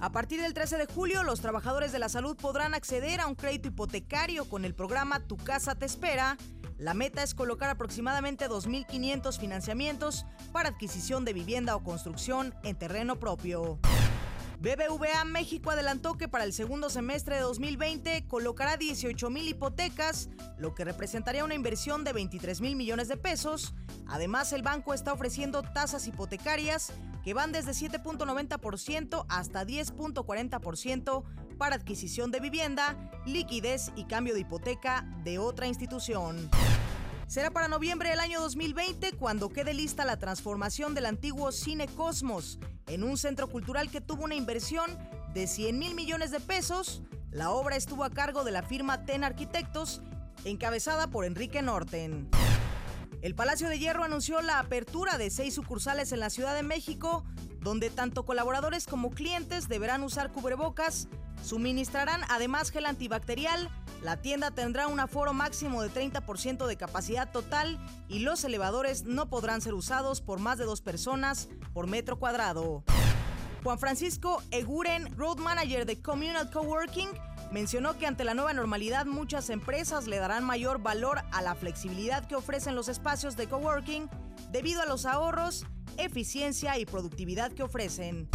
A 0.00 0.10
partir 0.12 0.40
del 0.40 0.54
13 0.54 0.78
de 0.78 0.86
julio, 0.86 1.22
los 1.24 1.42
trabajadores 1.42 1.92
de 1.92 1.98
la 1.98 2.08
salud 2.08 2.34
podrán 2.34 2.72
acceder 2.72 3.20
a 3.20 3.26
un 3.26 3.34
crédito 3.34 3.68
hipotecario 3.68 4.46
con 4.46 4.64
el 4.64 4.74
programa 4.74 5.20
Tu 5.20 5.36
Casa 5.36 5.74
Te 5.74 5.84
Espera. 5.84 6.38
La 6.78 6.94
meta 6.94 7.22
es 7.22 7.34
colocar 7.34 7.68
aproximadamente 7.68 8.48
2.500 8.48 9.38
financiamientos 9.38 10.24
para 10.52 10.70
adquisición 10.70 11.26
de 11.26 11.34
vivienda 11.34 11.76
o 11.76 11.84
construcción 11.84 12.54
en 12.62 12.76
terreno 12.76 13.20
propio. 13.20 13.78
BBVA 14.60 15.24
México 15.24 15.70
adelantó 15.70 16.18
que 16.18 16.28
para 16.28 16.44
el 16.44 16.52
segundo 16.52 16.90
semestre 16.90 17.36
de 17.36 17.40
2020 17.40 18.26
colocará 18.28 18.76
18 18.76 19.30
mil 19.30 19.48
hipotecas, 19.48 20.28
lo 20.58 20.74
que 20.74 20.84
representaría 20.84 21.46
una 21.46 21.54
inversión 21.54 22.04
de 22.04 22.12
23 22.12 22.60
mil 22.60 22.76
millones 22.76 23.08
de 23.08 23.16
pesos. 23.16 23.74
Además, 24.06 24.52
el 24.52 24.62
banco 24.62 24.92
está 24.92 25.14
ofreciendo 25.14 25.62
tasas 25.62 26.06
hipotecarias 26.06 26.92
que 27.24 27.32
van 27.32 27.52
desde 27.52 27.72
7.90% 27.72 29.24
hasta 29.30 29.66
10.40% 29.66 31.24
para 31.56 31.76
adquisición 31.76 32.30
de 32.30 32.40
vivienda, 32.40 33.10
liquidez 33.24 33.92
y 33.96 34.04
cambio 34.04 34.34
de 34.34 34.40
hipoteca 34.40 35.06
de 35.24 35.38
otra 35.38 35.68
institución. 35.68 36.50
Será 37.30 37.52
para 37.52 37.68
noviembre 37.68 38.10
del 38.10 38.18
año 38.18 38.40
2020 38.40 39.12
cuando 39.12 39.50
quede 39.50 39.72
lista 39.72 40.04
la 40.04 40.16
transformación 40.16 40.96
del 40.96 41.06
antiguo 41.06 41.52
Cine 41.52 41.86
Cosmos 41.86 42.58
en 42.88 43.04
un 43.04 43.16
centro 43.16 43.46
cultural 43.46 43.88
que 43.88 44.00
tuvo 44.00 44.24
una 44.24 44.34
inversión 44.34 44.90
de 45.32 45.46
100 45.46 45.78
mil 45.78 45.94
millones 45.94 46.32
de 46.32 46.40
pesos. 46.40 47.02
La 47.30 47.50
obra 47.50 47.76
estuvo 47.76 48.02
a 48.02 48.10
cargo 48.10 48.42
de 48.42 48.50
la 48.50 48.64
firma 48.64 49.04
TEN 49.04 49.22
Arquitectos, 49.22 50.02
encabezada 50.44 51.06
por 51.06 51.24
Enrique 51.24 51.62
Norten. 51.62 52.28
El 53.22 53.34
Palacio 53.34 53.68
de 53.68 53.78
Hierro 53.78 54.02
anunció 54.02 54.40
la 54.40 54.58
apertura 54.58 55.18
de 55.18 55.28
seis 55.28 55.54
sucursales 55.54 56.12
en 56.12 56.20
la 56.20 56.30
Ciudad 56.30 56.54
de 56.54 56.62
México, 56.62 57.24
donde 57.60 57.90
tanto 57.90 58.24
colaboradores 58.24 58.86
como 58.86 59.10
clientes 59.10 59.68
deberán 59.68 60.02
usar 60.02 60.32
cubrebocas, 60.32 61.06
suministrarán 61.44 62.22
además 62.30 62.70
gel 62.70 62.86
antibacterial, 62.86 63.68
la 64.02 64.16
tienda 64.16 64.50
tendrá 64.50 64.86
un 64.86 65.00
aforo 65.00 65.34
máximo 65.34 65.82
de 65.82 65.90
30% 65.90 66.66
de 66.66 66.76
capacidad 66.78 67.30
total 67.30 67.78
y 68.08 68.20
los 68.20 68.42
elevadores 68.44 69.04
no 69.04 69.28
podrán 69.28 69.60
ser 69.60 69.74
usados 69.74 70.22
por 70.22 70.38
más 70.38 70.56
de 70.56 70.64
dos 70.64 70.80
personas 70.80 71.50
por 71.74 71.86
metro 71.86 72.18
cuadrado. 72.18 72.84
Juan 73.62 73.78
Francisco 73.78 74.42
Eguren, 74.50 75.14
Road 75.18 75.36
Manager 75.36 75.84
de 75.84 76.00
Communal 76.00 76.50
Coworking, 76.50 77.10
Mencionó 77.50 77.98
que 77.98 78.06
ante 78.06 78.22
la 78.22 78.34
nueva 78.34 78.52
normalidad 78.52 79.06
muchas 79.06 79.50
empresas 79.50 80.06
le 80.06 80.18
darán 80.18 80.44
mayor 80.44 80.80
valor 80.80 81.22
a 81.32 81.42
la 81.42 81.56
flexibilidad 81.56 82.24
que 82.26 82.36
ofrecen 82.36 82.76
los 82.76 82.88
espacios 82.88 83.36
de 83.36 83.48
coworking 83.48 84.08
debido 84.52 84.82
a 84.82 84.86
los 84.86 85.04
ahorros, 85.04 85.66
eficiencia 85.96 86.78
y 86.78 86.86
productividad 86.86 87.50
que 87.52 87.64
ofrecen. 87.64 88.28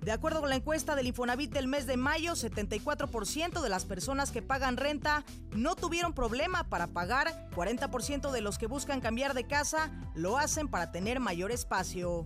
De 0.00 0.12
acuerdo 0.12 0.40
con 0.40 0.48
la 0.48 0.56
encuesta 0.56 0.96
del 0.96 1.08
Infonavit 1.08 1.52
del 1.52 1.68
mes 1.68 1.86
de 1.86 1.98
mayo, 1.98 2.32
74% 2.32 3.60
de 3.60 3.68
las 3.68 3.84
personas 3.84 4.30
que 4.30 4.40
pagan 4.40 4.78
renta 4.78 5.24
no 5.52 5.76
tuvieron 5.76 6.14
problema 6.14 6.64
para 6.70 6.86
pagar, 6.86 7.50
40% 7.54 8.30
de 8.30 8.40
los 8.40 8.56
que 8.56 8.66
buscan 8.66 9.02
cambiar 9.02 9.34
de 9.34 9.46
casa 9.46 9.90
lo 10.14 10.38
hacen 10.38 10.68
para 10.68 10.90
tener 10.90 11.20
mayor 11.20 11.52
espacio. 11.52 12.24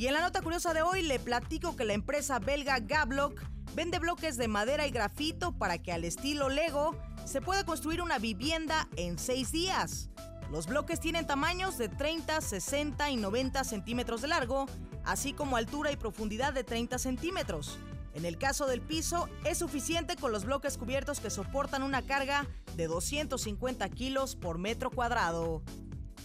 Y 0.00 0.06
en 0.06 0.14
la 0.14 0.22
nota 0.22 0.40
curiosa 0.40 0.72
de 0.72 0.80
hoy 0.80 1.02
le 1.02 1.18
platico 1.18 1.76
que 1.76 1.84
la 1.84 1.92
empresa 1.92 2.38
belga 2.38 2.80
Gablock 2.80 3.38
vende 3.74 3.98
bloques 3.98 4.38
de 4.38 4.48
madera 4.48 4.86
y 4.86 4.90
grafito 4.90 5.52
para 5.52 5.76
que 5.76 5.92
al 5.92 6.04
estilo 6.04 6.48
Lego 6.48 6.96
se 7.26 7.42
pueda 7.42 7.66
construir 7.66 8.00
una 8.00 8.18
vivienda 8.18 8.88
en 8.96 9.18
seis 9.18 9.52
días. 9.52 10.08
Los 10.50 10.66
bloques 10.66 11.00
tienen 11.00 11.26
tamaños 11.26 11.76
de 11.76 11.90
30, 11.90 12.40
60 12.40 13.10
y 13.10 13.16
90 13.16 13.62
centímetros 13.62 14.22
de 14.22 14.28
largo 14.28 14.64
así 15.04 15.34
como 15.34 15.58
altura 15.58 15.92
y 15.92 15.98
profundidad 15.98 16.54
de 16.54 16.64
30 16.64 16.96
centímetros. 16.96 17.78
En 18.14 18.24
el 18.24 18.38
caso 18.38 18.66
del 18.66 18.80
piso, 18.80 19.28
es 19.44 19.58
suficiente 19.58 20.16
con 20.16 20.32
los 20.32 20.46
bloques 20.46 20.78
cubiertos 20.78 21.20
que 21.20 21.28
soportan 21.28 21.82
una 21.82 22.00
carga 22.00 22.46
de 22.74 22.86
250 22.86 23.86
kilos 23.90 24.34
por 24.34 24.56
metro 24.56 24.90
cuadrado. 24.90 25.62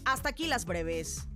Hasta 0.05 0.29
aquí 0.29 0.47
las 0.47 0.63
breves. 0.63 1.27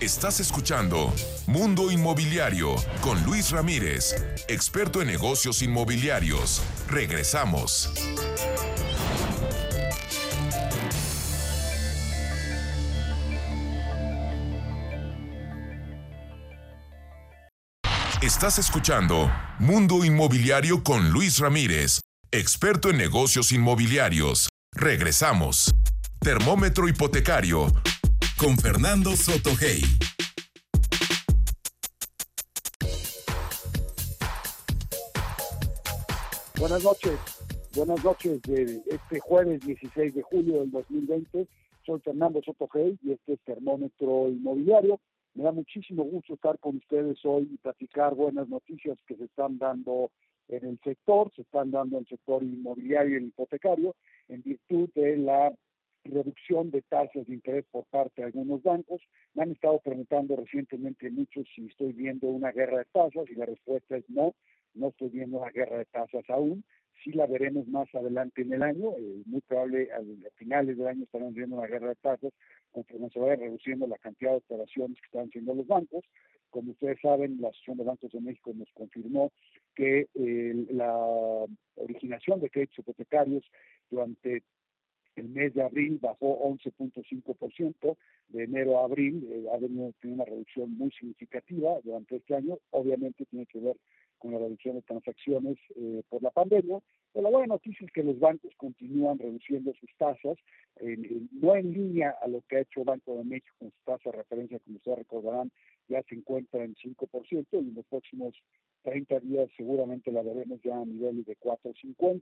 Estás 0.00 0.40
escuchando 0.40 1.10
Mundo 1.46 1.90
Inmobiliario 1.90 2.74
con 3.00 3.22
Luis 3.24 3.50
Ramírez, 3.50 4.14
experto 4.46 5.00
en 5.00 5.06
negocios 5.06 5.62
inmobiliarios. 5.62 6.62
Regresamos. 6.86 7.90
Estás 18.20 18.58
escuchando 18.58 19.32
Mundo 19.58 20.04
Inmobiliario 20.04 20.84
con 20.84 21.08
Luis 21.08 21.38
Ramírez, 21.38 22.00
experto 22.32 22.90
en 22.90 22.98
negocios 22.98 23.50
inmobiliarios. 23.50 24.50
Regresamos. 24.74 25.74
Termómetro 26.20 26.86
hipotecario 26.86 27.72
con 28.38 28.56
Fernando 28.58 29.10
Sotogey. 29.12 29.80
Buenas 36.58 36.84
noches. 36.84 37.18
Buenas 37.74 38.04
noches 38.04 38.42
de 38.42 38.82
este 38.86 39.20
jueves 39.20 39.60
16 39.64 40.14
de 40.14 40.22
julio 40.22 40.60
del 40.60 40.70
2020. 40.70 41.46
Soy 41.84 42.00
Fernando 42.00 42.42
Sotogey 42.42 42.98
y 43.02 43.12
este 43.12 43.34
es 43.34 43.40
Termómetro 43.44 44.28
Inmobiliario. 44.28 45.00
Me 45.34 45.44
da 45.44 45.52
muchísimo 45.52 46.04
gusto 46.04 46.34
estar 46.34 46.58
con 46.58 46.76
ustedes 46.76 47.18
hoy 47.24 47.48
y 47.52 47.56
platicar 47.58 48.14
buenas 48.14 48.48
noticias 48.48 48.98
que 49.06 49.16
se 49.16 49.24
están 49.24 49.58
dando 49.58 50.10
en 50.48 50.64
el 50.64 50.78
sector, 50.82 51.32
se 51.34 51.42
están 51.42 51.70
dando 51.70 51.96
en 51.96 52.02
el 52.02 52.08
sector 52.08 52.42
inmobiliario 52.42 53.18
y 53.18 53.24
hipotecario, 53.24 53.94
en 54.28 54.42
virtud 54.42 54.88
de 54.94 55.16
la 55.18 55.52
reducción 56.06 56.70
de 56.70 56.82
tasas 56.82 57.26
de 57.26 57.34
interés 57.34 57.64
por 57.70 57.84
parte 57.86 58.22
de 58.22 58.26
algunos 58.26 58.62
bancos. 58.62 59.00
Me 59.34 59.42
han 59.42 59.52
estado 59.52 59.80
preguntando 59.80 60.36
recientemente 60.36 61.10
muchos 61.10 61.46
si 61.54 61.66
estoy 61.66 61.92
viendo 61.92 62.28
una 62.28 62.52
guerra 62.52 62.78
de 62.78 62.84
tasas 62.86 63.28
y 63.30 63.34
la 63.34 63.46
respuesta 63.46 63.96
es 63.96 64.08
no, 64.08 64.34
no 64.74 64.88
estoy 64.88 65.10
viendo 65.10 65.38
una 65.38 65.50
guerra 65.50 65.78
de 65.78 65.84
tasas 65.86 66.24
aún 66.28 66.64
sí 67.02 67.12
la 67.12 67.26
veremos 67.26 67.66
más 67.68 67.92
adelante 67.94 68.42
en 68.42 68.52
el 68.52 68.62
año, 68.62 68.92
eh, 68.98 69.22
muy 69.26 69.40
probable 69.42 69.90
a, 69.92 70.00
finales 70.36 70.76
del 70.76 70.86
año 70.88 71.04
estaremos 71.04 71.34
viendo 71.34 71.56
una 71.56 71.66
guerra 71.66 71.88
de 71.90 71.96
tasas 71.96 72.32
conforme 72.72 73.10
se 73.10 73.18
vaya 73.18 73.36
reduciendo 73.36 73.86
la 73.86 73.98
cantidad 73.98 74.32
de 74.32 74.38
operaciones 74.38 74.98
que 75.00 75.06
están 75.06 75.28
haciendo 75.28 75.54
los 75.54 75.66
bancos. 75.66 76.04
Como 76.50 76.72
ustedes 76.72 77.00
saben, 77.00 77.40
la 77.40 77.48
Asociación 77.48 77.78
de 77.78 77.84
Bancos 77.84 78.12
de 78.12 78.20
México 78.20 78.52
nos 78.54 78.70
confirmó 78.72 79.32
que 79.74 80.06
la 80.70 81.46
originación 81.74 82.40
de 82.40 82.50
créditos 82.50 82.78
hipotecarios 82.78 83.44
durante 83.90 84.42
el 85.16 85.28
mes 85.28 85.54
de 85.54 85.62
abril 85.62 85.98
bajó 86.00 86.38
11.5%, 86.48 87.96
de 88.28 88.44
enero 88.44 88.80
a 88.80 88.84
abril 88.84 89.26
eh, 89.30 89.46
ha 89.52 89.58
tenido 89.58 89.92
una 90.04 90.24
reducción 90.24 90.76
muy 90.76 90.90
significativa 90.92 91.78
durante 91.84 92.16
este 92.16 92.34
año, 92.34 92.58
obviamente 92.70 93.24
tiene 93.26 93.46
que 93.46 93.60
ver 93.60 93.76
con 94.18 94.32
la 94.32 94.38
reducción 94.38 94.76
de 94.76 94.82
transacciones 94.82 95.58
eh, 95.76 96.02
por 96.08 96.22
la 96.22 96.30
pandemia. 96.30 96.80
Pero 97.12 97.22
la 97.22 97.30
buena 97.30 97.54
noticia 97.54 97.86
es 97.86 97.92
que 97.92 98.02
los 98.02 98.18
bancos 98.18 98.52
continúan 98.56 99.18
reduciendo 99.18 99.72
sus 99.74 99.90
tasas, 99.96 100.36
no 101.32 101.56
en 101.56 101.72
línea 101.72 102.14
a 102.20 102.28
lo 102.28 102.42
que 102.42 102.56
ha 102.56 102.60
hecho 102.60 102.84
Banco 102.84 103.16
de 103.16 103.24
México 103.24 103.54
con 103.58 103.70
su 103.70 103.76
tasa 103.84 104.10
de 104.10 104.18
referencia, 104.18 104.58
como 104.58 104.76
ustedes 104.76 104.98
recordarán, 104.98 105.50
ya 105.88 106.02
se 106.02 106.14
encuentra 106.14 106.62
en 106.62 106.74
5%, 106.74 107.46
y 107.52 107.56
en 107.56 107.74
los 107.74 107.86
próximos 107.86 108.34
30 108.82 109.20
días 109.20 109.48
seguramente 109.56 110.12
la 110.12 110.22
veremos 110.22 110.60
ya 110.62 110.76
a 110.78 110.84
niveles 110.84 111.26
de 111.26 111.36
4.50. 111.38 112.20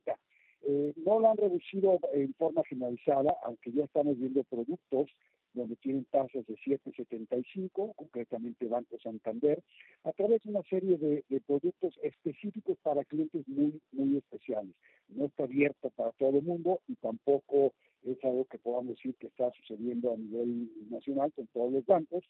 Eh, 0.66 0.94
no 1.04 1.20
la 1.20 1.32
han 1.32 1.36
reducido 1.36 2.00
en 2.12 2.32
forma 2.34 2.62
generalizada, 2.64 3.34
aunque 3.44 3.72
ya 3.72 3.84
estamos 3.84 4.18
viendo 4.18 4.42
productos 4.44 5.10
donde 5.54 5.76
tienen 5.76 6.04
tasas 6.06 6.44
de 6.46 6.56
7,75, 6.56 7.94
concretamente 7.94 8.66
Banco 8.66 8.98
Santander, 8.98 9.62
a 10.02 10.12
través 10.12 10.42
de 10.42 10.50
una 10.50 10.62
serie 10.64 10.98
de, 10.98 11.24
productos 11.46 11.98
específicos 12.02 12.76
para 12.82 13.04
clientes 13.04 13.46
muy, 13.46 13.80
muy 13.92 14.16
especiales. 14.18 14.74
No 15.08 15.26
está 15.26 15.44
abierto 15.44 15.90
para 15.90 16.10
todo 16.12 16.38
el 16.38 16.42
mundo 16.42 16.80
y 16.88 16.96
tampoco 16.96 17.72
es 18.02 18.22
algo 18.24 18.44
que 18.46 18.58
podamos 18.58 18.96
decir 18.96 19.14
que 19.14 19.28
está 19.28 19.50
sucediendo 19.52 20.12
a 20.12 20.16
nivel 20.16 20.70
nacional 20.90 21.32
con 21.32 21.46
todos 21.48 21.72
los 21.72 21.86
bancos, 21.86 22.24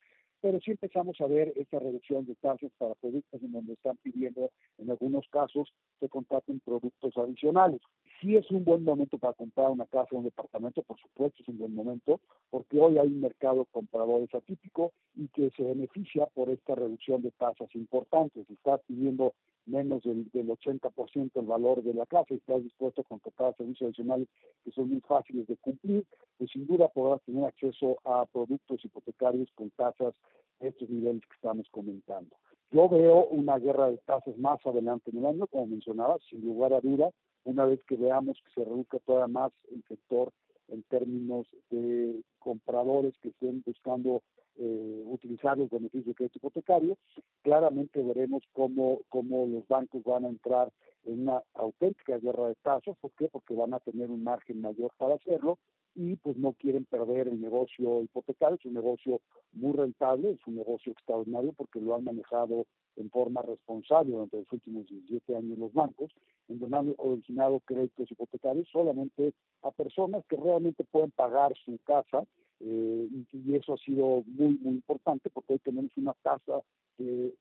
pero 0.45 0.61
sí 0.61 0.73
empezamos 0.73 1.19
a 1.23 1.27
ver 1.27 1.55
esta 1.57 1.79
reducción 1.79 2.27
de 2.27 2.35
tasas 2.35 2.71
para 2.77 2.95
productos 2.97 3.43
en 3.43 3.51
donde 3.51 3.73
están 3.73 3.97
pidiendo, 4.03 4.51
en 4.77 4.91
algunos 4.91 5.27
casos, 5.31 5.73
que 5.99 6.11
contraten 6.11 6.61
productos 6.61 7.17
adicionales. 7.17 7.81
Sí 8.21 8.37
es 8.37 8.51
un 8.51 8.63
buen 8.63 8.85
momento 8.85 9.17
para 9.17 9.33
comprar 9.33 9.71
una 9.71 9.87
casa 9.87 10.09
o 10.13 10.19
un 10.19 10.25
departamento, 10.25 10.83
por 10.83 11.01
supuesto 11.01 11.43
es 11.43 11.49
un 11.49 11.57
buen 11.57 11.75
momento, 11.75 12.21
porque 12.51 12.79
hoy 12.79 12.99
hay 12.99 13.07
un 13.07 13.23
mercado 13.23 13.65
compradores 13.73 14.35
atípico 14.35 14.93
y 15.17 15.29
que 15.29 15.49
se 15.57 15.63
beneficia 15.63 16.27
por 16.35 16.51
esta 16.51 16.75
reducción 16.75 17.23
de 17.23 17.31
tasas 17.31 17.75
importantes. 17.75 18.47
Si 18.47 18.53
estás 18.53 18.83
pidiendo 18.87 19.33
menos 19.67 20.03
del, 20.03 20.29
del 20.33 20.49
80% 20.49 21.31
el 21.35 21.47
valor 21.47 21.83
de 21.83 21.95
la 21.95 22.07
casa 22.07 22.35
y 22.35 22.37
estás 22.37 22.63
dispuesto 22.63 23.01
a 23.01 23.05
contratar 23.05 23.57
servicios 23.57 23.89
adicionales 23.89 24.29
que 24.65 24.71
son 24.73 24.91
muy 24.91 25.01
fáciles 25.01 25.47
de 25.47 25.57
cumplir, 25.57 26.05
pues 26.39 26.51
sin 26.51 26.67
duda 26.67 26.89
podrás 26.89 27.23
tener 27.23 27.45
acceso 27.45 27.99
a 28.05 28.27
productos 28.27 28.85
hipotecarios 28.85 29.49
con 29.55 29.71
tasas 29.71 30.15
de 30.61 30.69
estos 30.69 30.89
niveles 30.89 31.23
que 31.23 31.35
estamos 31.35 31.67
comentando. 31.71 32.37
Yo 32.71 32.89
veo 32.89 33.27
una 33.27 33.59
guerra 33.59 33.91
de 33.91 33.99
tasas 33.99 34.37
más 34.39 34.59
adelante 34.67 35.11
en 35.11 35.19
el 35.19 35.27
año, 35.27 35.47
como 35.47 35.67
mencionaba, 35.67 36.19
sin 36.29 36.41
lugar 36.45 36.73
a 36.73 36.81
duda, 36.81 37.11
una 37.45 37.67
vez 37.67 37.81
que 37.87 37.97
veamos 37.97 38.37
que 38.43 38.61
se 38.61 38.65
reduzca 38.65 38.99
todavía 39.01 39.33
más 39.33 39.53
el 39.71 39.85
sector 39.85 40.33
en 40.69 40.83
términos 40.85 41.47
de 41.71 42.23
compradores 42.39 43.15
que 43.19 43.29
estén 43.29 43.63
buscando 43.65 44.23
eh, 44.57 45.03
utilizar 45.07 45.59
los 45.59 45.71
beneficios 45.71 46.07
de 46.07 46.15
crédito 46.15 46.39
hipotecario, 46.39 46.97
claramente 47.43 48.03
veremos 48.03 48.43
cómo, 48.53 49.01
cómo 49.09 49.47
los 49.47 49.67
bancos 49.69 50.03
van 50.05 50.25
a 50.25 50.29
entrar 50.29 50.73
en 51.05 51.23
una 51.23 51.43
auténtica 51.55 52.19
guerra 52.19 52.49
de 52.49 52.55
tasas. 52.57 52.97
¿Por 53.01 53.11
qué? 53.13 53.29
Porque 53.29 53.55
van 53.55 53.75
a 53.75 53.81
tener 53.81 54.11
un 54.11 54.23
margen 54.23 54.61
mayor 54.61 54.93
para 54.97 55.17
hacerlo 55.17 55.59
y 55.95 56.17
pues 56.17 56.37
no 56.37 56.53
quieren 56.55 56.85
perder 56.85 57.29
el 57.29 57.41
negocio 57.41 58.03
hipotecario, 58.03 58.57
es 58.57 58.65
un 58.65 58.75
negocio 58.75 59.21
muy 59.53 59.73
rentable, 59.73 60.33
es 60.33 60.47
un 60.47 60.57
negocio 60.57 60.93
extraordinario 60.93 61.53
porque 61.53 61.81
lo 61.81 61.95
han 61.95 62.05
manejado 62.05 62.67
en 62.97 63.11
forma 63.11 63.43
responsable 63.43 64.13
durante 64.13 64.39
los 64.39 64.53
últimos 64.53 64.87
17 64.87 65.37
años 65.37 65.59
los 65.59 65.73
bancos, 65.73 66.11
en 66.49 66.59
donde 66.59 66.77
han 66.77 66.95
originado 66.99 67.61
créditos 67.61 68.11
hipotecarios 68.11 68.69
solamente 68.71 69.33
a 69.63 69.71
personas 69.71 70.25
que 70.27 70.37
realmente 70.37 70.85
pueden 70.85 71.13
pagar 71.13 71.55
su 71.65 71.79
casa 71.85 72.25
eh, 72.61 73.09
y, 73.33 73.55
eso 73.55 73.75
ha 73.75 73.79
sido 73.79 74.23
muy, 74.27 74.59
muy 74.61 74.75
importante 74.75 75.31
porque 75.31 75.55
hoy 75.55 75.59
tenemos 75.61 75.91
una 75.97 76.15
tasa 76.23 76.61
de, 76.99 77.35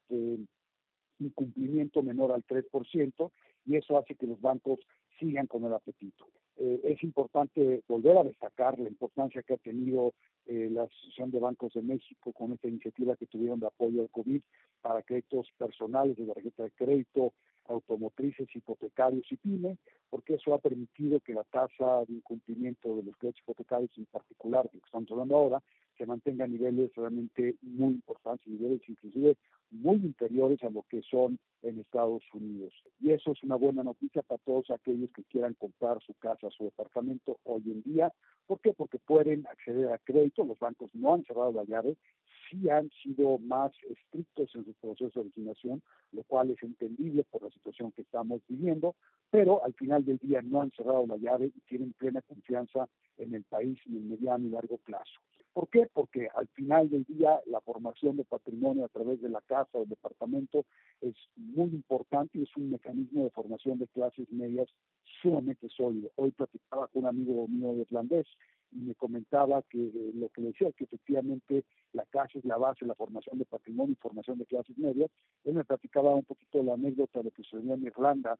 incumplimiento 1.19 2.01
menor 2.01 2.31
al 2.33 2.43
3% 2.43 3.31
y 3.65 3.77
eso 3.77 3.97
hace 3.97 4.15
que 4.15 4.27
los 4.27 4.41
bancos 4.41 4.79
sigan 5.19 5.47
con 5.47 5.63
el 5.63 5.73
apetito. 5.73 6.27
Eh, 6.57 6.81
es 6.83 7.03
importante 7.03 7.81
volver 7.87 8.17
a 8.17 8.23
destacar 8.23 8.77
la 8.77 8.89
importancia 8.89 9.41
que 9.43 9.53
ha 9.53 9.57
tenido 9.57 10.13
eh, 10.45 10.69
la 10.71 10.83
Asociación 10.83 11.31
de 11.31 11.39
Bancos 11.39 11.73
de 11.73 11.81
México 11.81 12.33
con 12.33 12.51
esta 12.51 12.67
iniciativa 12.67 13.15
que 13.15 13.27
tuvieron 13.27 13.59
de 13.59 13.67
apoyo 13.67 14.01
al 14.01 14.09
COVID 14.09 14.41
para 14.81 15.01
créditos 15.01 15.47
personales 15.57 16.17
de 16.17 16.25
tarjeta 16.25 16.63
de 16.63 16.71
crédito, 16.71 17.33
automotrices, 17.67 18.47
hipotecarios 18.55 19.25
y 19.31 19.37
pyme, 19.37 19.77
porque 20.09 20.35
eso 20.35 20.53
ha 20.53 20.59
permitido 20.59 21.19
que 21.19 21.33
la 21.33 21.43
tasa 21.43 22.05
de 22.07 22.13
incumplimiento 22.13 22.95
de 22.95 23.03
los 23.03 23.17
créditos 23.17 23.41
hipotecarios 23.41 23.91
en 23.97 24.05
particular, 24.05 24.69
que 24.69 24.77
estamos 24.77 25.11
hablando 25.11 25.35
ahora, 25.35 25.63
se 25.97 26.05
mantenga 26.05 26.45
a 26.45 26.47
niveles 26.47 26.91
realmente 26.95 27.55
muy 27.61 27.93
importantes, 27.93 28.47
niveles 28.47 28.81
inclusive 28.87 29.37
muy 29.71 29.95
inferiores 29.97 30.61
a 30.63 30.69
lo 30.69 30.83
que 30.89 31.01
son 31.03 31.39
en 31.61 31.79
Estados 31.79 32.23
Unidos. 32.33 32.73
Y 32.99 33.11
eso 33.11 33.31
es 33.31 33.43
una 33.43 33.55
buena 33.55 33.83
noticia 33.83 34.21
para 34.21 34.41
todos 34.43 34.69
aquellos 34.69 35.09
que 35.11 35.23
quieran 35.23 35.53
comprar 35.53 36.01
su 36.01 36.13
casa, 36.15 36.49
su 36.51 36.65
departamento 36.65 37.39
hoy 37.43 37.63
en 37.65 37.81
día. 37.83 38.11
¿Por 38.45 38.59
qué? 38.59 38.73
Porque 38.73 38.99
pueden 38.99 39.47
acceder 39.47 39.91
a 39.91 39.97
crédito, 39.99 40.43
los 40.43 40.59
bancos 40.59 40.89
no 40.93 41.13
han 41.13 41.23
cerrado 41.25 41.51
la 41.53 41.63
llave, 41.63 41.95
sí 42.49 42.69
han 42.69 42.89
sido 43.01 43.37
más 43.39 43.71
estrictos 43.89 44.53
en 44.55 44.65
su 44.65 44.73
proceso 44.73 45.11
de 45.13 45.21
originación, 45.21 45.81
lo 46.11 46.23
cual 46.23 46.51
es 46.51 46.61
entendible 46.63 47.23
por 47.23 47.43
la 47.43 47.49
situación 47.49 47.91
que 47.91 48.01
estamos 48.01 48.41
viviendo, 48.47 48.95
pero 49.29 49.63
al 49.63 49.73
final 49.73 50.05
del 50.05 50.17
día 50.17 50.41
no 50.41 50.61
han 50.61 50.71
cerrado 50.71 51.05
la 51.07 51.17
llave 51.17 51.51
y 51.55 51.59
tienen 51.61 51.93
plena 51.93 52.21
confianza 52.21 52.87
en 53.17 53.33
el 53.33 53.43
país 53.43 53.79
en 53.85 53.97
el 53.97 54.03
mediano 54.03 54.47
y 54.47 54.51
largo 54.51 54.77
plazo. 54.77 55.19
¿Por 55.53 55.69
qué? 55.69 55.87
Porque 55.93 56.29
al 56.35 56.47
final 56.49 56.89
del 56.89 57.03
día 57.03 57.39
la 57.45 57.61
formación 57.61 58.17
de 58.17 58.25
patrimonio 58.25 58.85
a 58.85 58.89
través 58.89 59.21
de 59.21 59.29
la 59.29 59.41
casa 59.41 59.69
o 59.73 59.83
el 59.83 59.89
departamento 59.89 60.65
es 60.99 61.15
muy 61.35 61.69
importante 61.69 62.39
y 62.39 62.43
es 62.43 62.57
un 62.57 62.71
mecanismo 62.71 63.23
de 63.23 63.29
formación 63.29 63.77
de 63.77 63.87
clases 63.87 64.31
medias 64.31 64.67
sumamente 65.21 65.69
sólido. 65.69 66.09
Hoy 66.15 66.31
platicaba 66.31 66.87
con 66.87 67.03
un 67.03 67.09
amigo 67.09 67.47
mío 67.47 67.75
irlandés 67.75 68.25
y 68.71 68.79
me 68.79 68.95
comentaba 68.95 69.61
que 69.69 69.77
eh, 69.77 70.11
lo 70.15 70.29
que 70.29 70.41
le 70.41 70.47
decía 70.47 70.71
que 70.71 70.85
efectivamente 70.85 71.63
la 71.91 72.05
casa 72.05 72.39
es 72.39 72.45
la 72.45 72.57
base 72.57 72.79
de 72.81 72.87
la 72.87 72.95
formación 72.95 73.37
de 73.37 73.45
patrimonio 73.45 73.93
y 73.93 74.01
formación 74.01 74.39
de 74.39 74.47
clases 74.47 74.75
medias. 74.77 75.11
Él 75.43 75.53
me 75.53 75.63
platicaba 75.63 76.15
un 76.15 76.23
poquito 76.23 76.63
la 76.63 76.73
anécdota 76.73 77.21
de 77.21 77.29
que 77.29 77.43
sucedió 77.43 77.75
en 77.75 77.83
Irlanda 77.83 78.39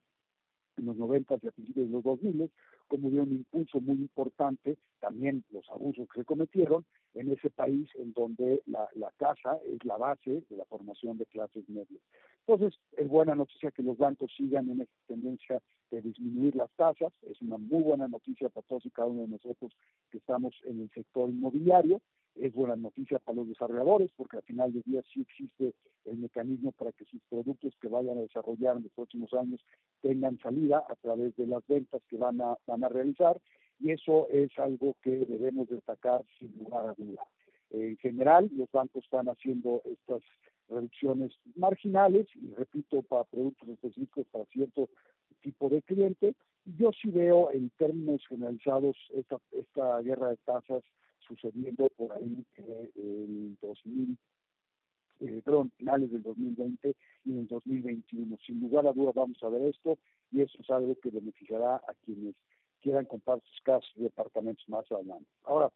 en 0.78 0.86
los 0.86 0.98
90 0.98 1.36
y 1.42 1.48
a 1.48 1.52
principios 1.52 1.88
de 1.88 1.94
los 1.94 2.04
2000, 2.04 2.50
como 2.88 3.10
dio 3.10 3.24
un 3.24 3.32
impulso 3.32 3.80
muy 3.80 3.96
importante, 3.96 4.78
también 5.00 5.44
los 5.52 5.70
abusos 5.70 6.08
que 6.10 6.22
se 6.22 6.26
cometieron 6.26 6.86
en 7.14 7.32
ese 7.32 7.50
país 7.50 7.90
en 7.96 8.14
donde 8.14 8.62
la, 8.66 8.88
la 8.96 9.12
casa 9.18 9.60
es 9.68 9.84
la 9.86 9.98
base 9.98 10.44
de 10.50 10.58
la 10.58 10.66
formación 10.66 11.18
de 11.18 11.26
clases 11.28 11.68
medias. 11.70 12.02
Entonces, 12.46 12.78
es 12.98 13.08
buena 13.08 13.36
noticia 13.36 13.72
que 13.72 13.84
los 13.84 13.98
bancos 13.98 14.32
sigan 14.36 14.70
en 14.70 14.82
esta 14.82 14.96
tendencia 15.08 15.62
de 15.92 16.02
disminuir 16.02 16.56
las 16.56 16.72
tasas, 16.72 17.14
es 17.30 17.42
una 17.42 17.58
muy 17.58 17.84
buena 17.84 18.08
noticia 18.08 18.50
para 18.50 18.66
todos 18.68 18.86
y 18.86 18.90
cada 18.90 19.08
uno 19.08 19.22
de 19.22 19.28
nosotros 19.28 19.72
que 20.12 20.18
estamos 20.18 20.54
en 20.66 20.82
el 20.82 20.90
sector 20.92 21.30
inmobiliario, 21.30 22.02
es 22.36 22.54
buena 22.54 22.76
noticia 22.76 23.20
para 23.20 23.38
los 23.38 23.48
desarrolladores 23.48 24.12
porque 24.16 24.38
al 24.38 24.44
final 24.44 24.74
del 24.74 24.82
día 24.84 25.04
sí 25.14 25.22
existe 25.22 25.74
el 26.06 26.18
mecanismo 26.18 26.72
para 26.72 26.92
que 26.92 27.06
sus 27.06 27.22
productos 27.30 27.74
que 27.80 27.88
vayan 27.88 28.18
a 28.18 28.22
desarrollar 28.22 28.78
en 28.78 28.84
los 28.84 28.92
próximos 28.94 29.34
años 29.34 29.62
tengan 30.04 30.38
salida 30.40 30.84
a 30.88 30.96
través 30.96 31.36
de 31.38 31.48
las 31.48 31.66
ventas 31.66 32.02
que 32.10 32.18
van 32.18 32.42
a, 32.42 32.58
van 32.68 32.84
a 32.84 32.90
realizar 32.90 33.40
y 33.80 33.92
eso 33.92 34.28
es 34.30 34.52
algo 34.60 34.96
que 35.02 35.12
debemos 35.12 35.70
destacar 35.70 36.24
sin 36.38 36.54
lugar 36.60 36.90
a 36.90 36.94
duda. 36.94 37.24
En 37.72 37.98
general, 37.98 38.52
los 38.56 38.70
bancos 38.72 39.04
están 39.04 39.28
haciendo 39.28 39.82
estas 39.86 40.22
reducciones 40.70 41.32
marginales 41.56 42.28
y 42.36 42.54
repito, 42.54 43.02
para 43.02 43.24
productos 43.24 43.70
específicos 43.70 44.28
para 44.32 44.46
cierto 44.46 44.90
tipo 45.42 45.70
de 45.70 45.82
cliente. 45.82 46.36
Yo 46.78 46.92
sí 46.92 47.10
veo 47.10 47.52
en 47.52 47.72
términos 47.72 48.22
generalizados 48.28 48.96
esta, 49.14 49.38
esta 49.52 50.00
guerra 50.02 50.30
de 50.30 50.38
tasas 50.46 50.84
sucediendo 51.28 51.88
por 51.96 52.12
ahí 52.14 52.46
en 52.96 53.58
2000, 53.62 54.18
eh, 55.20 55.42
perdón, 55.44 55.72
finales 55.78 56.12
del 56.12 56.24
2020 56.24 56.96
y 57.26 57.32
en 57.32 57.40
el 57.40 57.48
2021. 57.48 58.38
Sin 58.46 58.60
lugar 58.62 58.88
a 58.88 58.94
dudas 58.94 59.16
vamos 59.16 59.42
a 59.42 59.50
ver 59.50 59.62
esto 59.64 59.98
y 60.32 60.42
eso 60.42 60.58
es 60.60 60.70
algo 60.70 60.96
que 61.02 61.10
beneficiará 61.10 61.76
a 61.76 61.94
quienes 62.06 62.36
quieran 62.82 63.06
comprar 63.06 63.42
sus 63.42 63.62
casas 63.62 63.90
y 63.96 64.04
departamentos 64.04 64.68
más 64.68 64.90
adelante. 64.92 65.30
Ahora, 65.46 65.70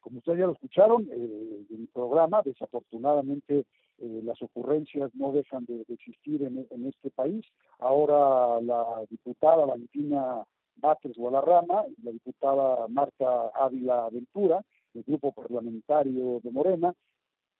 como 0.00 0.18
ustedes 0.18 0.38
ya 0.38 0.46
lo 0.46 0.52
escucharon 0.52 1.08
eh, 1.10 1.66
en 1.68 1.80
mi 1.80 1.86
programa, 1.86 2.40
desafortunadamente 2.44 3.64
eh, 3.98 4.20
las 4.22 4.40
ocurrencias 4.42 5.10
no 5.14 5.32
dejan 5.32 5.64
de, 5.66 5.84
existir 5.88 6.42
en, 6.42 6.66
en, 6.70 6.86
este 6.86 7.10
país. 7.10 7.44
Ahora 7.78 8.60
la 8.60 9.04
diputada 9.10 9.66
Valentina 9.66 10.44
Batres 10.76 11.16
Guadarrama 11.16 11.84
y 11.88 12.02
la 12.02 12.12
diputada 12.12 12.86
Marta 12.88 13.50
Ávila 13.54 14.08
Ventura, 14.10 14.62
del 14.92 15.04
grupo 15.04 15.32
parlamentario 15.32 16.40
de 16.42 16.50
Morena, 16.50 16.94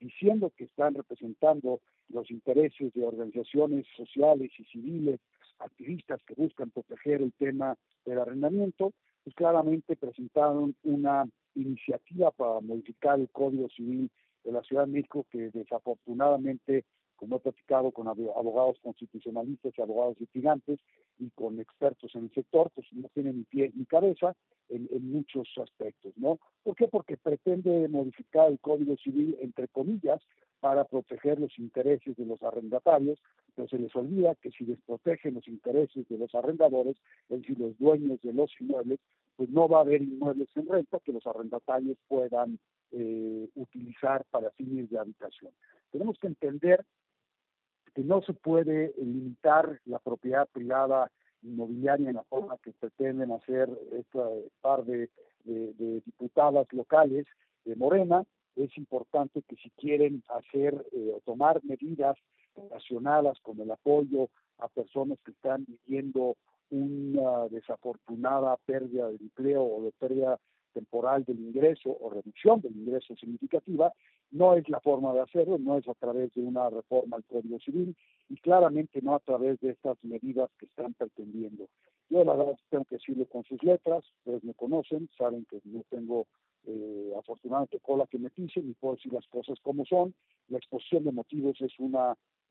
diciendo 0.00 0.52
que 0.56 0.64
están 0.64 0.94
representando 0.94 1.80
los 2.08 2.30
intereses 2.30 2.92
de 2.94 3.04
organizaciones 3.04 3.86
sociales 3.96 4.50
y 4.58 4.64
civiles, 4.64 5.20
activistas 5.58 6.20
que 6.26 6.34
buscan 6.34 6.70
proteger 6.70 7.22
el 7.22 7.32
tema 7.32 7.76
del 8.04 8.18
arrendamiento, 8.18 8.92
pues 9.24 9.34
claramente 9.34 9.96
presentaron 9.96 10.76
una 10.84 11.26
iniciativa 11.54 12.30
para 12.30 12.60
modificar 12.60 13.18
el 13.18 13.28
Código 13.30 13.68
Civil 13.70 14.10
de 14.44 14.52
la 14.52 14.62
Ciudad 14.62 14.86
de 14.86 14.92
México 14.92 15.26
que 15.30 15.50
desafortunadamente 15.50 16.84
como 17.16 17.36
he 17.36 17.40
platicado 17.40 17.90
con 17.90 18.08
abogados 18.08 18.78
constitucionalistas 18.82 19.72
y 19.76 19.82
abogados 19.82 20.18
litigantes 20.20 20.78
y 21.18 21.30
con 21.30 21.58
expertos 21.60 22.14
en 22.14 22.24
el 22.24 22.34
sector, 22.34 22.70
pues 22.74 22.86
no 22.92 23.08
tiene 23.14 23.32
ni 23.32 23.44
pie 23.44 23.72
ni 23.74 23.86
cabeza 23.86 24.34
en, 24.68 24.88
muchos 25.10 25.48
aspectos, 25.62 26.12
¿no? 26.16 26.38
¿Por 26.62 26.74
qué? 26.76 26.88
Porque 26.88 27.16
pretende 27.16 27.88
modificar 27.88 28.50
el 28.50 28.58
Código 28.58 28.96
Civil, 28.96 29.36
entre 29.40 29.68
comillas, 29.68 30.20
para 30.60 30.84
proteger 30.84 31.38
los 31.38 31.56
intereses 31.58 32.16
de 32.16 32.26
los 32.26 32.42
arrendatarios, 32.42 33.20
pero 33.54 33.68
se 33.68 33.78
les 33.78 33.94
olvida 33.94 34.34
que 34.34 34.50
si 34.50 34.64
desprotegen 34.64 35.34
los 35.34 35.46
intereses 35.48 36.08
de 36.08 36.18
los 36.18 36.34
arrendadores, 36.34 36.96
es 37.28 37.40
decir, 37.40 37.58
los 37.58 37.78
dueños 37.78 38.20
de 38.22 38.32
los 38.32 38.50
inmuebles, 38.60 38.98
pues 39.36 39.50
no 39.50 39.68
va 39.68 39.78
a 39.78 39.82
haber 39.82 40.02
inmuebles 40.02 40.48
en 40.56 40.66
renta 40.66 40.98
que 41.00 41.12
los 41.12 41.26
arrendatarios 41.26 41.98
puedan 42.08 42.58
eh, 42.92 43.48
utilizar 43.54 44.24
para 44.30 44.50
fines 44.52 44.90
de 44.90 44.98
habitación. 44.98 45.52
Tenemos 45.90 46.18
que 46.18 46.26
entender 46.26 46.84
que 47.96 48.04
no 48.04 48.20
se 48.20 48.34
puede 48.34 48.92
limitar 48.98 49.80
la 49.86 49.98
propiedad 49.98 50.46
privada 50.52 51.10
inmobiliaria 51.42 52.10
en 52.10 52.16
la 52.16 52.24
forma 52.24 52.58
que 52.62 52.72
pretenden 52.72 53.32
hacer 53.32 53.70
esta 53.90 54.20
par 54.60 54.84
de, 54.84 55.08
diputadas 55.44 56.70
locales 56.74 57.24
de 57.64 57.74
Morena. 57.74 58.22
Es 58.54 58.76
importante 58.76 59.40
que 59.48 59.56
si 59.56 59.70
quieren 59.70 60.22
hacer 60.28 60.74
eh, 60.92 61.10
o 61.14 61.20
tomar 61.24 61.64
medidas 61.64 62.18
relacionadas 62.54 63.40
con 63.40 63.58
el 63.60 63.70
apoyo 63.70 64.28
a 64.58 64.68
personas 64.68 65.18
que 65.24 65.30
están 65.30 65.64
viviendo 65.66 66.36
una 66.68 67.48
desafortunada 67.48 68.58
pérdida 68.66 69.08
de 69.08 69.16
empleo 69.16 69.62
o 69.62 69.84
de 69.84 69.92
pérdida 69.92 70.38
temporal 70.76 71.24
del 71.24 71.40
ingreso 71.40 71.88
o 71.88 72.10
reducción 72.10 72.60
del 72.60 72.76
ingreso 72.76 73.16
significativa, 73.16 73.90
no 74.30 74.54
es 74.54 74.68
la 74.68 74.80
forma 74.80 75.14
de 75.14 75.20
hacerlo, 75.20 75.56
no 75.58 75.78
es 75.78 75.88
a 75.88 75.94
través 75.94 76.34
de 76.34 76.42
una 76.42 76.68
reforma 76.68 77.16
al 77.16 77.24
Código 77.24 77.58
Civil 77.60 77.96
y 78.28 78.36
claramente 78.36 79.00
no 79.00 79.14
a 79.14 79.20
través 79.20 79.58
de 79.60 79.70
estas 79.70 79.96
medidas 80.04 80.50
que 80.58 80.66
están 80.66 80.92
pretendiendo. 80.92 81.66
Yo 82.10 82.24
la 82.24 82.34
verdad 82.34 82.58
tengo 82.68 82.84
que 82.84 82.96
decirlo 82.96 83.24
con 83.24 83.42
sus 83.44 83.62
letras, 83.62 84.04
ustedes 84.18 84.44
me 84.44 84.52
conocen, 84.52 85.08
saben 85.16 85.46
que 85.46 85.60
yo 85.64 85.82
tengo 85.88 86.26
eh, 86.66 87.12
afortunadamente 87.18 87.80
cola 87.80 88.06
que 88.10 88.18
me 88.18 88.28
pisen 88.28 88.68
y 88.68 88.74
puedo 88.74 88.96
decir 88.96 89.12
las 89.14 89.26
cosas 89.28 89.58
como 89.62 89.86
son. 89.86 90.14
La 90.48 90.58
exposición 90.58 91.04
de 91.04 91.12
motivos 91.12 91.58
es 91.62 91.72
un 91.78 91.96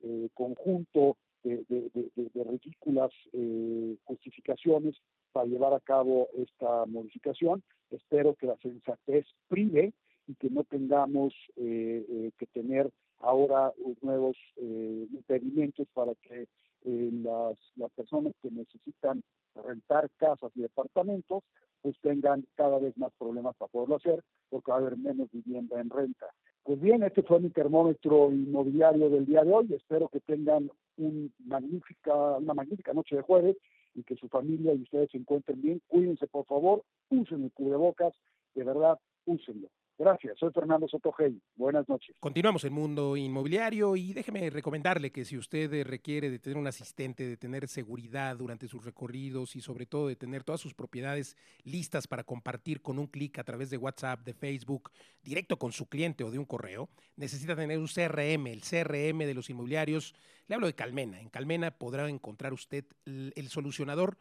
eh, 0.02 0.28
conjunto 0.34 1.16
de, 1.48 2.44
ridículas 2.44 3.12
eh, 3.32 3.96
justificaciones 4.04 4.96
para 5.32 5.46
llevar 5.46 5.74
a 5.74 5.80
cabo 5.80 6.28
esta 6.36 6.86
modificación. 6.86 7.62
Espero 7.90 8.34
que 8.34 8.46
la 8.46 8.56
sensatez 8.56 9.26
prive 9.48 9.92
y 10.26 10.34
que 10.34 10.50
no 10.50 10.64
tengamos 10.64 11.34
eh, 11.56 12.04
eh, 12.08 12.30
que 12.38 12.46
tener 12.46 12.90
ahora 13.20 13.72
nuevos 14.02 14.36
eh, 14.56 15.06
impedimentos 15.10 15.86
para 15.94 16.14
que 16.16 16.46
las, 16.84 17.58
las 17.74 17.90
personas 17.92 18.32
que 18.40 18.50
necesitan 18.50 19.22
rentar 19.56 20.08
casas 20.18 20.52
y 20.54 20.60
departamentos 20.60 21.42
pues 21.82 21.96
tengan 22.00 22.46
cada 22.54 22.78
vez 22.78 22.96
más 22.96 23.12
problemas 23.18 23.56
para 23.56 23.72
poderlo 23.72 23.96
hacer 23.96 24.22
porque 24.50 24.70
va 24.70 24.76
a 24.76 24.80
haber 24.80 24.96
menos 24.96 25.28
vivienda 25.32 25.80
en 25.80 25.90
renta. 25.90 26.26
Pues 26.66 26.80
bien, 26.80 27.04
este 27.04 27.22
fue 27.22 27.38
mi 27.38 27.50
termómetro 27.50 28.32
inmobiliario 28.32 29.08
del 29.08 29.24
día 29.24 29.44
de 29.44 29.52
hoy. 29.52 29.72
Espero 29.72 30.08
que 30.08 30.18
tengan 30.18 30.68
un 30.96 31.32
magnífica, 31.44 32.12
una 32.38 32.54
magnífica 32.54 32.92
noche 32.92 33.14
de 33.14 33.22
jueves 33.22 33.56
y 33.94 34.02
que 34.02 34.16
su 34.16 34.28
familia 34.28 34.74
y 34.74 34.82
ustedes 34.82 35.12
se 35.12 35.18
encuentren 35.18 35.62
bien. 35.62 35.80
Cuídense, 35.86 36.26
por 36.26 36.44
favor, 36.44 36.82
usen 37.08 37.44
el 37.44 37.52
cubrebocas, 37.52 38.14
de 38.56 38.64
verdad, 38.64 38.98
úsenlo. 39.26 39.68
Gracias, 39.98 40.38
soy 40.38 40.52
Fernando 40.52 40.86
Sotogey. 40.86 41.40
Buenas 41.56 41.88
noches. 41.88 42.14
Continuamos 42.20 42.64
en 42.64 42.74
Mundo 42.74 43.16
Inmobiliario 43.16 43.96
y 43.96 44.12
déjeme 44.12 44.50
recomendarle 44.50 45.10
que 45.10 45.24
si 45.24 45.38
usted 45.38 45.84
requiere 45.86 46.28
de 46.28 46.38
tener 46.38 46.58
un 46.58 46.66
asistente, 46.66 47.26
de 47.26 47.38
tener 47.38 47.66
seguridad 47.66 48.36
durante 48.36 48.68
sus 48.68 48.84
recorridos 48.84 49.56
y 49.56 49.62
sobre 49.62 49.86
todo 49.86 50.08
de 50.08 50.16
tener 50.16 50.44
todas 50.44 50.60
sus 50.60 50.74
propiedades 50.74 51.34
listas 51.64 52.06
para 52.06 52.24
compartir 52.24 52.82
con 52.82 52.98
un 52.98 53.06
clic 53.06 53.38
a 53.38 53.44
través 53.44 53.70
de 53.70 53.78
WhatsApp, 53.78 54.20
de 54.20 54.34
Facebook, 54.34 54.90
directo 55.22 55.58
con 55.58 55.72
su 55.72 55.88
cliente 55.88 56.24
o 56.24 56.30
de 56.30 56.38
un 56.38 56.44
correo, 56.44 56.90
necesita 57.16 57.56
tener 57.56 57.78
un 57.78 57.86
CRM, 57.86 58.48
el 58.48 58.60
CRM 58.60 59.20
de 59.20 59.34
los 59.34 59.48
inmobiliarios. 59.48 60.14
Le 60.46 60.56
hablo 60.56 60.66
de 60.66 60.74
Calmena. 60.74 61.20
En 61.22 61.30
Calmena 61.30 61.70
podrá 61.70 62.06
encontrar 62.10 62.52
usted 62.52 62.84
el 63.06 63.48
solucionador 63.48 64.18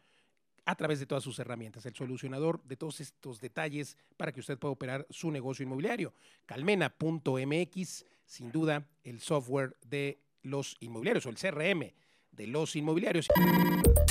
a 0.66 0.76
través 0.76 1.00
de 1.00 1.06
todas 1.06 1.24
sus 1.24 1.38
herramientas, 1.40 1.86
el 1.86 1.96
solucionador 1.96 2.62
de 2.64 2.76
todos 2.76 3.00
estos 3.00 3.40
detalles 3.40 3.98
para 4.18 4.32
que 4.32 4.40
usted 4.40 4.58
pueda 4.58 4.72
operar 4.72 5.06
su 5.10 5.32
negocio 5.32 5.64
inmobiliario. 5.64 6.14
Calmena.mx, 6.46 8.06
sin 8.26 8.52
duda, 8.52 8.88
el 9.04 9.20
software 9.20 9.78
de 9.86 10.20
los 10.42 10.76
inmobiliarios 10.80 11.26
o 11.26 11.30
el 11.30 11.38
CRM 11.38 11.92
de 12.32 12.48
los 12.48 12.76
inmobiliarios. 12.76 13.28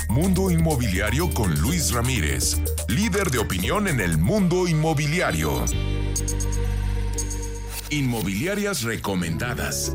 Mundo 0.08 0.50
Inmobiliario 0.50 1.28
con 1.30 1.60
Luis 1.60 1.92
Ramírez, 1.92 2.60
líder 2.88 3.30
de 3.30 3.38
opinión 3.38 3.88
en 3.88 4.00
el 4.00 4.16
mundo 4.16 4.68
inmobiliario. 4.68 5.64
Inmobiliarias 7.90 8.82
recomendadas. 8.82 9.94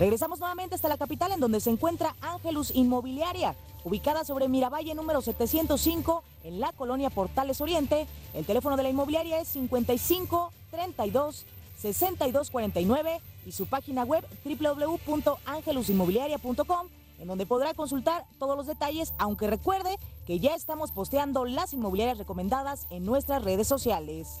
Regresamos 0.00 0.40
nuevamente 0.40 0.74
hasta 0.74 0.88
la 0.88 0.98
capital 0.98 1.30
en 1.30 1.38
donde 1.38 1.60
se 1.60 1.70
encuentra 1.70 2.16
Ángelus 2.20 2.74
Inmobiliaria, 2.74 3.54
ubicada 3.84 4.24
sobre 4.24 4.48
Miravalle 4.48 4.96
número 4.96 5.22
705 5.22 6.24
en 6.42 6.58
la 6.58 6.72
colonia 6.72 7.08
Portales 7.08 7.60
Oriente. 7.60 8.08
El 8.34 8.44
teléfono 8.44 8.76
de 8.76 8.82
la 8.82 8.88
inmobiliaria 8.88 9.38
es 9.38 9.46
55 9.48 10.52
32 10.72 11.46
62 11.80 12.50
49 12.50 13.20
y 13.46 13.52
su 13.52 13.66
página 13.66 14.02
web 14.02 14.24
www.angelusinmobiliaria.com 14.44 16.88
en 17.18 17.28
donde 17.28 17.46
podrá 17.46 17.74
consultar 17.74 18.24
todos 18.38 18.56
los 18.56 18.66
detalles, 18.66 19.14
aunque 19.18 19.46
recuerde 19.46 19.96
que 20.26 20.40
ya 20.40 20.54
estamos 20.54 20.90
posteando 20.90 21.44
las 21.44 21.72
inmobiliarias 21.72 22.18
recomendadas 22.18 22.86
en 22.90 23.04
nuestras 23.04 23.44
redes 23.44 23.68
sociales. 23.68 24.40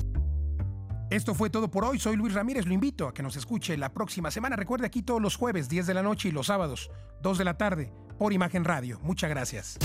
Esto 1.11 1.35
fue 1.35 1.49
todo 1.49 1.69
por 1.69 1.83
hoy. 1.83 1.99
Soy 1.99 2.15
Luis 2.15 2.33
Ramírez. 2.33 2.65
Lo 2.65 2.73
invito 2.73 3.05
a 3.05 3.13
que 3.13 3.21
nos 3.21 3.35
escuche 3.35 3.75
la 3.75 3.89
próxima 3.89 4.31
semana. 4.31 4.55
Recuerde 4.55 4.87
aquí 4.87 5.01
todos 5.01 5.21
los 5.21 5.35
jueves, 5.35 5.67
10 5.67 5.87
de 5.87 5.93
la 5.93 6.03
noche 6.03 6.29
y 6.29 6.31
los 6.31 6.47
sábados, 6.47 6.89
2 7.21 7.37
de 7.37 7.43
la 7.43 7.57
tarde, 7.57 7.91
por 8.17 8.31
Imagen 8.31 8.63
Radio. 8.63 8.97
Muchas 9.03 9.29
gracias. 9.29 9.77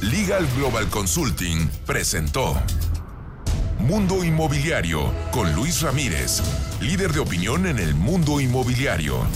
Legal 0.00 0.46
Global 0.56 0.88
Consulting 0.88 1.68
presentó 1.84 2.54
Mundo 3.80 4.24
Inmobiliario 4.24 5.12
con 5.32 5.52
Luis 5.52 5.82
Ramírez, 5.82 6.40
líder 6.80 7.12
de 7.12 7.18
opinión 7.18 7.66
en 7.66 7.80
el 7.80 7.96
mundo 7.96 8.40
inmobiliario. 8.40 9.26